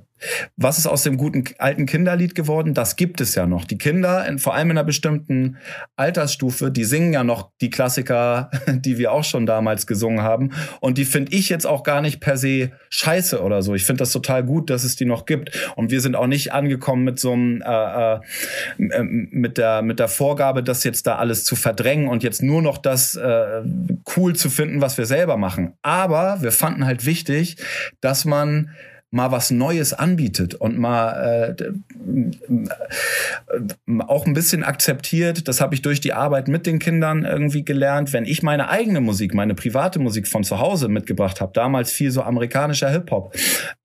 was 0.57 0.77
ist 0.77 0.87
aus 0.87 1.03
dem 1.03 1.17
guten 1.17 1.43
alten 1.57 1.85
Kinderlied 1.85 2.35
geworden? 2.35 2.73
Das 2.73 2.95
gibt 2.95 3.21
es 3.21 3.35
ja 3.35 3.45
noch. 3.45 3.65
Die 3.65 3.77
Kinder, 3.77 4.25
in, 4.27 4.39
vor 4.39 4.53
allem 4.53 4.71
in 4.71 4.77
einer 4.77 4.85
bestimmten 4.85 5.57
Altersstufe, 5.95 6.71
die 6.71 6.83
singen 6.83 7.13
ja 7.13 7.23
noch 7.23 7.51
die 7.61 7.69
Klassiker, 7.69 8.51
die 8.67 8.97
wir 8.97 9.11
auch 9.11 9.23
schon 9.23 9.45
damals 9.45 9.87
gesungen 9.87 10.21
haben. 10.21 10.51
Und 10.79 10.97
die 10.97 11.05
finde 11.05 11.33
ich 11.35 11.49
jetzt 11.49 11.65
auch 11.65 11.83
gar 11.83 12.01
nicht 12.01 12.19
per 12.19 12.37
se 12.37 12.71
scheiße 12.89 13.41
oder 13.41 13.61
so. 13.61 13.75
Ich 13.75 13.85
finde 13.85 13.99
das 13.99 14.11
total 14.11 14.43
gut, 14.43 14.69
dass 14.69 14.83
es 14.83 14.95
die 14.95 15.05
noch 15.05 15.25
gibt. 15.25 15.51
Und 15.75 15.91
wir 15.91 16.01
sind 16.01 16.15
auch 16.15 16.27
nicht 16.27 16.53
angekommen 16.53 17.03
mit 17.03 17.19
so 17.19 17.33
einem, 17.33 17.61
äh, 17.61 18.13
äh, 18.13 18.19
mit 19.03 19.57
der 19.57 19.81
mit 19.81 19.99
der 19.99 20.07
Vorgabe, 20.07 20.63
das 20.63 20.83
jetzt 20.83 21.07
da 21.07 21.15
alles 21.15 21.45
zu 21.45 21.55
verdrängen 21.55 22.07
und 22.07 22.23
jetzt 22.23 22.41
nur 22.41 22.61
noch 22.61 22.77
das 22.77 23.15
äh, 23.15 23.61
cool 24.15 24.35
zu 24.35 24.49
finden, 24.49 24.81
was 24.81 24.97
wir 24.97 25.05
selber 25.05 25.37
machen. 25.37 25.73
Aber 25.81 26.41
wir 26.41 26.51
fanden 26.51 26.85
halt 26.85 27.05
wichtig, 27.05 27.57
dass 28.01 28.25
man 28.25 28.71
mal 29.11 29.31
was 29.31 29.49
Neues 29.49 29.93
anbietet 29.93 30.53
und 30.53 30.77
mal 30.77 31.55
äh, 31.57 31.63
auch 34.07 34.27
ein 34.27 34.33
bisschen 34.33 34.63
akzeptiert. 34.63 35.47
Das 35.47 35.61
habe 35.61 35.73
ich 35.73 35.81
durch 35.81 35.99
die 35.99 36.13
Arbeit 36.13 36.47
mit 36.47 36.67
den 36.67 36.77
Kindern 36.77 37.25
irgendwie 37.25 37.65
gelernt. 37.65 38.13
Wenn 38.13 38.25
ich 38.25 38.43
meine 38.43 38.69
eigene 38.69 39.01
Musik, 39.01 39.33
meine 39.33 39.55
private 39.55 39.99
Musik 39.99 40.27
von 40.27 40.43
zu 40.43 40.59
Hause 40.59 40.89
mitgebracht 40.89 41.41
habe, 41.41 41.51
damals 41.53 41.91
viel 41.91 42.11
so 42.11 42.21
amerikanischer 42.21 42.89
Hip-Hop, 42.89 43.35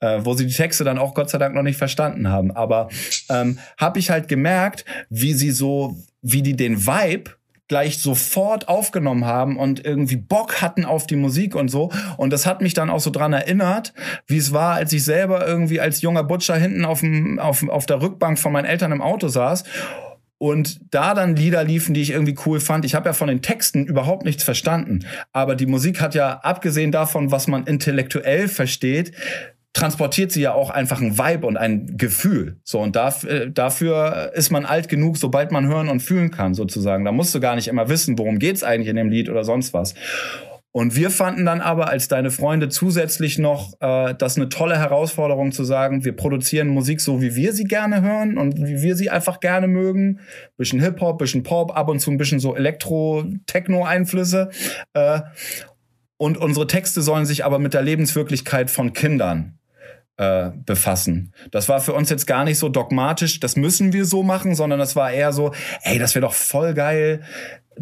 äh, 0.00 0.20
wo 0.22 0.34
sie 0.34 0.46
die 0.46 0.52
Texte 0.52 0.84
dann 0.84 0.98
auch 0.98 1.14
Gott 1.14 1.30
sei 1.30 1.38
Dank 1.38 1.54
noch 1.54 1.62
nicht 1.62 1.78
verstanden 1.78 2.28
haben. 2.28 2.50
Aber 2.50 2.88
ähm, 3.30 3.58
habe 3.78 3.98
ich 3.98 4.10
halt 4.10 4.28
gemerkt, 4.28 4.84
wie 5.08 5.32
sie 5.32 5.52
so, 5.52 5.96
wie 6.20 6.42
die 6.42 6.56
den 6.56 6.86
Vibe 6.86 7.30
gleich 7.68 7.98
sofort 7.98 8.68
aufgenommen 8.68 9.24
haben 9.24 9.56
und 9.58 9.84
irgendwie 9.84 10.16
Bock 10.16 10.60
hatten 10.60 10.84
auf 10.84 11.06
die 11.06 11.16
Musik 11.16 11.54
und 11.54 11.68
so. 11.68 11.90
Und 12.16 12.32
das 12.32 12.46
hat 12.46 12.60
mich 12.60 12.74
dann 12.74 12.90
auch 12.90 13.00
so 13.00 13.10
dran 13.10 13.32
erinnert, 13.32 13.94
wie 14.26 14.36
es 14.36 14.52
war, 14.52 14.74
als 14.74 14.92
ich 14.92 15.04
selber 15.04 15.46
irgendwie 15.46 15.80
als 15.80 16.02
junger 16.02 16.24
Butcher 16.24 16.56
hinten 16.56 16.84
auf, 16.84 17.00
dem, 17.00 17.38
auf, 17.38 17.66
auf 17.68 17.86
der 17.86 18.02
Rückbank 18.02 18.38
von 18.38 18.52
meinen 18.52 18.66
Eltern 18.66 18.92
im 18.92 19.00
Auto 19.00 19.28
saß 19.28 19.64
und 20.38 20.80
da 20.92 21.14
dann 21.14 21.36
Lieder 21.36 21.64
liefen, 21.64 21.94
die 21.94 22.02
ich 22.02 22.10
irgendwie 22.10 22.36
cool 22.44 22.60
fand. 22.60 22.84
Ich 22.84 22.94
habe 22.94 23.08
ja 23.08 23.12
von 23.14 23.28
den 23.28 23.40
Texten 23.40 23.86
überhaupt 23.86 24.26
nichts 24.26 24.42
verstanden, 24.42 25.06
aber 25.32 25.54
die 25.54 25.64
Musik 25.64 26.02
hat 26.02 26.14
ja 26.14 26.40
abgesehen 26.40 26.92
davon, 26.92 27.30
was 27.30 27.46
man 27.46 27.64
intellektuell 27.64 28.48
versteht, 28.48 29.12
transportiert 29.74 30.32
sie 30.32 30.40
ja 30.40 30.54
auch 30.54 30.70
einfach 30.70 31.02
ein 31.02 31.18
Vibe 31.18 31.46
und 31.46 31.58
ein 31.58 31.98
Gefühl. 31.98 32.56
So, 32.64 32.80
und 32.80 32.96
dafür, 32.96 33.30
äh, 33.30 33.50
dafür 33.50 34.30
ist 34.34 34.50
man 34.50 34.64
alt 34.64 34.88
genug, 34.88 35.18
sobald 35.18 35.52
man 35.52 35.66
hören 35.66 35.90
und 35.90 36.00
fühlen 36.00 36.30
kann, 36.30 36.54
sozusagen. 36.54 37.04
Da 37.04 37.12
musst 37.12 37.34
du 37.34 37.40
gar 37.40 37.56
nicht 37.56 37.68
immer 37.68 37.88
wissen, 37.88 38.16
worum 38.18 38.38
geht's 38.38 38.62
eigentlich 38.62 38.88
in 38.88 38.96
dem 38.96 39.10
Lied 39.10 39.28
oder 39.28 39.44
sonst 39.44 39.74
was. 39.74 39.94
Und 40.70 40.96
wir 40.96 41.10
fanden 41.10 41.44
dann 41.44 41.60
aber 41.60 41.88
als 41.88 42.08
deine 42.08 42.30
Freunde 42.32 42.68
zusätzlich 42.68 43.38
noch 43.38 43.74
äh, 43.80 44.14
das 44.16 44.36
eine 44.36 44.48
tolle 44.48 44.76
Herausforderung 44.76 45.52
zu 45.52 45.62
sagen, 45.64 46.04
wir 46.04 46.16
produzieren 46.16 46.68
Musik 46.68 47.00
so, 47.00 47.20
wie 47.20 47.36
wir 47.36 47.52
sie 47.52 47.64
gerne 47.64 48.02
hören 48.02 48.38
und 48.38 48.58
wie 48.58 48.82
wir 48.82 48.96
sie 48.96 49.10
einfach 49.10 49.38
gerne 49.38 49.68
mögen. 49.68 50.20
Bisschen 50.56 50.80
Hip-Hop, 50.80 51.18
bisschen 51.18 51.42
Pop, 51.44 51.76
ab 51.76 51.88
und 51.88 52.00
zu 52.00 52.10
ein 52.10 52.16
bisschen 52.16 52.40
so 52.40 52.56
Elektro-Techno-Einflüsse. 52.56 54.50
Äh, 54.94 55.20
und 56.16 56.38
unsere 56.38 56.66
Texte 56.66 57.02
sollen 57.02 57.26
sich 57.26 57.44
aber 57.44 57.58
mit 57.58 57.74
der 57.74 57.82
Lebenswirklichkeit 57.82 58.70
von 58.70 58.92
Kindern 58.92 59.58
äh, 60.16 60.50
befassen. 60.64 61.32
Das 61.50 61.68
war 61.68 61.80
für 61.80 61.92
uns 61.92 62.10
jetzt 62.10 62.26
gar 62.26 62.44
nicht 62.44 62.58
so 62.58 62.68
dogmatisch, 62.68 63.40
das 63.40 63.56
müssen 63.56 63.92
wir 63.92 64.04
so 64.04 64.22
machen, 64.22 64.54
sondern 64.54 64.78
das 64.78 64.94
war 64.96 65.10
eher 65.10 65.32
so, 65.32 65.52
ey, 65.82 65.98
das 65.98 66.14
wäre 66.14 66.26
doch 66.26 66.34
voll 66.34 66.74
geil, 66.74 67.22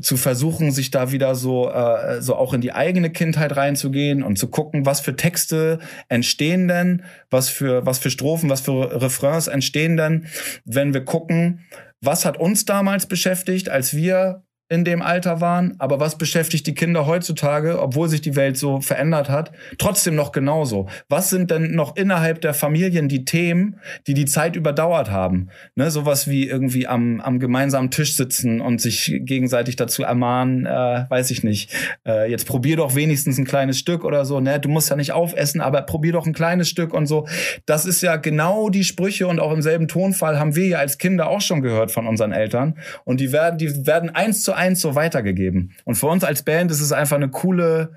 zu 0.00 0.16
versuchen, 0.16 0.70
sich 0.70 0.90
da 0.90 1.12
wieder 1.12 1.34
so, 1.34 1.70
äh, 1.70 2.22
so 2.22 2.34
auch 2.36 2.54
in 2.54 2.62
die 2.62 2.72
eigene 2.72 3.10
Kindheit 3.10 3.56
reinzugehen 3.56 4.22
und 4.22 4.38
zu 4.38 4.48
gucken, 4.48 4.86
was 4.86 5.00
für 5.00 5.16
Texte 5.16 5.80
entstehen 6.08 6.68
denn, 6.68 7.04
was 7.30 7.50
für, 7.50 7.84
was 7.84 7.98
für 7.98 8.10
Strophen, 8.10 8.48
was 8.48 8.62
für 8.62 9.02
Refrains 9.02 9.48
entstehen 9.48 9.96
denn, 9.96 10.26
wenn 10.64 10.94
wir 10.94 11.04
gucken, 11.04 11.66
was 12.00 12.24
hat 12.24 12.38
uns 12.38 12.64
damals 12.64 13.06
beschäftigt, 13.06 13.68
als 13.68 13.94
wir 13.94 14.42
in 14.72 14.86
dem 14.86 15.02
Alter 15.02 15.42
waren, 15.42 15.74
aber 15.78 16.00
was 16.00 16.16
beschäftigt 16.16 16.66
die 16.66 16.72
Kinder 16.72 17.04
heutzutage, 17.06 17.78
obwohl 17.78 18.08
sich 18.08 18.22
die 18.22 18.36
Welt 18.36 18.56
so 18.56 18.80
verändert 18.80 19.28
hat, 19.28 19.52
trotzdem 19.76 20.14
noch 20.14 20.32
genauso? 20.32 20.88
Was 21.10 21.28
sind 21.28 21.50
denn 21.50 21.74
noch 21.74 21.94
innerhalb 21.94 22.40
der 22.40 22.54
Familien 22.54 23.06
die 23.06 23.26
Themen, 23.26 23.76
die 24.06 24.14
die 24.14 24.24
Zeit 24.24 24.56
überdauert 24.56 25.10
haben? 25.10 25.50
Ne, 25.74 25.90
sowas 25.90 26.26
wie 26.26 26.48
irgendwie 26.48 26.86
am, 26.86 27.20
am 27.20 27.38
gemeinsamen 27.38 27.90
Tisch 27.90 28.16
sitzen 28.16 28.62
und 28.62 28.80
sich 28.80 29.20
gegenseitig 29.20 29.76
dazu 29.76 30.04
ermahnen, 30.04 30.64
äh, 30.64 31.04
weiß 31.06 31.32
ich 31.32 31.44
nicht, 31.44 31.70
äh, 32.06 32.30
jetzt 32.30 32.46
probier 32.46 32.78
doch 32.78 32.94
wenigstens 32.94 33.36
ein 33.36 33.44
kleines 33.44 33.78
Stück 33.78 34.06
oder 34.06 34.24
so, 34.24 34.40
ne? 34.40 34.58
Du 34.58 34.70
musst 34.70 34.88
ja 34.88 34.96
nicht 34.96 35.12
aufessen, 35.12 35.60
aber 35.60 35.82
probier 35.82 36.12
doch 36.12 36.24
ein 36.26 36.32
kleines 36.32 36.70
Stück 36.70 36.94
und 36.94 37.04
so. 37.04 37.26
Das 37.66 37.84
ist 37.84 38.00
ja 38.00 38.16
genau 38.16 38.70
die 38.70 38.84
Sprüche 38.84 39.26
und 39.26 39.38
auch 39.38 39.52
im 39.52 39.60
selben 39.60 39.86
Tonfall 39.86 40.38
haben 40.38 40.56
wir 40.56 40.66
ja 40.66 40.78
als 40.78 40.96
Kinder 40.96 41.28
auch 41.28 41.42
schon 41.42 41.60
gehört 41.60 41.90
von 41.90 42.06
unseren 42.06 42.32
Eltern 42.32 42.78
und 43.04 43.20
die 43.20 43.32
werden, 43.32 43.58
die 43.58 43.86
werden 43.86 44.08
eins 44.08 44.42
zu 44.42 44.54
eins 44.54 44.61
eins 44.62 44.80
so 44.80 44.94
weitergegeben. 44.94 45.74
Und 45.84 45.96
für 45.96 46.06
uns 46.06 46.24
als 46.24 46.44
Band 46.44 46.70
ist 46.70 46.80
es 46.80 46.92
einfach 46.92 47.16
eine 47.16 47.28
coole, 47.28 47.94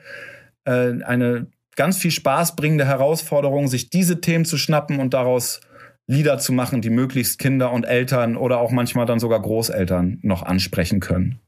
äh, 0.66 1.02
eine 1.04 1.48
ganz 1.76 1.98
viel 1.98 2.12
Spaß 2.12 2.56
bringende 2.56 2.86
Herausforderung, 2.86 3.68
sich 3.68 3.90
diese 3.90 4.20
Themen 4.20 4.46
zu 4.46 4.58
schnappen 4.58 5.00
und 5.00 5.14
daraus 5.14 5.62
Lieder 6.08 6.38
zu 6.38 6.54
machen, 6.54 6.82
die 6.82 6.90
möglichst 6.90 7.40
Kinder 7.40 7.72
und 7.72 7.84
Eltern 7.84 8.38
oder 8.38 8.60
auch 8.60 8.72
manchmal 8.72 9.06
dann 9.06 9.20
sogar 9.20 9.42
Großeltern 9.42 10.20
noch 10.22 10.44
ansprechen 10.44 11.00
können. 11.00 11.40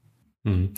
Mhm. 0.42 0.70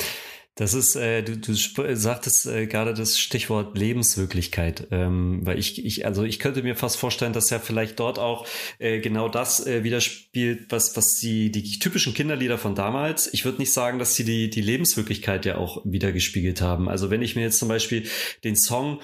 Das 0.61 0.75
ist, 0.75 0.95
äh, 0.95 1.23
du, 1.23 1.39
du 1.39 1.55
sagtest 1.55 2.47
äh, 2.47 2.67
gerade 2.67 2.93
das 2.93 3.19
Stichwort 3.19 3.79
Lebenswirklichkeit, 3.79 4.89
ähm, 4.91 5.41
weil 5.43 5.59
ich, 5.59 5.83
ich, 5.87 6.05
also 6.05 6.23
ich 6.23 6.39
könnte 6.39 6.63
mir 6.63 6.77
fast 6.77 6.99
vorstellen, 6.99 7.33
dass 7.33 7.49
ja 7.49 7.59
vielleicht 7.59 7.99
dort 7.99 8.19
auch 8.19 8.47
äh, 8.79 9.01
genau 9.01 9.31
das 9.31 9.67
äh, 9.67 9.85
widerspielt, 9.85 10.67
was, 10.69 10.95
was 10.99 11.15
die, 11.15 11.51
die 11.51 11.79
typischen 11.79 12.13
Kinderlieder 12.13 12.59
von 12.59 12.75
damals. 12.75 13.33
Ich 13.33 13.47
würde 13.47 13.57
nicht 13.57 13.73
sagen, 13.73 13.99
dass 13.99 14.15
sie 14.17 14.25
die, 14.25 14.51
die 14.51 14.61
Lebenswirklichkeit 14.61 15.47
ja 15.47 15.57
auch 15.57 15.81
wiedergespiegelt 15.87 16.61
haben. 16.61 16.91
Also 16.91 17.09
wenn 17.09 17.23
ich 17.23 17.37
mir 17.37 17.43
jetzt 17.43 17.59
zum 17.59 17.69
Beispiel 17.69 18.07
den 18.45 18.55
Song 18.55 19.01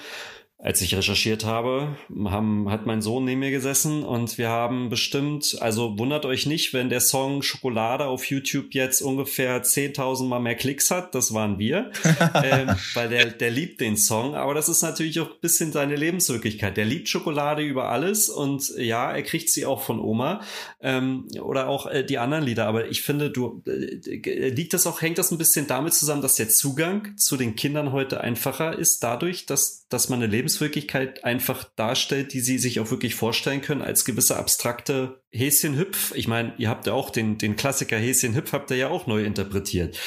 als 0.59 0.81
ich 0.81 0.95
recherchiert 0.95 1.45
habe, 1.45 1.95
haben, 2.25 2.71
hat 2.71 2.87
mein 2.87 3.03
Sohn 3.03 3.25
neben 3.25 3.41
mir 3.41 3.51
gesessen 3.51 4.03
und 4.03 4.39
wir 4.39 4.49
haben 4.49 4.89
bestimmt, 4.89 5.55
also 5.59 5.99
wundert 5.99 6.25
euch 6.25 6.47
nicht, 6.47 6.73
wenn 6.73 6.89
der 6.89 6.99
Song 6.99 7.43
Schokolade 7.43 8.05
auf 8.07 8.25
YouTube 8.25 8.73
jetzt 8.73 9.03
ungefähr 9.03 9.63
10.000 9.63 10.25
Mal 10.25 10.39
mehr 10.39 10.55
Klicks 10.55 10.89
hat, 10.89 11.13
das 11.13 11.31
waren 11.31 11.59
wir, 11.59 11.91
ähm, 12.43 12.75
weil 12.95 13.07
der, 13.09 13.27
der 13.27 13.51
liebt 13.51 13.81
den 13.81 13.97
Song, 13.97 14.33
aber 14.33 14.55
das 14.55 14.67
ist 14.67 14.81
natürlich 14.81 15.19
auch 15.19 15.29
ein 15.29 15.39
bisschen 15.41 15.71
seine 15.71 15.95
Lebenswirklichkeit. 15.95 16.75
Der 16.75 16.85
liebt 16.85 17.07
Schokolade 17.07 17.61
über 17.61 17.89
alles 17.89 18.27
und 18.27 18.73
ja, 18.77 19.11
er 19.11 19.21
kriegt 19.21 19.49
sie 19.49 19.67
auch 19.67 19.83
von 19.83 19.99
Oma 19.99 20.41
ähm, 20.81 21.27
oder 21.39 21.67
auch 21.67 21.85
äh, 21.85 22.03
die 22.03 22.17
anderen 22.17 22.43
Lieder, 22.43 22.65
aber 22.65 22.87
ich 22.87 23.03
finde, 23.03 23.29
du, 23.29 23.61
äh, 23.67 24.49
liegt 24.49 24.73
das 24.73 24.87
auch, 24.87 25.03
hängt 25.03 25.19
das 25.19 25.29
ein 25.29 25.37
bisschen 25.37 25.67
damit 25.67 25.93
zusammen, 25.93 26.23
dass 26.23 26.33
der 26.33 26.49
Zugang 26.49 27.15
zu 27.15 27.37
den 27.37 27.55
Kindern 27.55 27.91
heute 27.91 28.21
einfacher 28.21 28.75
ist, 28.75 29.03
dadurch, 29.03 29.45
dass, 29.45 29.85
dass 29.89 30.09
man 30.09 30.23
eine 30.23 30.31
Lebens 30.31 30.46
Lebenswirklichkeit 30.47 31.25
einfach 31.25 31.65
darstellt, 31.75 32.33
die 32.33 32.39
sie 32.39 32.57
sich 32.57 32.79
auch 32.79 32.89
wirklich 32.89 33.15
vorstellen 33.15 33.61
können 33.61 33.81
als 33.81 34.05
gewisse 34.05 34.37
abstrakte 34.37 35.21
Häschen-Hüpf. 35.31 36.13
Ich 36.15 36.27
meine, 36.27 36.53
ihr 36.57 36.69
habt 36.69 36.87
ja 36.87 36.93
auch 36.93 37.09
den, 37.09 37.37
den 37.37 37.57
Klassiker 37.57 37.97
Häschen-Hüpf 37.97 38.53
habt 38.53 38.71
ihr 38.71 38.77
ja 38.77 38.87
auch 38.87 39.07
neu 39.07 39.23
interpretiert. 39.25 39.99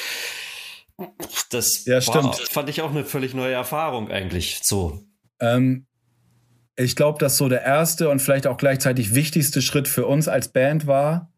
Das 1.49 1.85
ja, 1.85 2.05
war, 2.07 2.33
fand 2.33 2.69
ich 2.69 2.81
auch 2.81 2.89
eine 2.89 3.05
völlig 3.05 3.33
neue 3.33 3.53
Erfahrung 3.53 4.09
eigentlich. 4.09 4.59
So. 4.63 5.03
Ähm, 5.39 5.85
ich 6.75 6.95
glaube, 6.95 7.19
dass 7.19 7.37
so 7.37 7.47
der 7.47 7.61
erste 7.61 8.09
und 8.09 8.19
vielleicht 8.19 8.47
auch 8.47 8.57
gleichzeitig 8.57 9.13
wichtigste 9.13 9.61
Schritt 9.61 9.87
für 9.87 10.07
uns 10.07 10.27
als 10.27 10.51
Band 10.51 10.87
war, 10.87 11.30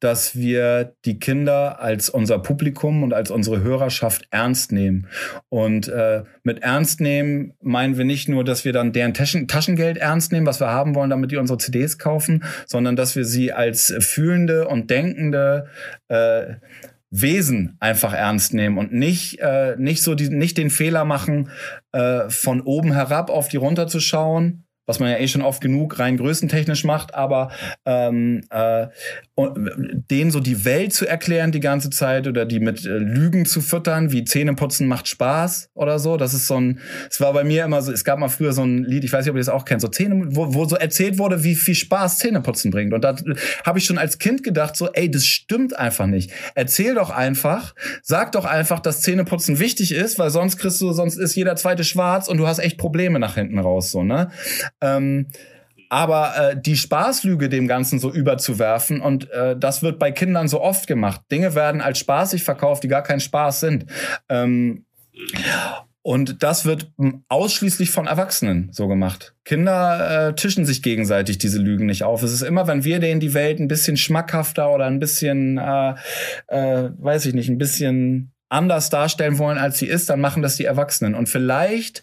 dass 0.00 0.36
wir 0.36 0.94
die 1.04 1.18
Kinder 1.18 1.80
als 1.80 2.10
unser 2.10 2.38
Publikum 2.38 3.02
und 3.02 3.14
als 3.14 3.30
unsere 3.30 3.62
Hörerschaft 3.62 4.26
ernst 4.30 4.72
nehmen. 4.72 5.06
Und 5.48 5.88
äh, 5.88 6.24
mit 6.42 6.62
ernst 6.62 7.00
nehmen 7.00 7.54
meinen 7.62 7.96
wir 7.96 8.04
nicht 8.04 8.28
nur, 8.28 8.44
dass 8.44 8.64
wir 8.64 8.72
dann 8.72 8.92
deren 8.92 9.14
Taschen, 9.14 9.48
Taschengeld 9.48 9.96
ernst 9.96 10.32
nehmen, 10.32 10.46
was 10.46 10.60
wir 10.60 10.68
haben 10.68 10.94
wollen, 10.94 11.10
damit 11.10 11.30
die 11.30 11.36
unsere 11.36 11.58
CDs 11.58 11.98
kaufen, 11.98 12.44
sondern 12.66 12.96
dass 12.96 13.16
wir 13.16 13.24
sie 13.24 13.52
als 13.52 13.94
fühlende 14.00 14.68
und 14.68 14.90
denkende 14.90 15.68
äh, 16.08 16.54
Wesen 17.10 17.76
einfach 17.78 18.12
ernst 18.12 18.54
nehmen 18.54 18.76
und 18.76 18.92
nicht 18.92 19.38
äh, 19.38 19.76
nicht 19.78 20.02
so 20.02 20.16
die, 20.16 20.30
nicht 20.30 20.58
den 20.58 20.68
Fehler 20.68 21.04
machen 21.04 21.48
äh, 21.92 22.28
von 22.28 22.60
oben 22.60 22.92
herab 22.92 23.30
auf 23.30 23.46
die 23.46 23.56
runterzuschauen 23.56 24.64
was 24.86 25.00
man 25.00 25.10
ja 25.10 25.18
eh 25.18 25.28
schon 25.28 25.42
oft 25.42 25.60
genug 25.60 25.98
rein 25.98 26.16
größentechnisch 26.16 26.84
macht, 26.84 27.14
aber 27.14 27.50
ähm, 27.86 28.42
äh, 28.50 28.88
denen 29.36 30.30
so 30.30 30.38
die 30.38 30.64
Welt 30.64 30.92
zu 30.92 31.08
erklären 31.08 31.50
die 31.50 31.58
ganze 31.58 31.90
Zeit 31.90 32.28
oder 32.28 32.46
die 32.46 32.60
mit 32.60 32.86
äh, 32.86 32.90
Lügen 32.98 33.46
zu 33.46 33.60
füttern, 33.60 34.12
wie 34.12 34.24
Zähneputzen 34.24 34.86
macht 34.86 35.08
Spaß 35.08 35.70
oder 35.74 35.98
so. 35.98 36.16
Das 36.16 36.34
ist 36.34 36.46
so 36.46 36.60
ein, 36.60 36.78
es 37.10 37.20
war 37.20 37.32
bei 37.32 37.42
mir 37.42 37.64
immer 37.64 37.82
so, 37.82 37.90
es 37.90 38.04
gab 38.04 38.20
mal 38.20 38.28
früher 38.28 38.52
so 38.52 38.62
ein 38.62 38.84
Lied, 38.84 39.02
ich 39.02 39.12
weiß 39.12 39.24
nicht, 39.24 39.30
ob 39.30 39.36
ihr 39.36 39.40
das 39.40 39.48
auch 39.48 39.64
kennt, 39.64 39.80
so 39.80 39.88
Zähne, 39.88 40.28
wo, 40.36 40.54
wo 40.54 40.66
so 40.66 40.76
erzählt 40.76 41.18
wurde, 41.18 41.42
wie 41.42 41.56
viel 41.56 41.74
Spaß 41.74 42.18
Zähneputzen 42.18 42.70
bringt. 42.70 42.92
Und 42.92 43.02
da 43.02 43.16
habe 43.64 43.78
ich 43.80 43.84
schon 43.84 43.98
als 43.98 44.18
Kind 44.18 44.44
gedacht, 44.44 44.76
so, 44.76 44.92
ey, 44.92 45.10
das 45.10 45.26
stimmt 45.26 45.76
einfach 45.76 46.06
nicht. 46.06 46.30
Erzähl 46.54 46.94
doch 46.94 47.10
einfach, 47.10 47.74
sag 48.02 48.30
doch 48.32 48.44
einfach, 48.44 48.78
dass 48.78 49.00
Zähneputzen 49.00 49.58
wichtig 49.58 49.92
ist, 49.92 50.16
weil 50.20 50.30
sonst 50.30 50.58
kriegst 50.58 50.80
du, 50.80 50.92
sonst 50.92 51.16
ist 51.16 51.34
jeder 51.34 51.56
zweite 51.56 51.82
schwarz 51.82 52.28
und 52.28 52.38
du 52.38 52.46
hast 52.46 52.60
echt 52.60 52.78
Probleme 52.78 53.18
nach 53.18 53.34
hinten 53.34 53.58
raus, 53.58 53.90
so, 53.90 54.04
ne? 54.04 54.30
Ähm, 54.80 55.26
aber 55.88 56.36
äh, 56.36 56.56
die 56.60 56.76
Spaßlüge 56.76 57.48
dem 57.48 57.68
Ganzen 57.68 57.98
so 57.98 58.12
überzuwerfen 58.12 59.00
und 59.00 59.30
äh, 59.30 59.56
das 59.56 59.82
wird 59.82 59.98
bei 59.98 60.12
Kindern 60.12 60.48
so 60.48 60.60
oft 60.60 60.86
gemacht. 60.86 61.22
Dinge 61.30 61.54
werden 61.54 61.80
als 61.80 61.98
spaßig 61.98 62.44
verkauft, 62.44 62.84
die 62.84 62.88
gar 62.88 63.02
kein 63.02 63.20
Spaß 63.20 63.60
sind. 63.60 63.86
Ähm, 64.28 64.84
und 66.06 66.42
das 66.42 66.66
wird 66.66 66.92
ausschließlich 67.28 67.90
von 67.90 68.06
Erwachsenen 68.06 68.68
so 68.72 68.88
gemacht. 68.88 69.34
Kinder 69.46 70.28
äh, 70.28 70.34
tischen 70.34 70.66
sich 70.66 70.82
gegenseitig 70.82 71.38
diese 71.38 71.58
Lügen 71.58 71.86
nicht 71.86 72.04
auf. 72.04 72.22
Es 72.22 72.30
ist 72.30 72.42
immer, 72.42 72.66
wenn 72.66 72.84
wir 72.84 72.98
denen 72.98 73.20
die 73.20 73.32
Welt 73.32 73.58
ein 73.58 73.68
bisschen 73.68 73.96
schmackhafter 73.96 74.70
oder 74.70 74.84
ein 74.84 74.98
bisschen, 74.98 75.56
äh, 75.56 75.94
äh, 76.48 76.90
weiß 76.98 77.24
ich 77.24 77.32
nicht, 77.32 77.48
ein 77.48 77.56
bisschen 77.56 78.33
anders 78.48 78.90
darstellen 78.90 79.38
wollen, 79.38 79.58
als 79.58 79.78
sie 79.78 79.86
ist, 79.86 80.10
dann 80.10 80.20
machen 80.20 80.42
das 80.42 80.56
die 80.56 80.64
Erwachsenen. 80.64 81.14
Und 81.14 81.28
vielleicht 81.28 82.02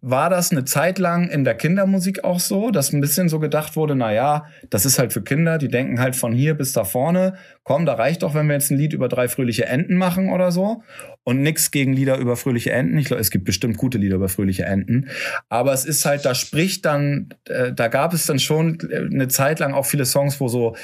war 0.00 0.28
das 0.28 0.50
eine 0.50 0.64
Zeit 0.64 0.98
lang 0.98 1.28
in 1.28 1.44
der 1.44 1.54
Kindermusik 1.54 2.24
auch 2.24 2.40
so, 2.40 2.70
dass 2.70 2.92
ein 2.92 3.00
bisschen 3.00 3.28
so 3.28 3.38
gedacht 3.38 3.76
wurde, 3.76 3.94
na 3.94 4.12
ja, 4.12 4.44
das 4.68 4.84
ist 4.84 4.98
halt 4.98 5.12
für 5.12 5.22
Kinder, 5.22 5.58
die 5.58 5.68
denken 5.68 6.00
halt 6.00 6.16
von 6.16 6.32
hier 6.32 6.54
bis 6.54 6.72
da 6.72 6.84
vorne, 6.84 7.34
komm, 7.62 7.86
da 7.86 7.94
reicht 7.94 8.22
doch, 8.22 8.34
wenn 8.34 8.46
wir 8.46 8.54
jetzt 8.54 8.70
ein 8.70 8.78
Lied 8.78 8.92
über 8.92 9.08
drei 9.08 9.28
fröhliche 9.28 9.66
Enten 9.66 9.96
machen 9.96 10.30
oder 10.30 10.52
so. 10.52 10.82
Und 11.22 11.42
nix 11.42 11.70
gegen 11.70 11.92
Lieder 11.92 12.16
über 12.16 12.36
fröhliche 12.36 12.72
Enten. 12.72 12.98
Ich 12.98 13.06
glaube, 13.06 13.20
es 13.20 13.30
gibt 13.30 13.44
bestimmt 13.44 13.76
gute 13.76 13.98
Lieder 13.98 14.16
über 14.16 14.28
fröhliche 14.28 14.64
Enten. 14.64 15.08
Aber 15.48 15.72
es 15.72 15.84
ist 15.84 16.04
halt, 16.04 16.24
da 16.24 16.34
spricht 16.34 16.84
dann, 16.84 17.28
äh, 17.44 17.72
da 17.72 17.88
gab 17.88 18.12
es 18.12 18.26
dann 18.26 18.38
schon 18.38 18.78
äh, 18.90 18.96
eine 18.96 19.28
Zeit 19.28 19.60
lang 19.60 19.72
auch 19.72 19.86
viele 19.86 20.04
Songs, 20.04 20.40
wo 20.40 20.48
so 20.48 20.74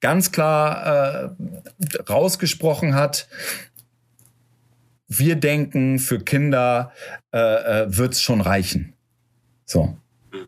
ganz 0.00 0.32
klar 0.32 1.34
äh, 1.38 2.02
rausgesprochen 2.08 2.94
hat, 2.94 3.28
wir 5.08 5.36
denken, 5.36 5.98
für 5.98 6.20
Kinder 6.20 6.92
äh, 7.32 7.38
äh, 7.38 7.96
wird 7.96 8.14
es 8.14 8.22
schon 8.22 8.40
reichen. 8.40 8.94
So. 9.64 9.96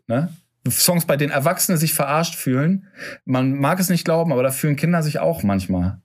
Ne? 0.07 0.29
Songs, 0.69 1.05
bei 1.05 1.17
denen 1.17 1.31
Erwachsene 1.31 1.77
sich 1.77 1.93
verarscht 1.93 2.35
fühlen. 2.35 2.87
Man 3.25 3.53
mag 3.53 3.79
es 3.79 3.89
nicht 3.89 4.05
glauben, 4.05 4.31
aber 4.31 4.43
da 4.43 4.51
fühlen 4.51 4.75
Kinder 4.75 5.01
sich 5.03 5.19
auch 5.19 5.43
manchmal 5.43 6.01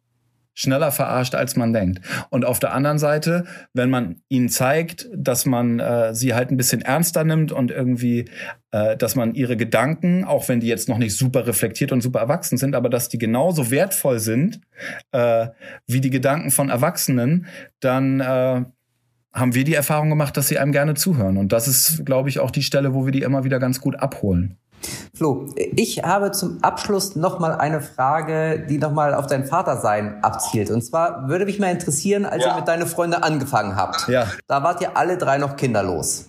schneller 0.55 0.93
verarscht, 0.93 1.35
als 1.35 1.57
man 1.57 1.73
denkt. 1.73 2.01
Und 2.31 2.45
auf 2.45 2.59
der 2.59 2.73
anderen 2.75 2.99
Seite, 2.99 3.45
wenn 3.73 3.91
man 3.91 4.17
ihnen 4.29 4.49
zeigt, 4.49 5.09
dass 5.15 5.47
man 5.47 5.81
äh, 5.81 6.15
sie 6.15 6.35
halt 6.35 6.51
ein 6.51 6.57
bisschen 6.57 6.83
ernster 6.83 7.25
nimmt 7.25 7.53
und 7.53 7.71
irgendwie, 7.71 8.27
äh, 8.71 8.97
dass 8.97 9.15
man 9.15 9.35
ihre 9.35 9.57
Gedanken, 9.57 10.25
auch 10.25 10.49
wenn 10.49 10.61
die 10.61 10.67
jetzt 10.69 10.89
noch 10.89 10.99
nicht 10.99 11.17
super 11.17 11.47
reflektiert 11.47 11.93
und 11.93 12.03
super 12.03 12.21
erwachsen 12.21 12.59
sind, 12.59 12.75
aber 12.75 12.91
dass 12.91 13.09
die 13.09 13.19
genauso 13.19 13.71
wertvoll 13.71 14.19
sind 14.19 14.61
äh, 15.13 15.49
wie 15.87 16.01
die 16.01 16.11
Gedanken 16.11 16.51
von 16.51 16.69
Erwachsenen, 16.69 17.47
dann 17.81 18.21
äh, 18.21 18.65
haben 19.33 19.55
wir 19.55 19.65
die 19.65 19.75
Erfahrung 19.75 20.11
gemacht, 20.11 20.37
dass 20.37 20.49
sie 20.49 20.59
einem 20.59 20.73
gerne 20.73 20.95
zuhören. 20.95 21.39
Und 21.39 21.53
das 21.53 21.67
ist, 21.67 22.05
glaube 22.05 22.29
ich, 22.29 22.39
auch 22.39 22.51
die 22.51 22.63
Stelle, 22.63 22.93
wo 22.93 23.07
wir 23.07 23.13
die 23.13 23.23
immer 23.23 23.45
wieder 23.45 23.59
ganz 23.59 23.81
gut 23.81 23.97
abholen. 23.97 24.59
Flo, 25.15 25.47
ich 25.57 26.03
habe 26.03 26.33
zum 26.33 26.59
Abschluss 26.63 27.17
nochmal 27.17 27.55
eine 27.55 27.81
Frage, 27.81 28.67
die 28.69 28.79
nochmal 28.79 29.15
auf 29.15 29.27
dein 29.27 29.45
Vatersein 29.45 30.23
abzielt. 30.23 30.71
Und 30.71 30.83
zwar 30.83 31.29
würde 31.29 31.45
mich 31.45 31.59
mal 31.59 31.71
interessieren, 31.71 32.25
als 32.25 32.45
ja. 32.45 32.53
ihr 32.53 32.57
mit 32.57 32.69
deinen 32.69 32.87
Freunden 32.87 33.23
angefangen 33.23 33.77
habt. 33.77 34.09
Ja. 34.09 34.27
Da 34.49 34.63
wart 34.63 34.81
ihr 34.81 34.97
alle 34.97 35.19
drei 35.19 35.39
noch 35.39 35.57
kinderlos. 35.57 36.27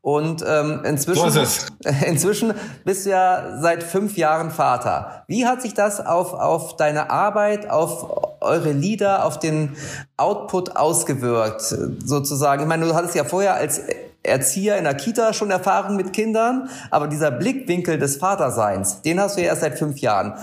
Und 0.00 0.44
ähm, 0.46 0.80
inzwischen, 0.84 1.30
so 1.30 1.40
inzwischen 2.06 2.54
bist 2.84 3.06
du 3.06 3.10
ja 3.10 3.58
seit 3.60 3.82
fünf 3.82 4.16
Jahren 4.16 4.50
Vater. 4.50 5.24
Wie 5.26 5.46
hat 5.46 5.62
sich 5.62 5.74
das 5.74 6.04
auf, 6.04 6.32
auf 6.32 6.76
deine 6.76 7.10
Arbeit, 7.10 7.68
auf 7.68 8.40
eure 8.40 8.72
Lieder, 8.72 9.24
auf 9.24 9.38
den 9.38 9.76
Output 10.16 10.76
ausgewirkt, 10.76 11.62
sozusagen? 12.04 12.62
Ich 12.62 12.68
meine, 12.68 12.86
du 12.86 12.94
hattest 12.94 13.14
ja 13.14 13.24
vorher 13.24 13.54
als 13.54 13.82
Erzieher 14.28 14.76
in 14.78 14.84
der 14.84 14.94
Kita 14.94 15.32
schon 15.32 15.50
Erfahrung 15.50 15.96
mit 15.96 16.12
Kindern, 16.12 16.68
aber 16.90 17.08
dieser 17.08 17.30
Blickwinkel 17.30 17.98
des 17.98 18.16
Vaterseins, 18.16 19.02
den 19.02 19.20
hast 19.20 19.36
du 19.36 19.42
ja 19.42 19.48
erst 19.48 19.62
seit 19.62 19.78
fünf 19.78 19.98
Jahren. 19.98 20.34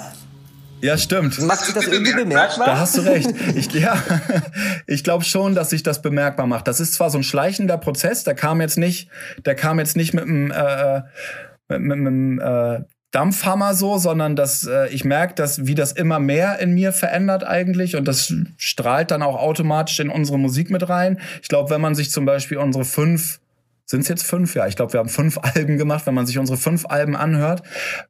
Ja, 0.82 0.98
stimmt. 0.98 1.40
Macht 1.42 1.62
sich 1.66 1.74
das 1.74 1.88
irgendwie 1.88 2.14
bemerkbar? 2.16 2.68
Da 2.68 2.78
hast 2.80 2.98
du 2.98 3.02
recht. 3.02 3.34
Ich, 3.56 3.72
ja, 3.74 3.98
ich 4.88 5.04
glaube 5.04 5.24
schon, 5.24 5.56
dass 5.56 5.70
sich 5.70 5.84
das 5.84 6.02
bemerkbar 6.02 6.48
macht. 6.48 6.68
Das 6.68 6.80
ist 6.80 6.94
zwar 6.94 7.10
so 7.10 7.18
ein 7.18 7.24
schleichender 7.24 7.78
Prozess, 7.78 8.24
der 8.24 8.36
kam 8.36 8.62
jetzt 8.62 8.78
nicht, 8.78 9.10
der 9.46 9.56
kam 9.56 9.80
jetzt 9.80 9.96
nicht 9.96 10.14
mit 10.14 10.26
einem 10.26 10.52
äh, 10.52 11.02
mit, 11.70 11.82
mit, 11.82 11.98
mit 11.98 12.42
äh, 12.42 12.84
Dampfhammer 13.12 13.74
so, 13.76 13.98
sondern 13.98 14.36
dass 14.36 14.68
äh, 14.68 14.90
ich 14.90 15.06
merke, 15.06 15.36
dass 15.36 15.66
wie 15.66 15.74
das 15.76 15.94
immer 15.94 16.20
mehr 16.20 16.60
in 16.60 16.74
mir 16.74 16.92
verändert 16.92 17.46
eigentlich 17.46 17.96
und 17.96 18.08
das 18.08 18.34
strahlt 18.58 19.10
dann 19.10 19.24
auch 19.24 19.38
automatisch 19.38 20.00
in 20.02 20.10
unsere 20.10 20.38
Musik 20.38 20.70
mit 20.70 20.90
rein. 20.90 21.20
Ich 21.42 21.48
glaube, 21.48 21.70
wenn 21.70 21.80
man 21.80 21.96
sich 21.96 22.12
zum 22.12 22.26
Beispiel 22.26 22.58
unsere 22.58 22.84
fünf 22.84 23.40
sind 23.88 24.02
es 24.02 24.08
jetzt 24.08 24.24
fünf? 24.24 24.56
Ja, 24.56 24.66
ich 24.66 24.76
glaube, 24.76 24.94
wir 24.94 25.00
haben 25.00 25.10
fünf 25.10 25.38
Alben 25.38 25.78
gemacht. 25.78 26.08
Wenn 26.08 26.16
man 26.16 26.26
sich 26.26 26.40
unsere 26.40 26.58
fünf 26.58 26.86
Alben 26.88 27.16
anhört, 27.16 27.62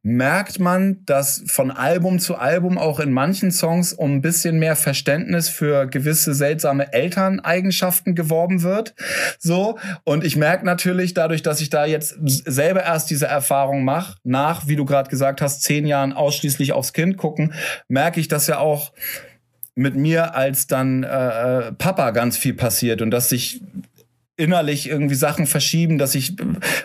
merkt 0.04 0.58
man, 0.58 1.04
dass 1.06 1.44
von 1.48 1.70
Album 1.70 2.20
zu 2.20 2.36
Album 2.36 2.78
auch 2.78 3.02
in 3.02 3.12
manchen 3.12 3.52
Songs 3.52 3.92
um 3.92 4.14
ein 4.16 4.22
bisschen 4.22 4.58
mehr 4.58 4.78
Verständnis 4.78 5.50
für 5.50 5.86
gewisse 5.88 6.34
seltsame 6.34 6.94
Elterneigenschaften 6.94 8.16
geworben 8.16 8.62
wird. 8.62 8.96
So. 9.38 9.78
Und 10.06 10.24
ich 10.24 10.38
merke 10.38 10.66
natürlich 10.66 11.14
dadurch, 11.14 11.44
dass 11.44 11.60
ich 11.60 11.70
da 11.70 11.86
jetzt 11.86 12.16
selber 12.24 12.84
erst 12.84 13.10
diese 13.10 13.28
Erfahrung 13.28 13.84
mache, 13.84 14.16
nach, 14.24 14.68
wie 14.68 14.78
du 14.78 14.86
gerade 14.86 15.10
gesagt 15.10 15.42
hast, 15.42 15.64
zehn 15.64 15.86
Jahren 15.86 16.14
ausschließlich 16.14 16.72
aufs 16.72 16.94
Kind 16.94 17.18
gucken, 17.18 17.54
merke 17.90 18.22
ich, 18.22 18.30
dass 18.30 18.48
ja 18.48 18.60
auch 18.60 18.94
mit 19.76 19.96
mir 19.98 20.36
als 20.36 20.68
dann 20.68 21.04
äh, 21.04 21.08
äh 21.68 21.72
Papa 21.74 22.12
ganz 22.12 22.38
viel 22.38 22.54
passiert 22.54 23.02
und 23.02 23.12
dass 23.12 23.28
sich 23.28 23.62
innerlich 24.38 24.90
irgendwie 24.90 25.16
Sachen 25.16 25.48
verschieben, 25.48 25.98
dass 25.98 26.14
ich 26.14 26.36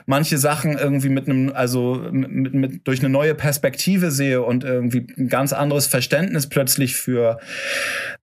manche 0.07 0.39
Sachen 0.39 0.79
irgendwie 0.79 1.09
mit 1.09 1.29
einem, 1.29 1.53
also 1.53 1.95
mit, 2.13 2.55
mit, 2.55 2.87
durch 2.87 3.01
eine 3.01 3.09
neue 3.09 3.35
Perspektive 3.35 4.13
sehe 4.13 4.43
und 4.43 4.63
irgendwie 4.63 5.07
ein 5.19 5.29
ganz 5.29 5.53
anderes 5.53 5.89
Verständnis 5.89 6.49
plötzlich 6.49 6.95
für, 6.95 7.41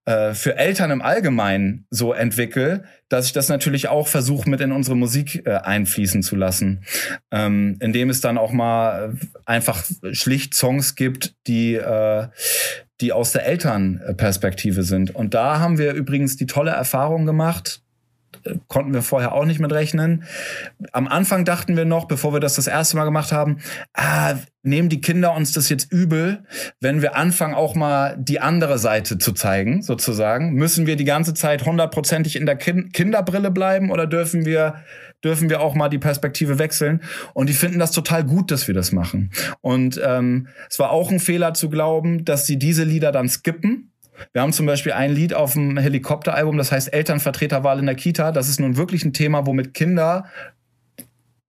äh, 0.06 0.32
für 0.32 0.56
Eltern 0.56 0.90
im 0.90 1.02
Allgemeinen 1.02 1.86
so 1.90 2.14
entwickle, 2.14 2.84
dass 3.10 3.26
ich 3.26 3.32
das 3.32 3.50
natürlich 3.50 3.88
auch 3.88 4.08
versuche, 4.08 4.48
mit 4.48 4.62
in 4.62 4.72
unsere 4.72 4.96
Musik 4.96 5.46
äh, 5.46 5.56
einfließen 5.56 6.22
zu 6.22 6.34
lassen. 6.34 6.84
Ähm, 7.30 7.76
indem 7.80 8.08
es 8.08 8.22
dann 8.22 8.38
auch 8.38 8.52
mal 8.52 9.14
einfach 9.44 9.84
schlicht 10.12 10.54
Songs 10.54 10.94
gibt, 10.94 11.34
die, 11.46 11.74
äh, 11.74 12.28
die 13.02 13.12
aus 13.12 13.32
der 13.32 13.44
Elternperspektive 13.44 14.84
sind. 14.84 15.14
Und 15.14 15.34
da 15.34 15.58
haben 15.58 15.76
wir 15.76 15.92
übrigens 15.92 16.36
die 16.36 16.46
tolle 16.46 16.70
Erfahrung 16.70 17.26
gemacht, 17.26 17.82
konnten 18.68 18.94
wir 18.94 19.02
vorher 19.02 19.32
auch 19.32 19.44
nicht 19.44 19.60
mit 19.60 19.72
rechnen. 19.72 20.24
Am 20.92 21.08
Anfang 21.08 21.44
dachten 21.44 21.76
wir 21.76 21.84
noch, 21.84 22.06
bevor 22.06 22.32
wir 22.32 22.40
das 22.40 22.54
das 22.54 22.66
erste 22.66 22.96
Mal 22.96 23.04
gemacht 23.04 23.32
haben, 23.32 23.58
ah, 23.94 24.34
nehmen 24.62 24.88
die 24.88 25.00
Kinder 25.00 25.34
uns 25.34 25.52
das 25.52 25.68
jetzt 25.68 25.90
übel, 25.92 26.44
wenn 26.80 27.02
wir 27.02 27.16
anfangen 27.16 27.54
auch 27.54 27.74
mal 27.74 28.16
die 28.18 28.40
andere 28.40 28.78
Seite 28.78 29.18
zu 29.18 29.32
zeigen, 29.32 29.82
sozusagen. 29.82 30.52
Müssen 30.52 30.86
wir 30.86 30.96
die 30.96 31.04
ganze 31.04 31.34
Zeit 31.34 31.64
hundertprozentig 31.64 32.36
in 32.36 32.46
der 32.46 32.56
kind 32.56 32.92
Kinderbrille 32.92 33.50
bleiben 33.50 33.90
oder 33.90 34.06
dürfen 34.06 34.44
wir 34.44 34.82
dürfen 35.24 35.50
wir 35.50 35.60
auch 35.60 35.74
mal 35.74 35.88
die 35.88 35.98
Perspektive 35.98 36.58
wechseln. 36.58 37.02
Und 37.34 37.48
die 37.48 37.54
finden 37.54 37.80
das 37.80 37.90
total 37.90 38.24
gut, 38.24 38.52
dass 38.52 38.68
wir 38.68 38.74
das 38.74 38.92
machen. 38.92 39.30
Und 39.60 40.00
ähm, 40.04 40.48
es 40.70 40.78
war 40.78 40.90
auch 40.90 41.10
ein 41.10 41.18
Fehler 41.18 41.54
zu 41.54 41.68
glauben, 41.70 42.24
dass 42.24 42.46
sie 42.46 42.56
diese 42.56 42.84
Lieder 42.84 43.10
dann 43.10 43.28
skippen 43.28 43.90
wir 44.32 44.42
haben 44.42 44.52
zum 44.52 44.66
Beispiel 44.66 44.92
ein 44.92 45.12
Lied 45.12 45.34
auf 45.34 45.52
dem 45.52 45.76
Helikopteralbum, 45.78 46.56
das 46.58 46.72
heißt 46.72 46.92
Elternvertreterwahl 46.92 47.78
in 47.78 47.86
der 47.86 47.94
Kita. 47.94 48.32
Das 48.32 48.48
ist 48.48 48.60
nun 48.60 48.76
wirklich 48.76 49.04
ein 49.04 49.12
Thema, 49.12 49.46
womit 49.46 49.74
Kinder 49.74 50.24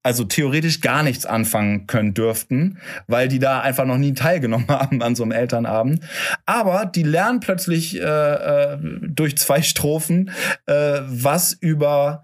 also 0.01 0.23
theoretisch 0.23 0.81
gar 0.81 1.03
nichts 1.03 1.25
anfangen 1.25 1.85
können 1.85 2.13
dürften, 2.13 2.77
weil 3.07 3.27
die 3.27 3.39
da 3.39 3.59
einfach 3.59 3.85
noch 3.85 3.97
nie 3.97 4.13
teilgenommen 4.13 4.67
haben 4.69 5.01
an 5.01 5.15
so 5.15 5.23
einem 5.23 5.33
Elternabend. 5.33 6.03
Aber 6.45 6.85
die 6.85 7.03
lernen 7.03 7.41
plötzlich 7.41 7.99
äh, 7.99 8.03
äh 8.03 8.77
durch 9.01 9.37
zwei 9.37 9.61
Strophen 9.61 10.31
äh, 10.65 11.01
was 11.05 11.53
über 11.53 12.23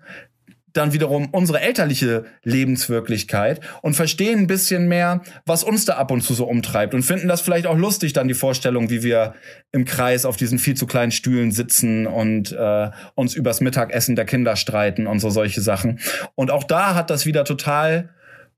dann 0.76 0.94
wiederum 0.94 1.30
unsere 1.32 1.62
elterliche 1.62 2.26
Lebenswirklichkeit 2.44 3.62
und 3.82 3.96
verstehen 3.96 4.40
ein 4.40 4.48
bisschen 4.48 4.88
mehr, 4.88 5.22
was 5.46 5.64
uns 5.64 5.86
da 5.86 5.96
ab 5.96 6.12
und 6.12 6.22
zu 6.22 6.34
so 6.34 6.46
umtreibt 6.46 6.94
und 6.94 7.04
finden 7.04 7.28
das 7.28 7.42
vielleicht 7.42 7.66
auch 7.66 7.78
lustig, 7.78 8.14
dann 8.14 8.28
die 8.28 8.34
Vorstellung, 8.34 8.90
wie 8.90 9.02
wir 9.02 9.36
im 9.72 9.86
Kreis 9.86 10.26
auf 10.26 10.38
diesen 10.38 10.60
viel 10.60 10.76
zu 10.76 10.86
kleinen 10.86 11.12
Stühlen 11.12 11.52
sitzen 11.52 12.08
und 12.08 12.52
äh, 12.52 12.90
uns 13.16 13.36
übers 13.36 13.62
Mittagessen 13.62 14.16
der 14.16 14.26
Kinder 14.26 14.56
streiten 14.56 15.08
und 15.08 15.20
so 15.20 15.30
solche 15.30 15.62
Sachen. 15.62 16.00
Und 16.36 16.52
auch 16.52 16.64
da 16.64 16.96
hat 16.96 17.10
das 17.10 17.26
wieder 17.26 17.46
total 17.46 18.10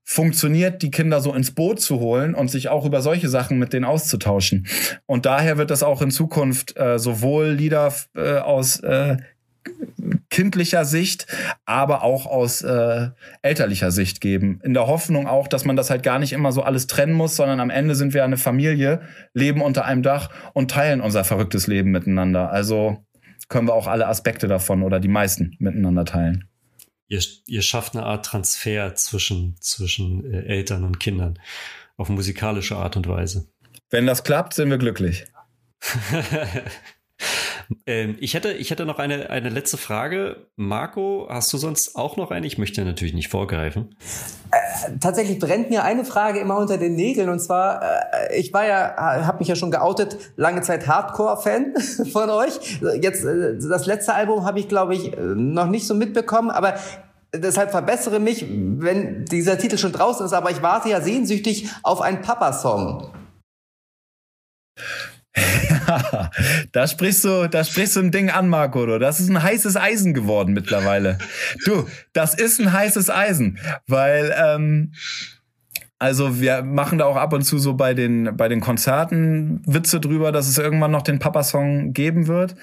funktioniert, 0.02 0.80
die 0.80 0.90
Kinder 0.90 1.20
so 1.20 1.34
ins 1.34 1.50
Boot 1.50 1.80
zu 1.80 2.00
holen 2.00 2.34
und 2.34 2.50
sich 2.50 2.70
auch 2.70 2.86
über 2.86 3.02
solche 3.02 3.28
Sachen 3.28 3.58
mit 3.58 3.74
denen 3.74 3.84
auszutauschen. 3.84 4.66
Und 5.04 5.26
daher 5.26 5.58
wird 5.58 5.70
das 5.70 5.82
auch 5.82 6.00
in 6.00 6.10
Zukunft 6.10 6.78
äh, 6.78 6.98
sowohl 6.98 7.48
Lieder 7.48 7.92
äh, 8.16 8.38
aus 8.38 8.80
äh, 8.80 9.18
kindlicher 10.30 10.84
Sicht, 10.84 11.26
aber 11.64 12.02
auch 12.02 12.26
aus 12.26 12.62
äh, 12.62 13.08
elterlicher 13.42 13.90
Sicht 13.90 14.20
geben. 14.20 14.60
In 14.62 14.74
der 14.74 14.86
Hoffnung 14.86 15.26
auch, 15.26 15.48
dass 15.48 15.64
man 15.64 15.76
das 15.76 15.90
halt 15.90 16.02
gar 16.02 16.18
nicht 16.18 16.32
immer 16.32 16.52
so 16.52 16.62
alles 16.62 16.86
trennen 16.86 17.14
muss, 17.14 17.36
sondern 17.36 17.60
am 17.60 17.70
Ende 17.70 17.94
sind 17.94 18.14
wir 18.14 18.24
eine 18.24 18.36
Familie, 18.36 19.00
leben 19.34 19.62
unter 19.62 19.84
einem 19.84 20.02
Dach 20.02 20.30
und 20.54 20.70
teilen 20.70 21.00
unser 21.00 21.24
verrücktes 21.24 21.66
Leben 21.66 21.90
miteinander. 21.90 22.50
Also 22.50 23.04
können 23.48 23.68
wir 23.68 23.74
auch 23.74 23.86
alle 23.86 24.06
Aspekte 24.06 24.46
davon 24.48 24.82
oder 24.82 25.00
die 25.00 25.08
meisten 25.08 25.56
miteinander 25.58 26.04
teilen. 26.04 26.48
Ihr, 27.08 27.22
ihr 27.46 27.62
schafft 27.62 27.96
eine 27.96 28.04
Art 28.04 28.26
Transfer 28.26 28.94
zwischen, 28.94 29.56
zwischen 29.60 30.30
äh, 30.32 30.42
Eltern 30.44 30.84
und 30.84 31.00
Kindern 31.00 31.38
auf 31.96 32.10
musikalische 32.10 32.76
Art 32.76 32.96
und 32.96 33.08
Weise. 33.08 33.48
Wenn 33.90 34.06
das 34.06 34.22
klappt, 34.24 34.54
sind 34.54 34.70
wir 34.70 34.78
glücklich. 34.78 35.24
Ähm, 37.86 38.16
ich, 38.20 38.34
hätte, 38.34 38.52
ich 38.52 38.70
hätte 38.70 38.86
noch 38.86 38.98
eine, 38.98 39.30
eine 39.30 39.50
letzte 39.50 39.76
Frage. 39.76 40.48
Marco, 40.56 41.26
hast 41.28 41.52
du 41.52 41.58
sonst 41.58 41.96
auch 41.96 42.16
noch 42.16 42.30
eine? 42.30 42.46
Ich 42.46 42.58
möchte 42.58 42.84
natürlich 42.84 43.14
nicht 43.14 43.28
vorgreifen. 43.28 43.94
Äh, 44.50 44.98
tatsächlich 45.00 45.38
brennt 45.38 45.70
mir 45.70 45.84
eine 45.84 46.04
Frage 46.04 46.38
immer 46.40 46.56
unter 46.56 46.78
den 46.78 46.94
Nägeln 46.94 47.28
und 47.28 47.40
zwar, 47.40 47.82
äh, 47.82 48.38
ich 48.38 48.52
war 48.52 48.66
ja, 48.66 48.94
habe 49.26 49.38
mich 49.38 49.48
ja 49.48 49.56
schon 49.56 49.70
geoutet, 49.70 50.16
lange 50.36 50.62
Zeit 50.62 50.86
Hardcore-Fan 50.86 51.74
von 52.12 52.30
euch. 52.30 52.80
Jetzt 53.00 53.24
äh, 53.24 53.58
das 53.58 53.86
letzte 53.86 54.14
Album 54.14 54.44
habe 54.44 54.60
ich, 54.60 54.68
glaube 54.68 54.94
ich, 54.94 55.12
noch 55.18 55.68
nicht 55.68 55.86
so 55.86 55.94
mitbekommen, 55.94 56.50
aber 56.50 56.74
deshalb 57.34 57.70
verbessere 57.70 58.20
mich, 58.20 58.46
wenn 58.48 59.24
dieser 59.26 59.58
Titel 59.58 59.76
schon 59.76 59.92
draußen 59.92 60.24
ist, 60.24 60.32
aber 60.32 60.50
ich 60.50 60.62
warte 60.62 60.88
ja 60.88 61.00
sehnsüchtig 61.00 61.68
auf 61.82 62.00
einen 62.00 62.22
Papa-Song. 62.22 63.12
Da 66.72 66.86
sprichst 66.86 67.24
du, 67.24 67.48
da 67.48 67.64
sprichst 67.64 67.96
du 67.96 68.00
ein 68.00 68.10
Ding 68.10 68.30
an, 68.30 68.48
Marco. 68.48 68.86
Du. 68.86 68.98
Das 68.98 69.20
ist 69.20 69.28
ein 69.28 69.42
heißes 69.42 69.76
Eisen 69.76 70.14
geworden 70.14 70.52
mittlerweile. 70.52 71.18
Du, 71.64 71.86
das 72.12 72.34
ist 72.34 72.60
ein 72.60 72.72
heißes 72.72 73.10
Eisen, 73.10 73.58
weil 73.86 74.34
ähm, 74.36 74.92
also 76.00 76.40
wir 76.40 76.62
machen 76.62 76.98
da 76.98 77.06
auch 77.06 77.16
ab 77.16 77.32
und 77.32 77.42
zu 77.42 77.58
so 77.58 77.74
bei 77.74 77.92
den, 77.92 78.36
bei 78.36 78.48
den 78.48 78.60
Konzerten 78.60 79.62
Witze 79.66 79.98
drüber, 79.98 80.30
dass 80.30 80.46
es 80.46 80.56
irgendwann 80.56 80.92
noch 80.92 81.02
den 81.02 81.18
Papa-Song 81.18 81.92
geben 81.92 82.28
wird. 82.28 82.54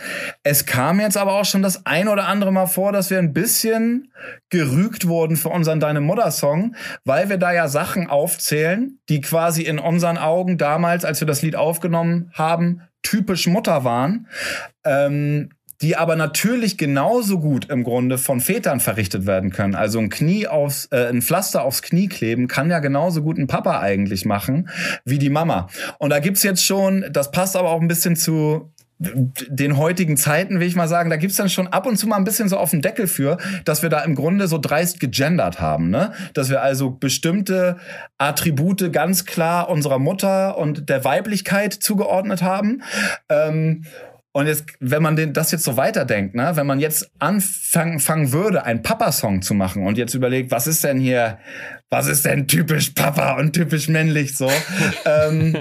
Es 0.43 0.65
kam 0.65 1.01
jetzt 1.01 1.17
aber 1.17 1.34
auch 1.34 1.43
schon 1.43 1.61
das 1.61 1.86
ein 1.86 2.07
oder 2.07 2.28
andere 2.28 2.53
Mal 2.53 2.67
vor, 2.67 2.93
dass 2.93 3.09
wir 3.09 3.19
ein 3.19 3.34
bisschen 3.34 4.13
gerügt 4.49 5.07
wurden 5.07 5.36
für 5.36 5.49
unseren 5.49 5.82
Deine 5.82 5.99
Mutter-Song, 5.99 6.76
weil 7.03 7.28
wir 7.28 7.38
da 7.38 7.51
ja 7.51 7.67
Sachen 7.67 8.09
aufzählen, 8.09 8.99
die 9.09 9.19
quasi 9.19 9.63
in 9.63 9.80
unseren 9.80 10.17
Augen 10.17 10.57
damals, 10.57 11.03
als 11.03 11.19
wir 11.19 11.28
das 11.28 11.41
Lied 11.41 11.57
aufgenommen 11.57 12.32
haben, 12.34 12.84
typisch 13.06 13.47
Mutter 13.47 13.84
waren. 13.84 14.28
Ähm, 14.84 15.49
die 15.82 15.97
aber 15.97 16.16
natürlich 16.16 16.78
genauso 16.78 17.39
gut 17.39 17.70
im 17.70 17.84
Grunde 17.84 18.18
von 18.18 18.39
Vätern 18.39 18.80
verrichtet 18.80 19.26
werden 19.26 19.51
können. 19.51 19.76
Also 19.76 19.99
ein 19.99 20.10
Knie 20.10 20.47
aufs, 20.47 20.88
äh, 20.91 21.08
ein 21.10 21.22
Pflaster 21.22 21.64
aufs 21.64 21.82
Knie 21.82 22.08
kleben 22.08 22.47
kann 22.47 22.70
ja 22.70 22.80
genauso 22.80 23.22
gut 23.22 23.38
ein 23.38 23.47
Papa 23.47 23.82
eigentlich 23.82 24.26
machen 24.26 24.70
wie 25.03 25.20
die 25.20 25.30
Mama. 25.30 25.68
Und 25.99 26.12
da 26.12 26.20
gibt's 26.20 26.43
jetzt 26.43 26.64
schon, 26.64 27.06
das 27.12 27.32
passt 27.32 27.56
aber 27.56 27.72
auch 27.72 27.82
ein 27.82 27.88
bisschen 27.88 28.16
zu 28.16 28.72
den 28.98 29.78
heutigen 29.78 30.16
Zeiten, 30.16 30.60
will 30.60 30.68
ich 30.68 30.76
mal 30.76 30.88
sagen, 30.88 31.10
da 31.10 31.18
gibt's 31.18 31.36
dann 31.36 31.50
schon 31.50 31.68
ab 31.68 31.86
und 31.86 31.98
zu 31.98 32.08
mal 32.08 32.16
ein 32.16 32.24
bisschen 32.24 32.48
so 32.48 32.58
auf 32.58 32.72
den 32.72 32.82
Deckel 32.82 33.08
für, 33.08 33.38
dass 33.66 33.82
wir 33.82 33.89
da 33.89 34.02
im 34.02 34.16
Grunde 34.16 34.48
so 34.48 34.58
dreist 34.58 35.00
gegendert 35.00 35.60
haben, 35.60 35.89
ne? 35.89 36.14
Dass 36.34 36.50
wir 36.50 36.62
also 36.62 36.91
bestimmte 36.91 37.78
Attribute 38.18 38.93
ganz 38.93 39.26
klar 39.26 39.70
unserer 39.70 40.00
Mutter 40.00 40.58
und 40.58 40.89
der 40.89 41.04
Weiblichkeit 41.04 41.74
zugeordnet 41.74 42.41
haben. 42.41 42.84
Ähm, 43.28 43.84
und 44.32 44.48
jetzt, 44.48 44.66
wenn 44.82 45.02
man 45.02 45.16
den, 45.16 45.32
das 45.32 45.52
jetzt 45.52 45.64
so 45.64 45.78
weiterdenkt, 45.78 46.36
ne, 46.36 46.52
wenn 46.56 46.68
man 46.68 46.82
jetzt 46.82 47.10
anfangen 47.20 48.02
fangen 48.02 48.34
würde, 48.34 48.66
einen 48.66 48.82
Papa-Song 48.82 49.41
zu 49.41 49.54
machen 49.54 49.88
und 49.88 49.98
jetzt 49.98 50.14
überlegt, 50.14 50.52
was 50.52 50.68
ist 50.68 50.84
denn 50.84 51.00
hier, 51.00 51.39
was 51.89 52.07
ist 52.07 52.25
denn 52.25 52.47
typisch 52.47 52.91
Papa 52.91 53.38
und 53.38 53.53
typisch 53.53 53.88
männlich 53.88 54.36
so? 54.36 54.51
ähm, 55.05 55.55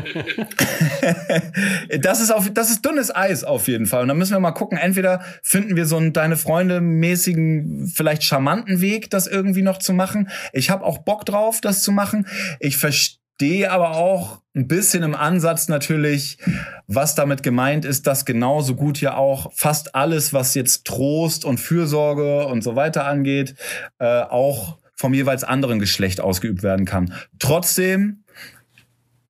das 2.01 2.21
ist 2.21 2.31
auf, 2.31 2.51
das 2.53 2.71
ist 2.71 2.85
dünnes 2.85 3.15
Eis 3.15 3.45
auf 3.45 3.69
jeden 3.69 3.87
Fall. 3.87 4.03
Und 4.03 4.09
dann 4.09 4.19
müssen 4.19 4.33
wir 4.33 4.41
mal 4.41 4.53
gucken, 4.53 4.79
entweder 4.79 5.21
finden 5.43 5.77
wir 5.77 5.87
so 5.87 5.97
einen 5.97 6.13
deine 6.13 6.37
Freunde 6.37 6.81
mäßigen, 6.81 7.93
vielleicht 7.95 8.25
charmanten 8.25 8.81
Weg, 8.81 9.11
das 9.11 9.27
irgendwie 9.27 9.63
noch 9.63 9.79
zu 9.79 9.93
machen. 9.93 10.29
Ich 10.53 10.71
habe 10.71 10.85
auch 10.85 10.99
Bock 10.99 11.25
drauf, 11.25 11.61
das 11.61 11.83
zu 11.83 11.93
machen. 11.93 12.27
Ich 12.59 12.77
verstehe 12.77 13.19
verstehe 13.37 13.71
aber 13.71 13.97
auch 13.97 14.41
ein 14.55 14.69
bisschen 14.69 15.03
im 15.03 15.15
Ansatz 15.15 15.69
natürlich, 15.69 16.39
was 16.87 17.15
damit 17.15 17.43
gemeint 17.43 17.85
ist, 17.85 18.07
dass 18.07 18.25
genauso 18.25 18.77
gut 18.77 19.01
ja 19.01 19.17
auch 19.17 19.53
fast 19.53 19.95
alles, 19.95 20.33
was 20.33 20.55
jetzt 20.55 20.87
Trost 20.87 21.45
und 21.45 21.59
Fürsorge 21.59 22.47
und 22.47 22.63
so 22.63 22.77
weiter 22.77 23.07
angeht, 23.07 23.57
äh, 23.99 24.23
auch 24.23 24.79
vom 24.95 25.15
jeweils 25.15 25.45
anderen 25.45 25.79
Geschlecht 25.79 26.21
ausgeübt 26.21 26.63
werden 26.63 26.87
kann. 26.87 27.13
Trotzdem 27.39 28.25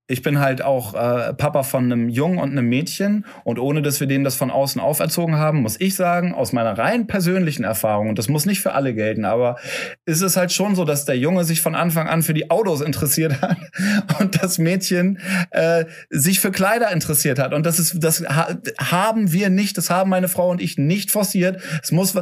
ich 0.07 0.21
bin 0.21 0.39
halt 0.39 0.61
auch 0.61 0.95
äh, 0.95 1.33
Papa 1.33 1.63
von 1.63 1.85
einem 1.85 2.11
Jungen 2.11 2.39
und 2.39 2.51
einem 2.51 2.69
Mädchen 2.69 3.25
und 3.43 3.59
ohne 3.59 3.81
dass 3.81 4.01
wir 4.01 4.07
denen 4.07 4.23
das 4.23 4.37
von 4.37 4.51
außen 4.51 4.79
auferzogen 4.79 5.37
haben, 5.37 5.63
muss 5.63 5.81
ich 5.81 5.95
sagen, 5.95 6.35
aus 6.35 6.53
meiner 6.53 6.77
rein 6.77 7.07
persönlichen 7.07 7.65
Erfahrung, 7.65 8.11
und 8.11 8.19
das 8.19 8.29
muss 8.29 8.45
nicht 8.45 8.61
für 8.61 8.75
alle 8.75 8.93
gelten, 8.93 9.25
aber 9.25 9.57
ist 10.05 10.21
es 10.21 10.37
halt 10.37 10.53
schon 10.53 10.75
so, 10.75 10.85
dass 10.85 11.07
der 11.07 11.17
Junge 11.17 11.45
sich 11.45 11.63
von 11.63 11.75
Anfang 11.75 12.07
an 12.07 12.23
für 12.23 12.35
die 12.35 12.51
Autos 12.51 12.83
interessiert 12.83 13.41
hat 13.41 13.57
und 14.21 14.43
das 14.43 14.59
Mädchen 14.59 15.19
äh, 15.51 15.87
sich 16.11 16.39
für 16.39 16.51
Kleider 16.51 16.93
interessiert 16.93 17.39
hat. 17.39 17.55
Und 17.55 17.65
das 17.65 17.79
ist, 17.79 17.97
das 18.05 18.23
ha 18.25 18.59
haben 18.79 19.33
wir 19.33 19.49
nicht, 19.49 19.79
das 19.79 19.89
haben 19.89 20.11
meine 20.11 20.29
Frau 20.29 20.51
und 20.51 20.61
ich 20.61 20.77
nicht 20.77 21.11
forciert. 21.13 21.63
Es 21.83 21.93
muss 21.93 22.15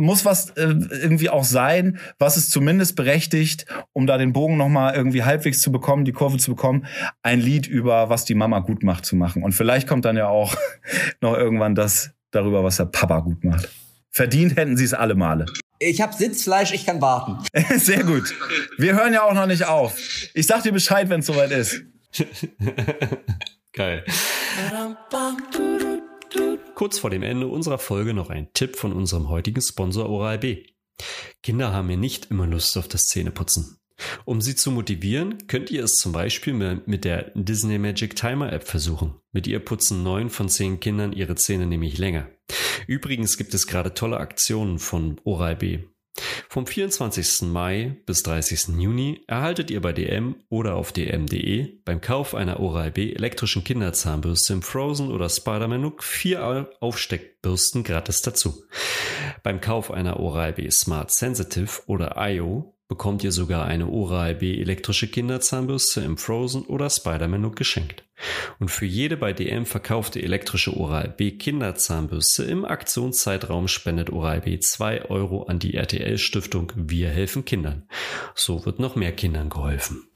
muss 0.00 0.24
was 0.24 0.50
äh, 0.50 0.74
irgendwie 0.90 1.30
auch 1.30 1.44
sein, 1.44 1.98
was 2.18 2.36
es 2.36 2.50
zumindest 2.50 2.96
berechtigt, 2.96 3.66
um 3.92 4.06
da 4.06 4.18
den 4.18 4.32
Bogen 4.32 4.56
nochmal 4.56 4.94
irgendwie 4.94 5.22
halbwegs 5.22 5.60
zu 5.60 5.70
bekommen, 5.70 6.04
die 6.04 6.12
Kurve 6.12 6.38
zu 6.38 6.52
bekommen, 6.52 6.86
ein 7.22 7.40
Lied 7.40 7.66
über 7.66 8.08
was 8.08 8.24
die 8.24 8.34
Mama 8.34 8.60
gut 8.60 8.82
macht 8.82 9.04
zu 9.04 9.16
machen. 9.16 9.42
Und 9.42 9.52
vielleicht 9.52 9.86
kommt 9.86 10.04
dann 10.04 10.16
ja 10.16 10.28
auch 10.28 10.54
noch 11.20 11.36
irgendwann 11.36 11.74
das 11.74 12.12
darüber, 12.30 12.64
was 12.64 12.78
der 12.78 12.86
Papa 12.86 13.20
gut 13.20 13.44
macht. 13.44 13.68
Verdient 14.10 14.56
hätten 14.56 14.76
sie 14.76 14.84
es 14.84 14.94
alle 14.94 15.14
Male. 15.14 15.46
Ich 15.78 16.00
habe 16.00 16.12
Sitzfleisch, 16.12 16.72
ich 16.72 16.84
kann 16.84 17.00
warten. 17.00 17.38
Sehr 17.78 18.04
gut. 18.04 18.34
Wir 18.76 18.94
hören 18.94 19.14
ja 19.14 19.22
auch 19.22 19.34
noch 19.34 19.46
nicht 19.46 19.66
auf. 19.66 19.96
Ich 20.34 20.46
sag 20.46 20.62
dir 20.62 20.72
Bescheid, 20.72 21.08
wenn 21.08 21.20
es 21.20 21.26
soweit 21.26 21.52
ist. 21.52 21.82
Geil. 23.72 24.04
Kurz 26.80 26.98
vor 26.98 27.10
dem 27.10 27.22
Ende 27.22 27.46
unserer 27.46 27.76
Folge 27.76 28.14
noch 28.14 28.30
ein 28.30 28.54
Tipp 28.54 28.74
von 28.74 28.94
unserem 28.94 29.28
heutigen 29.28 29.60
Sponsor 29.60 30.08
Oral-B. 30.08 30.64
Kinder 31.42 31.74
haben 31.74 31.90
ja 31.90 31.98
nicht 31.98 32.30
immer 32.30 32.46
Lust 32.46 32.78
auf 32.78 32.88
das 32.88 33.02
Zähneputzen. 33.02 33.78
Um 34.24 34.40
sie 34.40 34.56
zu 34.56 34.70
motivieren, 34.70 35.46
könnt 35.46 35.70
ihr 35.70 35.84
es 35.84 35.96
zum 35.96 36.12
Beispiel 36.12 36.54
mit 36.54 37.04
der 37.04 37.32
Disney 37.34 37.76
Magic 37.76 38.16
Timer 38.16 38.50
App 38.50 38.64
versuchen. 38.64 39.16
Mit 39.30 39.46
ihr 39.46 39.60
putzen 39.60 40.02
neun 40.02 40.30
von 40.30 40.48
zehn 40.48 40.80
Kindern 40.80 41.12
ihre 41.12 41.34
Zähne 41.34 41.66
nämlich 41.66 41.98
länger. 41.98 42.30
Übrigens 42.86 43.36
gibt 43.36 43.52
es 43.52 43.66
gerade 43.66 43.92
tolle 43.92 44.16
Aktionen 44.16 44.78
von 44.78 45.20
Oral-B. 45.24 45.80
Vom 46.48 46.66
24. 46.66 47.42
Mai 47.42 47.96
bis 48.06 48.24
30. 48.24 48.78
Juni 48.78 49.22
erhaltet 49.28 49.70
ihr 49.70 49.80
bei 49.80 49.92
DM 49.92 50.34
oder 50.48 50.74
auf 50.74 50.92
dm.de 50.92 51.78
beim 51.84 52.00
Kauf 52.00 52.34
einer 52.34 52.58
Oral-B 52.58 53.12
elektrischen 53.12 53.62
Kinderzahnbürste 53.62 54.54
im 54.54 54.62
Frozen 54.62 55.12
oder 55.12 55.28
Spider-Man 55.28 55.82
Look 55.82 56.02
vier 56.02 56.70
Aufsteckbürsten 56.80 57.84
gratis 57.84 58.22
dazu. 58.22 58.64
Beim 59.44 59.60
Kauf 59.60 59.90
einer 59.92 60.18
Oral-B 60.18 60.68
Smart 60.70 61.12
Sensitive 61.12 61.82
oder 61.86 62.16
IO 62.16 62.74
bekommt 62.90 63.22
ihr 63.22 63.30
sogar 63.30 63.66
eine 63.66 63.88
Oral-B 63.88 64.60
elektrische 64.60 65.06
Kinderzahnbürste 65.06 66.00
im 66.00 66.18
Frozen 66.18 66.66
oder 66.66 66.90
Spider-Man 66.90 67.40
Look 67.40 67.54
geschenkt. 67.54 68.04
Und 68.58 68.68
für 68.68 68.84
jede 68.84 69.16
bei 69.16 69.32
DM 69.32 69.64
verkaufte 69.64 70.20
elektrische 70.20 70.76
Oral-B 70.76 71.38
Kinderzahnbürste 71.38 72.42
im 72.42 72.64
Aktionszeitraum 72.64 73.68
spendet 73.68 74.10
Oral-B 74.10 74.58
2 74.58 75.04
Euro 75.04 75.44
an 75.44 75.60
die 75.60 75.74
RTL-Stiftung 75.74 76.72
Wir 76.74 77.10
helfen 77.10 77.44
Kindern. 77.44 77.88
So 78.34 78.66
wird 78.66 78.80
noch 78.80 78.96
mehr 78.96 79.12
Kindern 79.12 79.50
geholfen. 79.50 80.09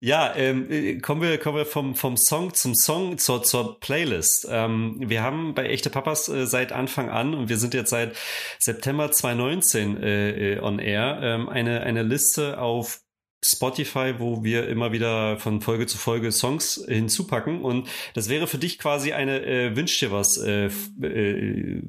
Ja, 0.00 0.32
ähm, 0.36 0.70
äh, 0.70 0.98
kommen 0.98 1.22
wir 1.22 1.38
kommen 1.38 1.56
wir 1.56 1.66
vom 1.66 1.96
vom 1.96 2.16
Song 2.16 2.54
zum 2.54 2.76
Song 2.76 3.18
zur 3.18 3.42
zur 3.42 3.80
Playlist. 3.80 4.46
Ähm, 4.48 4.96
wir 5.00 5.24
haben 5.24 5.54
bei 5.54 5.66
echte 5.66 5.90
Papas 5.90 6.28
äh, 6.28 6.46
seit 6.46 6.70
Anfang 6.70 7.10
an 7.10 7.34
und 7.34 7.48
wir 7.48 7.56
sind 7.56 7.74
jetzt 7.74 7.90
seit 7.90 8.16
September 8.60 9.10
2019 9.10 10.00
äh, 10.00 10.54
äh, 10.54 10.60
on 10.60 10.78
air 10.78 11.18
ähm, 11.20 11.48
eine 11.48 11.80
eine 11.80 12.04
Liste 12.04 12.60
auf 12.60 13.00
Spotify, 13.44 14.14
wo 14.18 14.44
wir 14.44 14.68
immer 14.68 14.92
wieder 14.92 15.36
von 15.38 15.60
Folge 15.60 15.86
zu 15.86 15.98
Folge 15.98 16.30
Songs 16.30 16.84
hinzupacken 16.86 17.62
und 17.62 17.88
das 18.14 18.28
wäre 18.28 18.46
für 18.46 18.58
dich 18.58 18.78
quasi 18.78 19.12
eine 19.12 19.44
äh, 19.44 19.76
Wünsch 19.76 19.98
dir 19.98 20.12
was 20.12 20.36
äh, 20.38 20.66
äh, 21.02 21.82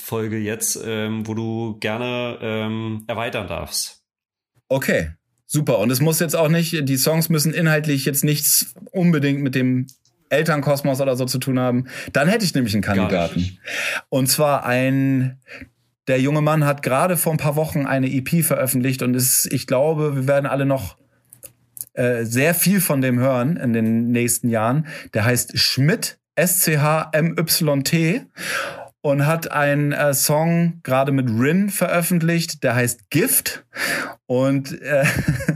Folge 0.00 0.38
jetzt, 0.38 0.78
ähm, 0.84 1.26
wo 1.26 1.34
du 1.34 1.76
gerne 1.80 2.38
ähm, 2.40 3.04
erweitern 3.08 3.48
darfst. 3.48 4.04
Okay, 4.68 5.17
Super. 5.50 5.78
Und 5.78 5.90
es 5.90 6.00
muss 6.00 6.20
jetzt 6.20 6.36
auch 6.36 6.50
nicht, 6.50 6.88
die 6.88 6.96
Songs 6.98 7.30
müssen 7.30 7.54
inhaltlich 7.54 8.04
jetzt 8.04 8.22
nichts 8.22 8.74
unbedingt 8.92 9.40
mit 9.40 9.54
dem 9.54 9.86
Elternkosmos 10.28 11.00
oder 11.00 11.16
so 11.16 11.24
zu 11.24 11.38
tun 11.38 11.58
haben. 11.58 11.86
Dann 12.12 12.28
hätte 12.28 12.44
ich 12.44 12.54
nämlich 12.54 12.74
einen 12.74 12.82
Kandidaten. 12.82 13.58
Und 14.10 14.28
zwar 14.28 14.66
ein, 14.66 15.40
der 16.06 16.20
junge 16.20 16.42
Mann 16.42 16.66
hat 16.66 16.82
gerade 16.82 17.16
vor 17.16 17.32
ein 17.32 17.38
paar 17.38 17.56
Wochen 17.56 17.86
eine 17.86 18.12
EP 18.12 18.44
veröffentlicht 18.44 19.02
und 19.02 19.14
ist, 19.14 19.50
ich 19.50 19.66
glaube, 19.66 20.16
wir 20.16 20.26
werden 20.26 20.44
alle 20.44 20.66
noch 20.66 20.98
äh, 21.94 22.24
sehr 22.24 22.54
viel 22.54 22.82
von 22.82 23.00
dem 23.00 23.18
hören 23.18 23.56
in 23.56 23.72
den 23.72 24.08
nächsten 24.08 24.50
Jahren. 24.50 24.86
Der 25.14 25.24
heißt 25.24 25.58
Schmidt, 25.58 26.18
S-C-H-M-Y-T 26.36 28.26
und 29.00 29.26
hat 29.26 29.50
einen 29.50 29.92
äh, 29.92 30.12
Song 30.12 30.80
gerade 30.82 31.10
mit 31.10 31.30
Rin 31.30 31.70
veröffentlicht, 31.70 32.62
der 32.62 32.74
heißt 32.74 33.08
Gift. 33.08 33.64
Und 34.28 34.80
äh, 34.82 35.04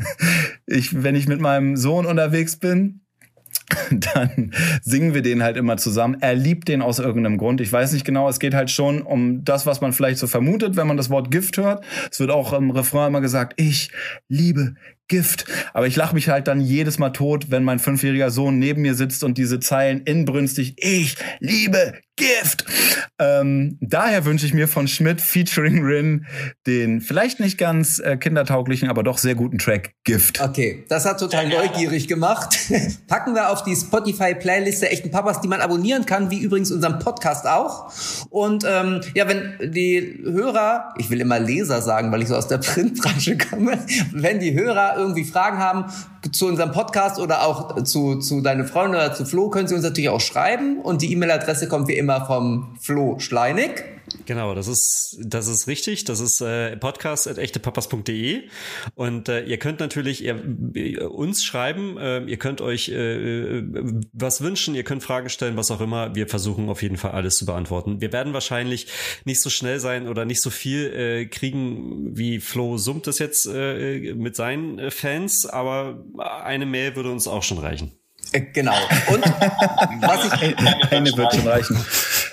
ich, 0.67 1.03
wenn 1.03 1.15
ich 1.15 1.29
mit 1.29 1.41
meinem 1.41 1.77
Sohn 1.77 2.07
unterwegs 2.07 2.57
bin, 2.57 3.03
dann 3.91 4.53
singen 4.83 5.13
wir 5.13 5.21
den 5.21 5.43
halt 5.43 5.59
immer 5.59 5.77
zusammen. 5.77 6.17
Er 6.21 6.35
liebt 6.35 6.69
den 6.69 6.81
aus 6.81 6.99
irgendeinem 6.99 7.37
Grund. 7.37 7.61
Ich 7.61 7.71
weiß 7.71 7.93
nicht 7.93 8.07
genau, 8.07 8.31
es 8.31 8.41
geht 8.41 8.55
halt 8.55 8.71
schon 8.71 9.03
um 9.03 9.45
das, 9.45 9.67
was 9.67 9.83
man 9.83 9.93
vielleicht 9.93 10.19
so 10.19 10.27
vermutet, 10.27 10.77
wenn 10.77 10.87
man 10.87 10.97
das 10.97 11.11
Wort 11.11 11.31
Gift 11.31 11.59
hört. 11.59 11.85
Es 12.11 12.19
wird 12.19 12.31
auch 12.31 12.55
im 12.55 12.71
Refrain 12.71 13.09
immer 13.09 13.21
gesagt, 13.21 13.61
ich 13.61 13.91
liebe 14.29 14.75
Gift. 15.13 15.45
Aber 15.75 15.87
ich 15.87 15.95
lache 15.95 16.15
mich 16.15 16.31
halt 16.31 16.49
dann 16.49 16.63
jedes 16.63 16.99
Mal 16.99 17.11
tot, 17.11 17.51
wenn 17.51 17.65
mein 17.65 17.79
fünfjähriger 17.79 18.31
Sohn 18.31 18.59
neben 18.59 18.81
mir 18.81 18.95
sitzt 18.95 19.25
und 19.25 19.37
diese 19.37 19.61
Zeilen 19.61 20.01
inbrünstig, 20.05 20.75
ich 20.79 21.17
liebe 21.39 21.93
Gift. 22.17 22.67
Ähm, 23.19 23.79
daher 23.81 24.25
wünsche 24.27 24.45
ich 24.45 24.53
mir 24.53 24.69
von 24.69 24.87
Schmidt 24.87 25.21
featuring 25.21 25.83
Rin 25.83 26.27
den 26.67 27.01
vielleicht 27.01 27.41
nicht 27.41 27.57
ganz 27.57 27.99
äh, 27.99 28.17
kindertauglichen, 28.17 28.89
aber 28.89 29.03
doch 29.03 29.17
sehr 29.17 29.35
guten 29.35 29.59
Track 29.59 29.95
Gift. 30.05 30.41
Okay, 30.41 30.85
das 30.89 31.07
hat 31.07 31.21
total 31.21 31.49
neugierig 31.49 32.09
gemacht. 32.09 32.59
Packen 33.09 33.35
wir 33.35 33.51
auf 33.51 33.65
die 33.65 33.75
Spotify-Playliste 33.75 34.91
echten 34.91 35.11
Papas, 35.11 35.41
die 35.41 35.49
man 35.49 35.61
abonnieren 35.61 36.05
kann, 36.05 36.31
wie 36.31 36.41
übrigens 36.41 36.71
unseren 36.71 36.99
Podcast 36.99 37.47
auch. 37.47 37.91
Und 38.29 38.65
ähm, 38.69 39.01
ja, 39.15 39.27
wenn 39.27 39.73
die 39.73 40.21
Hörer, 40.23 40.95
ich 40.99 41.09
will 41.09 41.21
immer 41.21 41.41
Leser 41.41 41.81
sagen, 41.81 42.13
weil 42.13 42.23
ich 42.23 42.29
so 42.29 42.37
aus 42.37 42.49
der 42.49 42.59
Printbranche 42.73 43.39
komme, 43.39 43.79
wenn 44.13 44.39
die 44.39 44.53
Hörer 44.53 45.02
irgendwie 45.03 45.25
Fragen 45.25 45.59
haben 45.59 45.87
zu 46.31 46.47
unserem 46.47 46.73
Podcast 46.73 47.19
oder 47.19 47.43
auch 47.43 47.83
zu, 47.83 48.17
zu 48.17 48.41
deine 48.41 48.65
Freunde 48.65 48.99
oder 48.99 49.13
zu 49.13 49.25
Flo, 49.25 49.51
können 49.51 49.69
sie 49.69 49.75
uns 49.75 49.85
natürlich 49.85 50.11
auch 50.11 50.21
schreiben. 50.21 50.81
Und 50.81 51.03
die 51.03 51.13
E-Mail-Adresse 51.13 51.69
kommt 51.69 51.89
wie 51.89 51.97
immer 51.97 52.25
vom 52.27 52.77
Flo 52.81 53.19
Schleinig. 53.19 53.85
Genau, 54.25 54.55
das 54.55 54.69
ist, 54.69 55.19
das 55.21 55.49
ist 55.49 55.67
richtig. 55.67 56.05
Das 56.05 56.21
ist 56.21 56.41
äh, 56.41 56.77
podcast.echtepapas.de. 56.77 58.43
Und 58.95 59.29
äh, 59.29 59.45
ihr 59.45 59.59
könnt 59.59 59.81
natürlich 59.81 60.23
ihr, 60.23 61.11
uns 61.11 61.45
schreiben, 61.45 61.99
äh, 61.99 62.25
ihr 62.25 62.37
könnt 62.37 62.61
euch 62.61 62.89
äh, 62.89 63.63
was 64.13 64.41
wünschen, 64.41 64.75
ihr 64.75 64.85
könnt 64.85 65.03
Fragen 65.03 65.29
stellen, 65.29 65.57
was 65.57 65.71
auch 65.71 65.81
immer. 65.81 66.15
Wir 66.15 66.29
versuchen 66.29 66.69
auf 66.69 66.83
jeden 66.83 66.97
Fall 66.97 67.13
alles 67.13 67.37
zu 67.37 67.47
beantworten. 67.47 68.01
Wir 68.01 68.13
werden 68.13 68.33
wahrscheinlich 68.33 68.87
nicht 69.25 69.41
so 69.41 69.51
schnell 69.51 69.81
sein 69.81 70.09
oder 70.09 70.25
nicht 70.25 70.41
so 70.41 70.51
viel 70.51 70.93
äh, 70.93 71.27
kriegen, 71.27 72.17
wie 72.17 72.41
Flo 72.41 72.79
summt 72.79 73.07
es 73.09 73.19
jetzt 73.19 73.47
äh, 73.47 74.15
mit 74.15 74.37
seinen 74.37 74.79
äh, 74.79 74.91
Fans, 74.91 75.47
aber 75.47 76.05
eine 76.19 76.67
Mail 76.67 76.97
würde 76.97 77.11
uns 77.11 77.27
auch 77.27 77.43
schon 77.43 77.59
reichen. 77.59 77.93
Äh, 78.33 78.41
genau. 78.53 78.75
Und 79.09 79.25
was 80.01 80.27
ich 80.27 80.57
eine 80.91 81.17
wird 81.17 81.35
schon 81.35 81.47
reichen. 81.47 81.77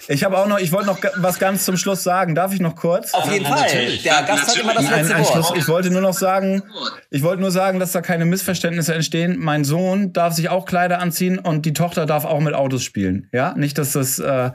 Ich 0.07 0.23
habe 0.23 0.39
auch 0.39 0.47
noch, 0.47 0.57
ich 0.57 0.71
wollte 0.71 0.87
noch 0.87 0.99
was 1.17 1.37
ganz 1.37 1.65
zum 1.65 1.77
Schluss 1.77 2.01
sagen. 2.01 2.33
Darf 2.33 2.51
ich 2.51 2.59
noch 2.59 2.75
kurz? 2.75 3.13
Auf 3.13 3.31
jeden 3.31 3.45
ja, 3.45 3.51
Fall. 3.51 3.61
Natürlich. 3.61 4.03
Der 4.03 4.23
Gast 4.23 4.47
hat 4.47 4.57
immer 4.57 4.73
das 4.73 4.89
letzte 4.89 5.13
ein, 5.13 5.21
ein 5.21 5.23
Wort. 5.23 5.45
Schluss. 5.45 5.53
Ich 5.55 5.67
wollte 5.67 5.91
nur 5.91 6.01
noch 6.01 6.13
sagen, 6.13 6.63
ich 7.11 7.21
wollte 7.21 7.41
nur 7.41 7.51
sagen, 7.51 7.79
dass 7.79 7.91
da 7.91 8.01
keine 8.01 8.25
Missverständnisse 8.25 8.95
entstehen. 8.95 9.37
Mein 9.37 9.63
Sohn 9.63 10.11
darf 10.11 10.33
sich 10.33 10.49
auch 10.49 10.65
Kleider 10.65 10.99
anziehen 10.99 11.37
und 11.37 11.65
die 11.65 11.73
Tochter 11.73 12.07
darf 12.07 12.25
auch 12.25 12.39
mit 12.39 12.55
Autos 12.55 12.83
spielen. 12.83 13.29
Ja, 13.31 13.53
nicht, 13.55 13.77
dass 13.77 13.91
das, 13.91 14.17
äh, 14.17 14.49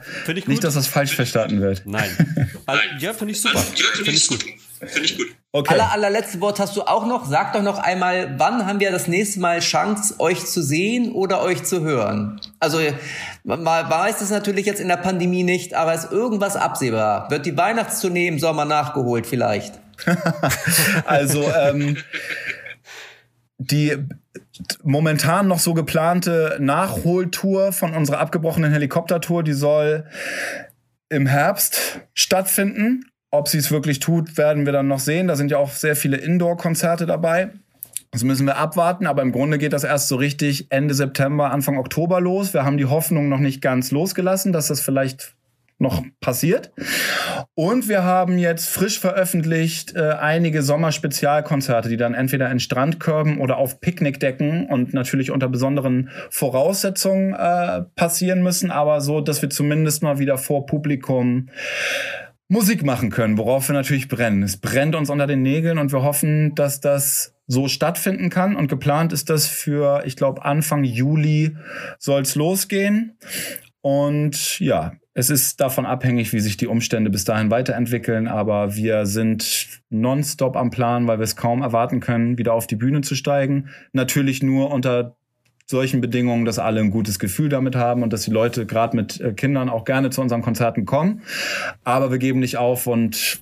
nicht, 0.45 0.63
dass 0.63 0.73
das 0.73 0.87
falsch 0.87 1.15
verstanden 1.15 1.61
wird. 1.61 1.83
Nein. 1.85 2.09
Also, 2.67 2.81
ja, 2.99 3.13
finde 3.13 3.33
ich 3.33 3.41
super. 3.41 3.59
Finde 3.59 4.11
ich 4.11 4.27
gut. 4.27 4.43
Finde 4.87 5.05
ich 5.05 5.17
gut. 5.17 5.27
Okay. 5.51 5.73
Aller, 5.73 5.91
allerletzte 5.91 6.41
Wort 6.41 6.59
hast 6.59 6.75
du 6.75 6.81
auch 6.81 7.05
noch. 7.05 7.25
Sag 7.25 7.53
doch 7.53 7.61
noch 7.61 7.79
einmal, 7.79 8.37
wann 8.37 8.65
haben 8.65 8.81
wir 8.81 8.91
das 8.91 9.07
nächste 9.07 9.39
Mal 9.39 9.61
Chance, 9.61 10.15
euch 10.19 10.45
zu 10.45 10.61
sehen 10.61 11.13
oder 11.13 11.41
euch 11.41 11.63
zu 11.63 11.81
hören? 11.81 12.41
Also, 12.59 12.79
man 13.45 13.63
weiß 13.63 14.19
es 14.19 14.31
natürlich 14.31 14.65
jetzt 14.65 14.81
in 14.81 14.89
der 14.89 14.97
Pandemie 14.97 15.43
nicht, 15.43 15.73
aber 15.73 15.93
ist 15.93 16.11
irgendwas 16.11 16.57
absehbar? 16.57 17.31
Wird 17.31 17.45
die 17.45 17.55
Weihnachtstournee 17.55 18.27
im 18.27 18.39
Sommer 18.39 18.65
nachgeholt 18.65 19.25
vielleicht? 19.25 19.79
also, 21.05 21.43
ähm, 21.43 21.97
die 23.57 23.97
momentan 24.83 25.47
noch 25.47 25.59
so 25.59 25.73
geplante 25.73 26.57
Nachholtour 26.59 27.71
von 27.71 27.93
unserer 27.93 28.19
abgebrochenen 28.19 28.71
Helikoptertour, 28.71 29.43
die 29.43 29.53
soll 29.53 30.05
im 31.09 31.27
Herbst 31.27 32.01
stattfinden. 32.13 33.05
Ob 33.35 33.47
sie 33.47 33.57
es 33.57 33.71
wirklich 33.71 33.99
tut, 33.99 34.37
werden 34.37 34.65
wir 34.65 34.73
dann 34.73 34.87
noch 34.87 34.99
sehen. 34.99 35.27
Da 35.27 35.35
sind 35.35 35.51
ja 35.51 35.57
auch 35.57 35.71
sehr 35.71 35.95
viele 35.95 36.17
Indoor-Konzerte 36.17 37.05
dabei. 37.05 37.51
Das 38.11 38.23
müssen 38.23 38.45
wir 38.45 38.55
abwarten, 38.57 39.07
aber 39.07 39.21
im 39.21 39.33
Grunde 39.33 39.57
geht 39.57 39.73
das 39.73 39.83
erst 39.83 40.07
so 40.07 40.15
richtig 40.15 40.67
Ende 40.69 40.93
September, 40.93 41.51
Anfang 41.51 41.77
Oktober 41.77 42.21
los. 42.21 42.53
Wir 42.53 42.63
haben 42.63 42.77
die 42.77 42.85
Hoffnung 42.85 43.27
noch 43.27 43.39
nicht 43.39 43.61
ganz 43.61 43.91
losgelassen, 43.91 44.53
dass 44.53 44.67
das 44.67 44.79
vielleicht 44.79 45.35
noch 45.77 46.01
passiert. 46.21 46.71
Und 47.53 47.89
wir 47.89 48.03
haben 48.03 48.37
jetzt 48.37 48.69
frisch 48.69 48.99
veröffentlicht 48.99 49.93
äh, 49.95 50.13
einige 50.13 50.61
Sommerspezialkonzerte, 50.61 51.89
die 51.89 51.97
dann 51.97 52.13
entweder 52.13 52.49
in 52.49 52.59
Strandkörben 52.59 53.39
oder 53.39 53.57
auf 53.57 53.81
Picknickdecken 53.81 54.67
und 54.67 54.93
natürlich 54.93 55.31
unter 55.31 55.49
besonderen 55.49 56.09
Voraussetzungen 56.29 57.33
äh, 57.33 57.81
passieren 57.95 58.41
müssen, 58.41 58.71
aber 58.71 59.01
so, 59.01 59.19
dass 59.19 59.41
wir 59.41 59.49
zumindest 59.49 60.01
mal 60.01 60.17
wieder 60.19 60.37
vor 60.37 60.65
Publikum 60.65 61.49
Musik 62.47 62.83
machen 62.83 63.09
können, 63.09 63.37
worauf 63.37 63.67
wir 63.69 63.73
natürlich 63.73 64.07
brennen. 64.07 64.43
Es 64.43 64.57
brennt 64.57 64.95
uns 64.95 65.09
unter 65.09 65.27
den 65.27 65.41
Nägeln 65.41 65.77
und 65.79 65.91
wir 65.91 66.03
hoffen, 66.03 66.53
dass 66.55 66.79
das 66.79 67.33
so 67.47 67.67
stattfinden 67.67 68.29
kann. 68.29 68.55
Und 68.55 68.67
geplant 68.67 69.13
ist 69.13 69.29
das 69.29 69.47
für, 69.47 70.03
ich 70.05 70.15
glaube, 70.15 70.45
Anfang 70.45 70.83
Juli 70.83 71.55
soll 71.97 72.21
es 72.21 72.35
losgehen. 72.35 73.17
Und 73.81 74.59
ja, 74.59 74.93
Es 75.17 75.29
ist 75.29 75.61
davon 75.61 75.85
abhängig, 75.85 76.33
wie 76.33 76.41
sich 76.41 76.57
die 76.57 76.67
Umstände 76.67 77.09
bis 77.09 77.23
dahin 77.23 77.49
weiterentwickeln, 77.49 78.27
aber 78.27 78.75
wir 78.75 79.05
sind 79.05 79.81
nonstop 79.89 80.57
am 80.57 80.71
Plan, 80.71 81.07
weil 81.07 81.19
wir 81.19 81.23
es 81.23 81.37
kaum 81.37 81.61
erwarten 81.61 82.01
können, 82.01 82.37
wieder 82.37 82.51
auf 82.51 82.67
die 82.67 82.75
Bühne 82.75 82.99
zu 82.99 83.15
steigen. 83.15 83.69
Natürlich 83.93 84.43
nur 84.43 84.71
unter 84.71 85.15
solchen 85.67 85.99
Bedingungen, 85.99 86.45
dass 86.45 86.59
alle 86.59 86.79
ein 86.79 86.91
gutes 86.91 87.17
Gefühl 87.17 87.49
damit 87.49 87.75
haben 87.75 88.03
und 88.03 88.13
dass 88.13 88.21
die 88.21 88.31
Leute 88.31 88.65
gerade 88.65 88.95
mit 88.95 89.19
äh, 89.19 89.33
Kindern 89.33 89.69
auch 89.69 89.83
gerne 89.83 90.11
zu 90.11 90.21
unseren 90.21 90.41
Konzerten 90.41 90.85
kommen. 90.85 91.21
Aber 91.83 92.11
wir 92.11 92.19
geben 92.19 92.39
nicht 92.39 92.57
auf 92.57 92.85
und 92.85 93.39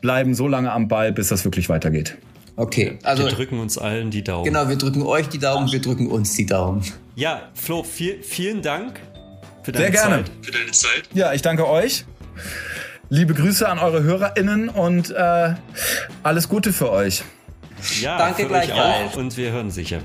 bleiben 0.00 0.34
so 0.34 0.48
lange 0.48 0.72
am 0.72 0.88
Ball, 0.88 1.12
bis 1.12 1.28
das 1.28 1.44
wirklich 1.44 1.68
weitergeht. 1.68 2.16
Okay, 2.56 2.98
also 3.02 3.24
wir 3.24 3.30
drücken 3.30 3.60
uns 3.60 3.76
allen 3.78 4.10
die 4.10 4.24
Daumen. 4.24 4.44
Genau, 4.44 4.68
wir 4.68 4.76
drücken 4.76 5.02
euch 5.02 5.28
die 5.28 5.38
Daumen, 5.38 5.70
wir 5.70 5.80
drücken 5.80 6.08
uns 6.08 6.34
die 6.34 6.46
Daumen. 6.46 6.82
Ja, 7.14 7.42
Flo, 7.54 7.82
viel, 7.82 8.22
vielen 8.22 8.62
Dank 8.62 8.98
für 9.62 9.72
deine 9.72 9.84
Sehr 9.84 9.92
gerne. 9.92 10.24
Zeit. 10.24 10.32
Für 10.42 10.52
deine 10.52 10.70
Zeit. 10.72 11.02
Ja, 11.12 11.32
ich 11.32 11.42
danke 11.42 11.68
euch. 11.68 12.06
Liebe 13.08 13.34
Grüße 13.34 13.68
an 13.68 13.78
eure 13.78 14.02
HörerInnen 14.02 14.68
und 14.68 15.10
äh, 15.10 15.54
alles 16.22 16.48
Gute 16.48 16.72
für 16.72 16.90
euch. 16.90 17.22
Ja, 18.00 18.18
danke 18.18 18.42
für 18.42 18.48
gleich 18.48 18.72
euch 18.72 18.80
auch. 18.80 19.16
Und 19.16 19.36
wir 19.36 19.52
hören 19.52 19.70
sicher. 19.70 20.00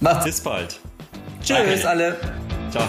Macht's. 0.00 0.24
Bis 0.24 0.40
bald. 0.40 0.80
Tschüss 1.42 1.56
danke. 1.56 1.88
alle. 1.88 2.16
Ciao. 2.70 2.88